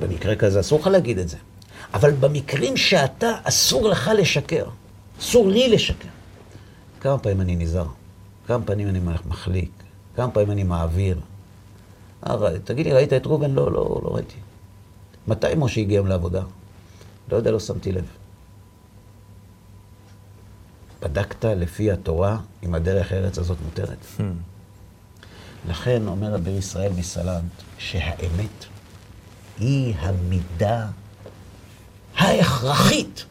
במקרה 0.00 0.36
כזה 0.36 0.60
אסור 0.60 0.80
לך 0.80 0.86
להגיד 0.86 1.18
את 1.18 1.28
זה. 1.28 1.36
אבל 1.94 2.12
במקרים 2.12 2.76
שאתה, 2.76 3.32
אסור 3.42 3.88
לך 3.88 4.10
לשקר. 4.18 4.64
אסור 5.20 5.48
לי 5.48 5.68
לשקר. 5.68 6.08
כמה 7.00 7.18
פעמים 7.18 7.40
אני 7.40 7.56
נזהר? 7.56 7.86
כמה 8.46 8.64
פעמים 8.64 8.88
אני 8.88 9.00
מחליק? 9.26 9.70
כמה 10.16 10.30
פעמים 10.30 10.50
אני 10.50 10.62
מעביר? 10.62 11.20
אה, 12.26 12.36
תגיד 12.64 12.86
לי, 12.86 12.92
ראית 12.92 13.12
את 13.12 13.26
ראובן? 13.26 13.50
לא, 13.50 13.72
לא, 13.72 14.00
לא 14.04 14.14
ראיתי. 14.14 14.34
מתי 15.28 15.46
משה 15.56 15.80
הגיע 15.80 15.98
היום 15.98 16.06
לעבודה? 16.06 16.42
לא 17.32 17.36
יודע, 17.36 17.50
לא 17.50 17.60
שמתי 17.60 17.92
לב. 17.92 18.04
בדקת 21.02 21.44
לפי 21.44 21.90
התורה 21.92 22.38
אם 22.62 22.74
הדרך 22.74 23.12
ארץ 23.12 23.38
הזאת 23.38 23.56
מותרת. 23.64 23.98
Hmm. 24.18 24.22
לכן 25.68 26.06
אומר 26.06 26.34
רבי 26.34 26.50
ישראל 26.50 26.92
מסלנט 26.96 27.52
שהאמת 27.78 28.64
היא 29.58 29.94
המידה 29.98 30.86
ההכרחית. 32.16 33.24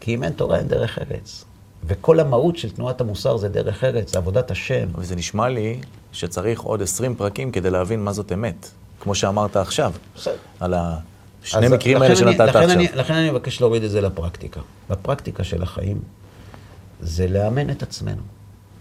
כי 0.00 0.14
אם 0.14 0.24
אין 0.24 0.32
תורה 0.32 0.58
אין 0.58 0.68
דרך 0.68 0.98
ארץ. 0.98 1.44
וכל 1.84 2.20
המהות 2.20 2.56
של 2.56 2.70
תנועת 2.70 3.00
המוסר 3.00 3.36
זה 3.36 3.48
דרך 3.48 3.84
ארץ, 3.84 4.12
זה 4.12 4.18
עבודת 4.18 4.50
השם. 4.50 4.88
וזה 4.94 5.16
נשמע 5.16 5.48
לי 5.48 5.80
שצריך 6.12 6.60
עוד 6.60 6.82
20 6.82 7.14
פרקים 7.14 7.52
כדי 7.52 7.70
להבין 7.70 8.04
מה 8.04 8.12
זאת 8.12 8.32
אמת. 8.32 8.70
כמו 9.00 9.14
שאמרת 9.14 9.56
עכשיו. 9.56 9.92
על 10.60 10.74
השני 10.74 11.68
מקרים 11.68 12.02
האלה 12.02 12.16
שנתת 12.16 12.40
עכשיו. 12.40 12.70
אני, 12.70 12.88
לכן 12.94 13.14
אני 13.14 13.30
מבקש 13.30 13.60
להוריד 13.60 13.82
את 13.82 13.90
זה 13.90 14.00
לפרקטיקה. 14.00 14.60
בפרקטיקה 14.90 15.44
של 15.44 15.62
החיים 15.62 16.00
זה 17.00 17.28
לאמן 17.28 17.70
את 17.70 17.82
עצמנו. 17.82 18.22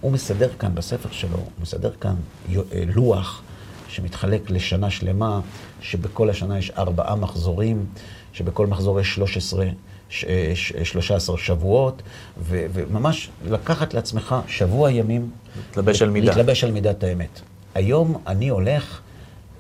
הוא 0.02 0.12
מסדר 0.12 0.50
כאן 0.60 0.76
בספר 0.76 1.10
שלו, 1.12 1.38
הוא 1.38 1.46
מסדר 1.62 1.92
כאן 2.02 2.16
אה, 2.56 2.60
לוח 2.96 3.42
שמתחלק 3.88 4.50
לשנה 4.50 4.90
שלמה, 4.90 5.40
שבכל 5.82 6.30
השנה 6.30 6.58
יש 6.60 6.72
ארבעה 6.78 7.16
מחזורים, 7.16 7.86
שבכל 8.34 8.68
מחזור 8.68 9.00
יש 9.00 9.16
13, 9.16 9.66
ש- 10.10 10.26
אה, 10.26 10.52
ש- 10.56 10.74
13 10.84 11.38
שבועות, 11.38 12.02
ו- 12.38 12.66
וממש 12.74 13.30
לקחת 13.46 13.94
לעצמך 13.94 14.36
שבוע 14.48 14.92
ימים. 14.92 15.30
להתלבש 15.68 16.02
על 16.02 16.10
מידה. 16.10 16.28
להתלבש 16.28 16.64
על 16.64 16.72
מידת 16.72 17.04
האמת. 17.04 17.42
היום 17.76 18.22
אני 18.28 18.50
הולך 18.50 19.00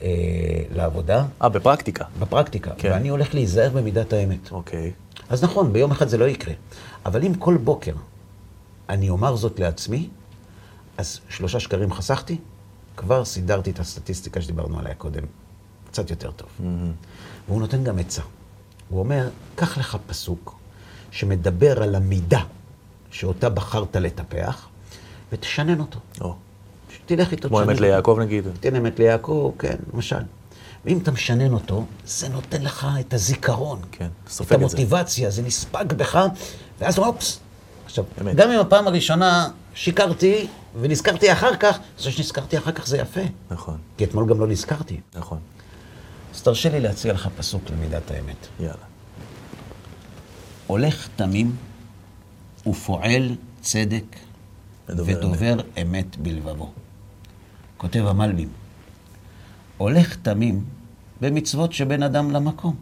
אה, 0.01 0.07
לעבודה, 0.75 1.25
אה, 1.41 1.49
בפרקטיקה. 1.49 2.05
בפרקטיקה. 2.19 2.71
כן. 2.77 2.91
ואני 2.91 3.09
הולך 3.09 3.33
להיזהר 3.33 3.69
במידת 3.69 4.13
האמת. 4.13 4.51
אוקיי. 4.51 4.91
אז 5.29 5.43
נכון, 5.43 5.73
ביום 5.73 5.91
אחד 5.91 6.07
זה 6.07 6.17
לא 6.17 6.25
יקרה. 6.25 6.53
אבל 7.05 7.23
אם 7.23 7.33
כל 7.33 7.57
בוקר 7.57 7.93
אני 8.89 9.09
אומר 9.09 9.36
זאת 9.36 9.59
לעצמי, 9.59 10.09
אז 10.98 11.20
שלושה 11.30 11.60
שקרים 11.60 11.93
חסכתי, 11.93 12.38
כבר 12.98 13.26
סידרתי 13.26 13.72
את 13.72 13.80
הסטטיסטיקה 13.80 14.41
שדיברנו 14.41 14.80
עליה 14.80 14.93
קודם, 14.93 15.24
קצת 15.91 16.10
יותר 16.10 16.32
טוב. 16.32 16.50
והוא 17.48 17.60
נותן 17.60 17.84
גם 17.84 18.00
עצה. 18.00 18.22
הוא 18.89 19.00
אומר, 19.00 19.30
קח 19.56 19.78
לך 19.78 19.98
פסוק 20.08 20.56
שמדבר 21.12 21.84
על 21.84 21.96
המידה 21.96 22.41
שאותה 23.12 23.50
בחרת 23.50 23.96
לטפח, 23.96 24.68
ותשנן 25.32 25.80
אותו. 25.80 26.00
או, 26.22 26.36
תלך 27.06 27.32
איתו, 27.32 27.48
כמו 27.50 27.64
אמת. 27.64 27.80
ליעקב 27.80 28.18
נגיד. 28.22 28.43
תן 28.60 28.76
אמת 28.76 29.00
ליעקב, 29.00 29.52
כן, 29.60 29.76
למשל. 29.93 30.22
ואם 30.86 30.98
אתה 30.98 31.12
משנן 31.12 31.54
אותו, 31.54 31.86
זה 32.06 32.30
נותן 32.30 32.62
לך 32.62 32.88
את 33.00 33.14
הזיכרון. 33.14 33.80
כן, 33.91 34.10
את 34.24 34.30
סופג 34.30 34.54
את 34.54 34.60
זה. 34.60 34.66
המוטיבציה, 34.66 35.30
זה 35.30 35.41
נספג 35.41 35.93
בך, 35.93 36.20
ואז 36.80 37.00
אופס. 37.00 37.39
עכשיו, 37.86 38.05
אמת. 38.21 38.36
גם 38.36 38.51
אם 38.51 38.59
הפעם 38.59 38.88
הראשונה 38.88 39.49
שיקרתי 39.75 40.47
ונזכרתי 40.79 41.31
אחר 41.31 41.55
כך, 41.55 41.79
זה 41.99 42.11
שנזכרתי 42.11 42.57
אחר 42.57 42.71
כך 42.71 42.88
זה 42.88 42.97
יפה. 42.97 43.21
נכון, 43.51 43.77
כי 43.97 44.03
אתמול 44.03 44.29
גם 44.29 44.39
לא 44.39 44.47
נזכרתי. 44.47 44.99
נכון. 45.15 45.39
אז 46.33 46.41
תרשה 46.41 46.69
לי 46.69 46.79
להציע 46.79 47.13
לך 47.13 47.29
פסוק 47.38 47.61
למידת 47.69 48.11
האמת. 48.11 48.47
יאללה. 48.59 48.73
הולך 50.67 51.07
תמים 51.15 51.55
ופועל 52.67 53.36
צדק 53.61 54.03
מדובר 54.89 55.17
ודובר 55.17 55.57
אמת 55.81 56.17
בלבבו. 56.17 56.71
כותב 57.77 58.05
המלבים, 58.07 58.49
הולך 59.77 60.15
תמים 60.15 60.65
במצוות 61.21 61.73
שבין 61.73 62.03
אדם 62.03 62.31
למקום, 62.31 62.75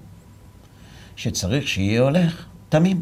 שצריך 1.15 1.67
שיהיה 1.67 2.01
הולך 2.01 2.45
תמים, 2.69 3.01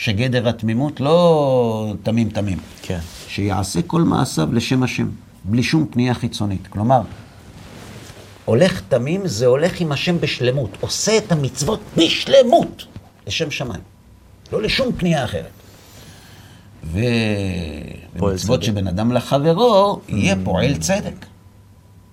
שגדר 0.00 0.48
התמימות 0.48 1.00
לא 1.00 1.94
תמים 2.02 2.30
תמים, 2.30 2.58
כן. 2.82 2.98
שיעשה 3.28 3.82
כל 3.82 4.02
מעשיו 4.02 4.52
לשם 4.52 4.82
השם, 4.82 5.08
בלי 5.44 5.62
שום 5.62 5.86
פנייה 5.90 6.14
חיצונית. 6.14 6.66
כלומר, 6.66 7.00
הולך 8.44 8.82
תמים 8.88 9.26
זה 9.26 9.46
הולך 9.46 9.80
עם 9.80 9.92
השם 9.92 10.20
בשלמות, 10.20 10.70
עושה 10.80 11.18
את 11.18 11.32
המצוות 11.32 11.80
בשלמות, 11.96 12.86
לשם 13.26 13.50
שמיים, 13.50 13.80
לא 14.52 14.62
לשום 14.62 14.92
פנייה 14.96 15.24
אחרת. 15.24 15.50
ובמצוות. 16.84 18.62
שבין 18.62 18.86
אדם 18.86 19.12
לחברו, 19.12 20.00
יהיה 20.08 20.36
פועל 20.44 20.76
צדק. 20.76 21.26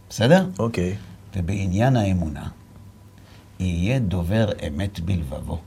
בסדר? 0.09 0.45
אוקיי. 0.59 0.95
ובעניין 1.35 1.95
האמונה, 1.95 2.47
יהיה 3.59 3.99
דובר 3.99 4.49
אמת 4.67 4.99
בלבבו, 4.99 5.59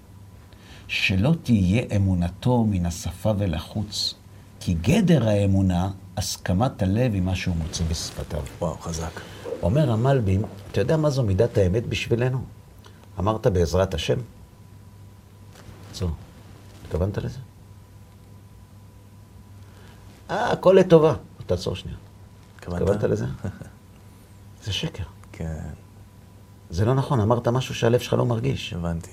שלא 0.90 1.34
תהיה 1.42 1.82
אמונתו 1.96 2.64
מן 2.64 2.86
השפה 2.86 3.32
ולחוץ, 3.38 4.14
כי 4.60 4.74
גדר 4.74 5.28
האמונה, 5.28 5.90
הסכמת 6.16 6.82
הלב 6.82 7.14
עם 7.14 7.24
מה 7.24 7.36
שהוא 7.36 7.56
מוצא 7.56 7.84
בשפתיו. 7.84 8.42
וואו, 8.58 8.78
חזק. 8.78 9.20
אומר 9.62 9.92
המלבים, 9.92 10.42
אתה 10.72 10.80
יודע 10.80 10.96
מה 10.96 11.10
זו 11.10 11.22
מידת 11.22 11.58
האמת 11.58 11.86
בשבילנו? 11.86 12.44
אמרת 13.18 13.46
בעזרת 13.46 13.94
השם? 13.94 14.18
עצור. 15.90 16.10
התכוונת 16.84 17.18
לזה? 17.18 17.38
אה, 20.30 20.52
הכל 20.52 20.76
לטובה. 20.78 21.14
תעצור 21.46 21.76
שנייה. 21.76 21.98
התכוונת 22.56 23.02
לזה? 23.02 23.26
זה 24.64 24.72
שקר. 24.72 25.04
כן, 25.32 25.68
זה 26.70 26.84
לא 26.84 26.94
נכון, 26.94 27.20
אמרת 27.20 27.48
משהו 27.48 27.74
שהלב 27.74 28.00
שלך 28.00 28.12
לא 28.12 28.26
מרגיש. 28.26 28.72
הבנתי. 28.72 29.10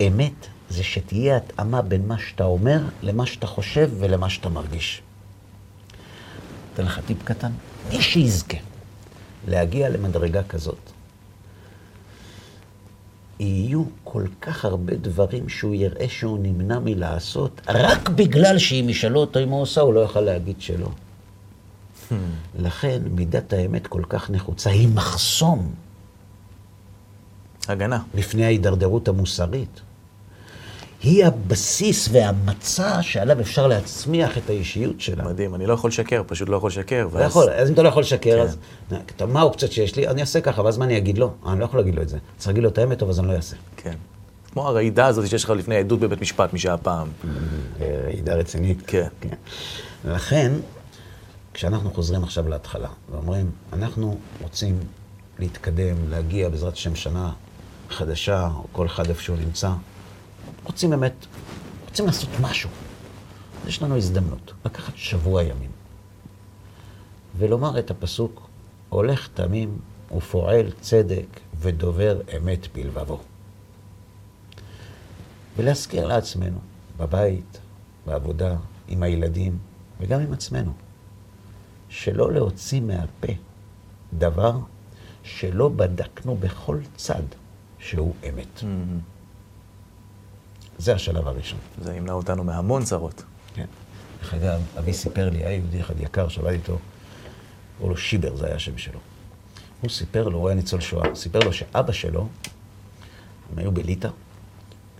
אמת 0.00 0.46
זה 0.70 0.82
שתהיה 0.82 1.36
התאמה 1.36 1.82
בין 1.82 2.08
מה 2.08 2.18
שאתה 2.18 2.44
אומר 2.44 2.80
למה 3.02 3.26
שאתה 3.26 3.46
חושב 3.46 3.90
ולמה 3.98 4.30
שאתה 4.30 4.48
מרגיש. 4.48 5.02
אתן 6.74 6.84
לך 6.84 7.00
טיפ 7.06 7.22
קטן. 7.24 7.52
מי 7.88 8.02
שיזכה 8.02 8.56
להגיע 9.48 9.88
למדרגה 9.88 10.42
כזאת, 10.42 10.78
יהיו 13.40 13.84
כל 14.04 14.24
כך 14.40 14.64
הרבה 14.64 14.96
דברים 14.96 15.48
שהוא 15.48 15.74
יראה 15.74 16.08
שהוא 16.08 16.38
נמנע 16.42 16.78
מלעשות, 16.78 17.60
רק 17.68 18.08
בגלל 18.08 18.58
שאם 18.58 18.86
ישאלו 18.88 19.20
אותו 19.20 19.40
אם 19.40 19.48
הוא 19.48 19.62
עושה, 19.62 19.80
הוא 19.80 19.94
לא 19.94 20.00
יוכל 20.00 20.20
להגיד 20.20 20.60
שלא. 20.60 20.88
לכן 22.58 23.02
מידת 23.10 23.52
האמת 23.52 23.86
כל 23.86 24.02
כך 24.08 24.30
נחוצה, 24.30 24.70
היא 24.70 24.88
מחסום 24.88 25.74
הגנה. 27.68 28.02
לפני 28.14 28.44
ההידרדרות 28.44 29.08
המוסרית. 29.08 29.80
היא 31.02 31.24
הבסיס 31.24 32.08
והמצע 32.12 33.02
שעליו 33.02 33.40
אפשר 33.40 33.66
להצמיח 33.66 34.38
את 34.38 34.50
האישיות 34.50 35.00
שלנו. 35.00 35.30
מדהים, 35.30 35.54
אני 35.54 35.66
לא 35.66 35.72
יכול 35.72 35.88
לשקר, 35.88 36.22
פשוט 36.26 36.48
לא 36.48 36.56
יכול 36.56 36.68
לשקר. 36.68 37.08
לא 37.12 37.20
יכול, 37.20 37.50
אז 37.50 37.68
אם 37.68 37.74
אתה 37.74 37.82
לא 37.82 37.88
יכול 37.88 38.02
לשקר, 38.02 38.36
כן. 38.36 38.42
אז 38.42 38.56
אתה, 39.16 39.26
מה 39.26 39.40
האופציות 39.40 39.72
שיש 39.72 39.96
לי? 39.96 40.08
אני 40.08 40.20
אעשה 40.20 40.40
ככה, 40.40 40.62
ואז 40.62 40.78
מה 40.78 40.84
אני 40.84 40.96
אגיד 40.96 41.18
לו? 41.18 41.32
אה, 41.46 41.52
אני 41.52 41.60
לא 41.60 41.64
יכול 41.64 41.80
להגיד 41.80 41.94
לו 41.94 42.02
את 42.02 42.08
זה. 42.08 42.18
צריך 42.36 42.48
להגיד 42.48 42.62
לו 42.62 42.68
את 42.68 42.78
האמת, 42.78 42.98
טוב, 42.98 43.10
אז 43.10 43.20
אני 43.20 43.28
לא 43.28 43.32
אעשה. 43.32 43.56
כן. 43.76 43.94
כמו 44.52 44.68
הרעידה 44.68 45.06
הזאת 45.06 45.28
שיש 45.28 45.44
לך 45.44 45.50
לפני 45.50 45.76
עדות 45.76 46.00
בבית 46.00 46.20
משפט 46.20 46.52
משעה 46.52 46.76
פעם. 46.76 47.08
אה, 47.80 48.00
רעידה 48.04 48.34
רצינית. 48.34 48.82
כן. 48.86 49.08
לכן, 50.04 50.52
כשאנחנו 51.54 51.90
חוזרים 51.90 52.24
עכשיו 52.24 52.48
להתחלה, 52.48 52.88
ואומרים, 53.10 53.50
אנחנו 53.72 54.18
רוצים 54.42 54.78
להתקדם, 55.38 55.96
להגיע 56.10 56.48
בעזרת 56.48 56.72
השם 56.72 56.94
שנה 56.94 57.32
חדשה, 57.90 58.48
או 58.56 58.64
כל 58.72 58.86
אחד 58.86 59.08
איפה 59.08 59.22
שהוא 59.22 59.36
נמצא, 59.36 59.70
רוצים 60.68 60.90
באמת, 60.90 61.26
רוצים 61.88 62.06
לעשות 62.06 62.28
משהו. 62.40 62.70
אז 63.62 63.68
יש 63.68 63.82
לנו 63.82 63.96
הזדמנות 63.96 64.52
לקחת 64.64 64.92
שבוע 64.96 65.42
ימים 65.42 65.70
ולומר 67.38 67.78
את 67.78 67.90
הפסוק, 67.90 68.48
הולך 68.88 69.28
תמים 69.34 69.78
ופועל 70.16 70.72
צדק 70.80 71.26
ודובר 71.60 72.20
אמת 72.36 72.66
בלבבו. 72.74 73.20
ולהזכיר 75.56 76.06
לעצמנו, 76.06 76.58
בבית, 76.96 77.58
בעבודה, 78.06 78.56
עם 78.88 79.02
הילדים 79.02 79.58
וגם 80.00 80.20
עם 80.20 80.32
עצמנו, 80.32 80.72
שלא 81.88 82.32
להוציא 82.32 82.80
מהפה 82.80 83.32
דבר 84.12 84.58
שלא 85.22 85.68
בדקנו 85.68 86.36
בכל 86.36 86.78
צד 86.96 87.22
שהוא 87.78 88.14
אמת. 88.28 88.62
זה 90.78 90.94
השלב 90.94 91.28
הראשון. 91.28 91.58
זה 91.82 91.94
ימנע 91.94 92.12
אותנו 92.12 92.44
מהמון 92.44 92.84
צרות. 92.84 93.22
כן. 93.54 93.66
דרך 94.20 94.34
אגב, 94.34 94.60
אבי 94.78 94.92
סיפר 94.92 95.30
לי, 95.30 95.38
היה 95.38 95.52
יהודי 95.52 95.80
אחד 95.80 96.00
יקר 96.00 96.28
שעבד 96.28 96.50
איתו, 96.50 96.78
קראו 97.78 97.88
לו 97.88 97.96
שיבר, 97.96 98.36
זה 98.36 98.46
היה 98.46 98.54
השם 98.54 98.78
שלו. 98.78 98.98
הוא 99.80 99.90
סיפר 99.90 100.28
לו, 100.28 100.38
הוא 100.38 100.48
היה 100.48 100.56
ניצול 100.56 100.80
שואה, 100.80 101.14
סיפר 101.14 101.38
לו 101.38 101.52
שאבא 101.52 101.92
שלו, 101.92 102.28
הם 103.52 103.58
היו 103.58 103.72
בליטא, 103.72 104.08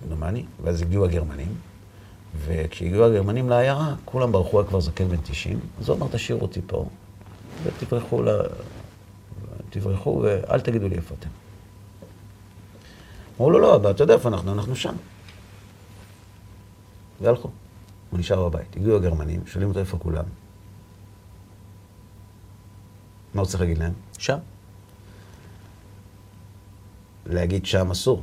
כמדומני, 0.01 0.45
ואז 0.63 0.83
הגיעו 0.83 1.05
הגרמנים, 1.05 1.55
וכשהגיעו 2.45 3.05
הגרמנים 3.05 3.49
לעיירה, 3.49 3.95
כולם 4.05 4.33
ברחו, 4.33 4.61
היה 4.61 4.69
כבר 4.69 4.81
זקן 4.81 5.09
בן 5.09 5.17
90, 5.23 5.61
אז 5.81 5.89
הוא 5.89 5.97
אמר, 5.97 6.07
תשאירו 6.11 6.43
אותי 6.43 6.61
פה, 6.67 6.89
ותברחו, 7.65 8.23
ל... 8.23 8.29
תברחו, 9.71 10.23
ואל 10.23 10.61
תגידו 10.61 10.89
לי 10.89 10.97
איפה 10.97 11.15
אתם. 11.19 11.29
אמרו 13.37 13.51
לו, 13.51 13.59
לא, 13.59 13.77
אבא, 13.77 13.91
אתה 13.91 14.03
יודע 14.03 14.15
איפה 14.15 14.29
אנחנו, 14.29 14.53
אנחנו 14.53 14.77
שם. 14.77 14.95
והלכו. 17.21 17.51
הוא 18.11 18.21
נשאר 18.21 18.49
בבית. 18.49 18.77
הגיעו 18.77 18.97
הגרמנים, 18.97 19.47
שואלים 19.47 19.69
אותו 19.69 19.81
איפה 19.81 19.99
כולם. 19.99 20.25
מה 23.35 23.41
הוא 23.41 23.49
צריך 23.49 23.61
להגיד 23.61 23.79
להם? 23.79 23.93
שם. 24.19 24.39
להגיד 27.27 27.67
שם 27.67 27.91
אסור. 27.91 28.23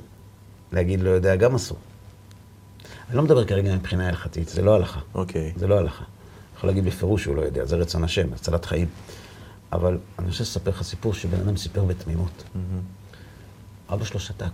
להגיד 0.71 0.99
לא 0.99 1.09
יודע 1.09 1.35
גם 1.35 1.55
אסור. 1.55 1.77
אני 3.09 3.17
לא 3.17 3.23
מדבר 3.23 3.45
כרגע 3.45 3.75
מבחינה 3.75 4.07
הלכתית, 4.07 4.49
זה 4.49 4.61
לא 4.61 4.75
הלכה. 4.75 4.99
אוקיי. 5.13 5.53
זה 5.55 5.67
לא 5.67 5.79
הלכה. 5.79 6.03
יכול 6.57 6.69
להגיד 6.69 6.85
בפירוש 6.85 7.23
שהוא 7.23 7.35
לא 7.35 7.41
יודע, 7.41 7.65
זה 7.65 7.75
רצון 7.75 8.03
השם, 8.03 8.33
הצלת 8.33 8.65
חיים. 8.65 8.87
אבל 9.71 9.97
אני 10.19 10.27
רוצה 10.27 10.43
לספר 10.43 10.69
לך 10.71 10.83
סיפור 10.83 11.13
שבן 11.13 11.39
אדם 11.39 11.57
סיפר 11.57 11.83
בתמימות. 11.83 12.43
אבא 13.89 14.05
שלו 14.05 14.19
שתק. 14.19 14.51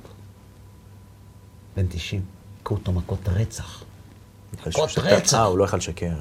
בן 1.76 1.86
90, 1.90 2.22
הכו 2.62 2.76
אותו 2.76 2.92
מכות 2.92 3.30
רצח. 3.30 3.84
מכות 4.54 4.98
רצח. 4.98 5.34
אה, 5.34 5.44
הוא 5.44 5.58
לא 5.58 5.64
יכל 5.64 5.78
לשקר. 5.78 6.14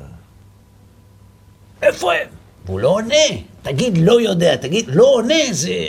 איפה 1.83 2.13
הם? 2.15 2.29
והוא 2.67 2.81
לא 2.81 2.89
עונה. 2.89 3.15
תגיד, 3.63 3.99
לא 3.99 4.21
יודע, 4.21 4.57
תגיד, 4.57 4.89
לא 4.89 5.05
עונה, 5.15 5.35
זה... 5.51 5.87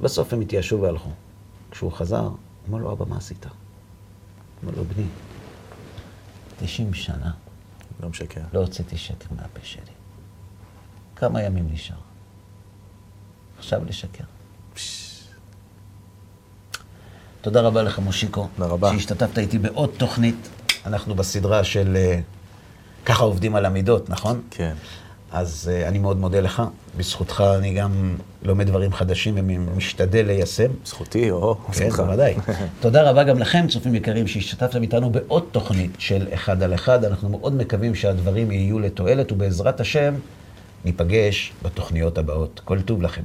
בסוף 0.00 0.32
הם 0.32 0.40
התייאשו 0.40 0.80
והלכו. 0.80 1.10
כשהוא 1.70 1.92
חזר, 1.92 2.28
אמר 2.68 2.78
לו, 2.78 2.92
אבא, 2.92 3.04
מה 3.08 3.16
עשית? 3.16 3.46
אמר 4.64 4.72
לו, 4.76 4.84
בני, 4.84 5.06
90 6.58 6.94
שנה 6.94 7.30
לא 8.00 8.08
משקר. 8.08 8.40
לא 8.52 8.60
הוצאתי 8.60 8.96
שקר 8.96 9.26
מהפה 9.36 9.60
שלי. 9.62 9.82
כמה 11.16 11.42
ימים 11.42 11.68
נשאר? 11.72 11.96
עכשיו 13.58 13.84
לשקר. 13.84 14.24
תודה 17.44 17.60
רבה 17.60 17.82
לך, 17.82 17.98
מושיקו. 17.98 18.48
תודה 18.56 18.68
רבה. 18.68 18.92
שהשתתפת 18.92 19.38
איתי 19.38 19.58
בעוד 19.58 19.90
תוכנית. 19.96 20.48
אנחנו 20.86 21.14
בסדרה 21.14 21.64
של 21.64 21.96
אה, 21.96 22.20
ככה 23.04 23.24
עובדים 23.24 23.56
על 23.56 23.64
המידות, 23.64 24.10
נכון? 24.10 24.42
כן. 24.50 24.72
אז 25.32 25.70
uh, 25.72 25.88
אני 25.88 25.98
מאוד 25.98 26.16
מודה 26.16 26.40
לך. 26.40 26.62
בזכותך 26.96 27.44
אני 27.58 27.74
גם 27.74 28.16
לומד 28.42 28.66
דברים 28.66 28.92
חדשים 28.92 29.34
ומשתדל 29.36 30.26
ליישם. 30.26 30.70
זכותי, 30.84 31.30
או, 31.30 31.54
כן, 31.54 31.72
זכותך. 31.72 32.00
בוודאי. 32.00 32.34
תודה 32.80 33.10
רבה 33.10 33.24
גם 33.24 33.38
לכם, 33.38 33.66
צופים 33.68 33.94
יקרים, 33.94 34.26
שהשתתפתם 34.26 34.82
איתנו 34.82 35.10
בעוד 35.10 35.44
תוכנית 35.52 35.90
של 35.98 36.26
אחד 36.34 36.62
על 36.62 36.74
אחד. 36.74 37.04
אנחנו 37.04 37.28
מאוד 37.28 37.54
מקווים 37.54 37.94
שהדברים 37.94 38.50
יהיו 38.50 38.78
לתועלת, 38.78 39.32
ובעזרת 39.32 39.80
השם, 39.80 40.14
ניפגש 40.84 41.52
בתוכניות 41.62 42.18
הבאות. 42.18 42.60
כל 42.64 42.80
טוב 42.80 43.02
לכם. 43.02 43.22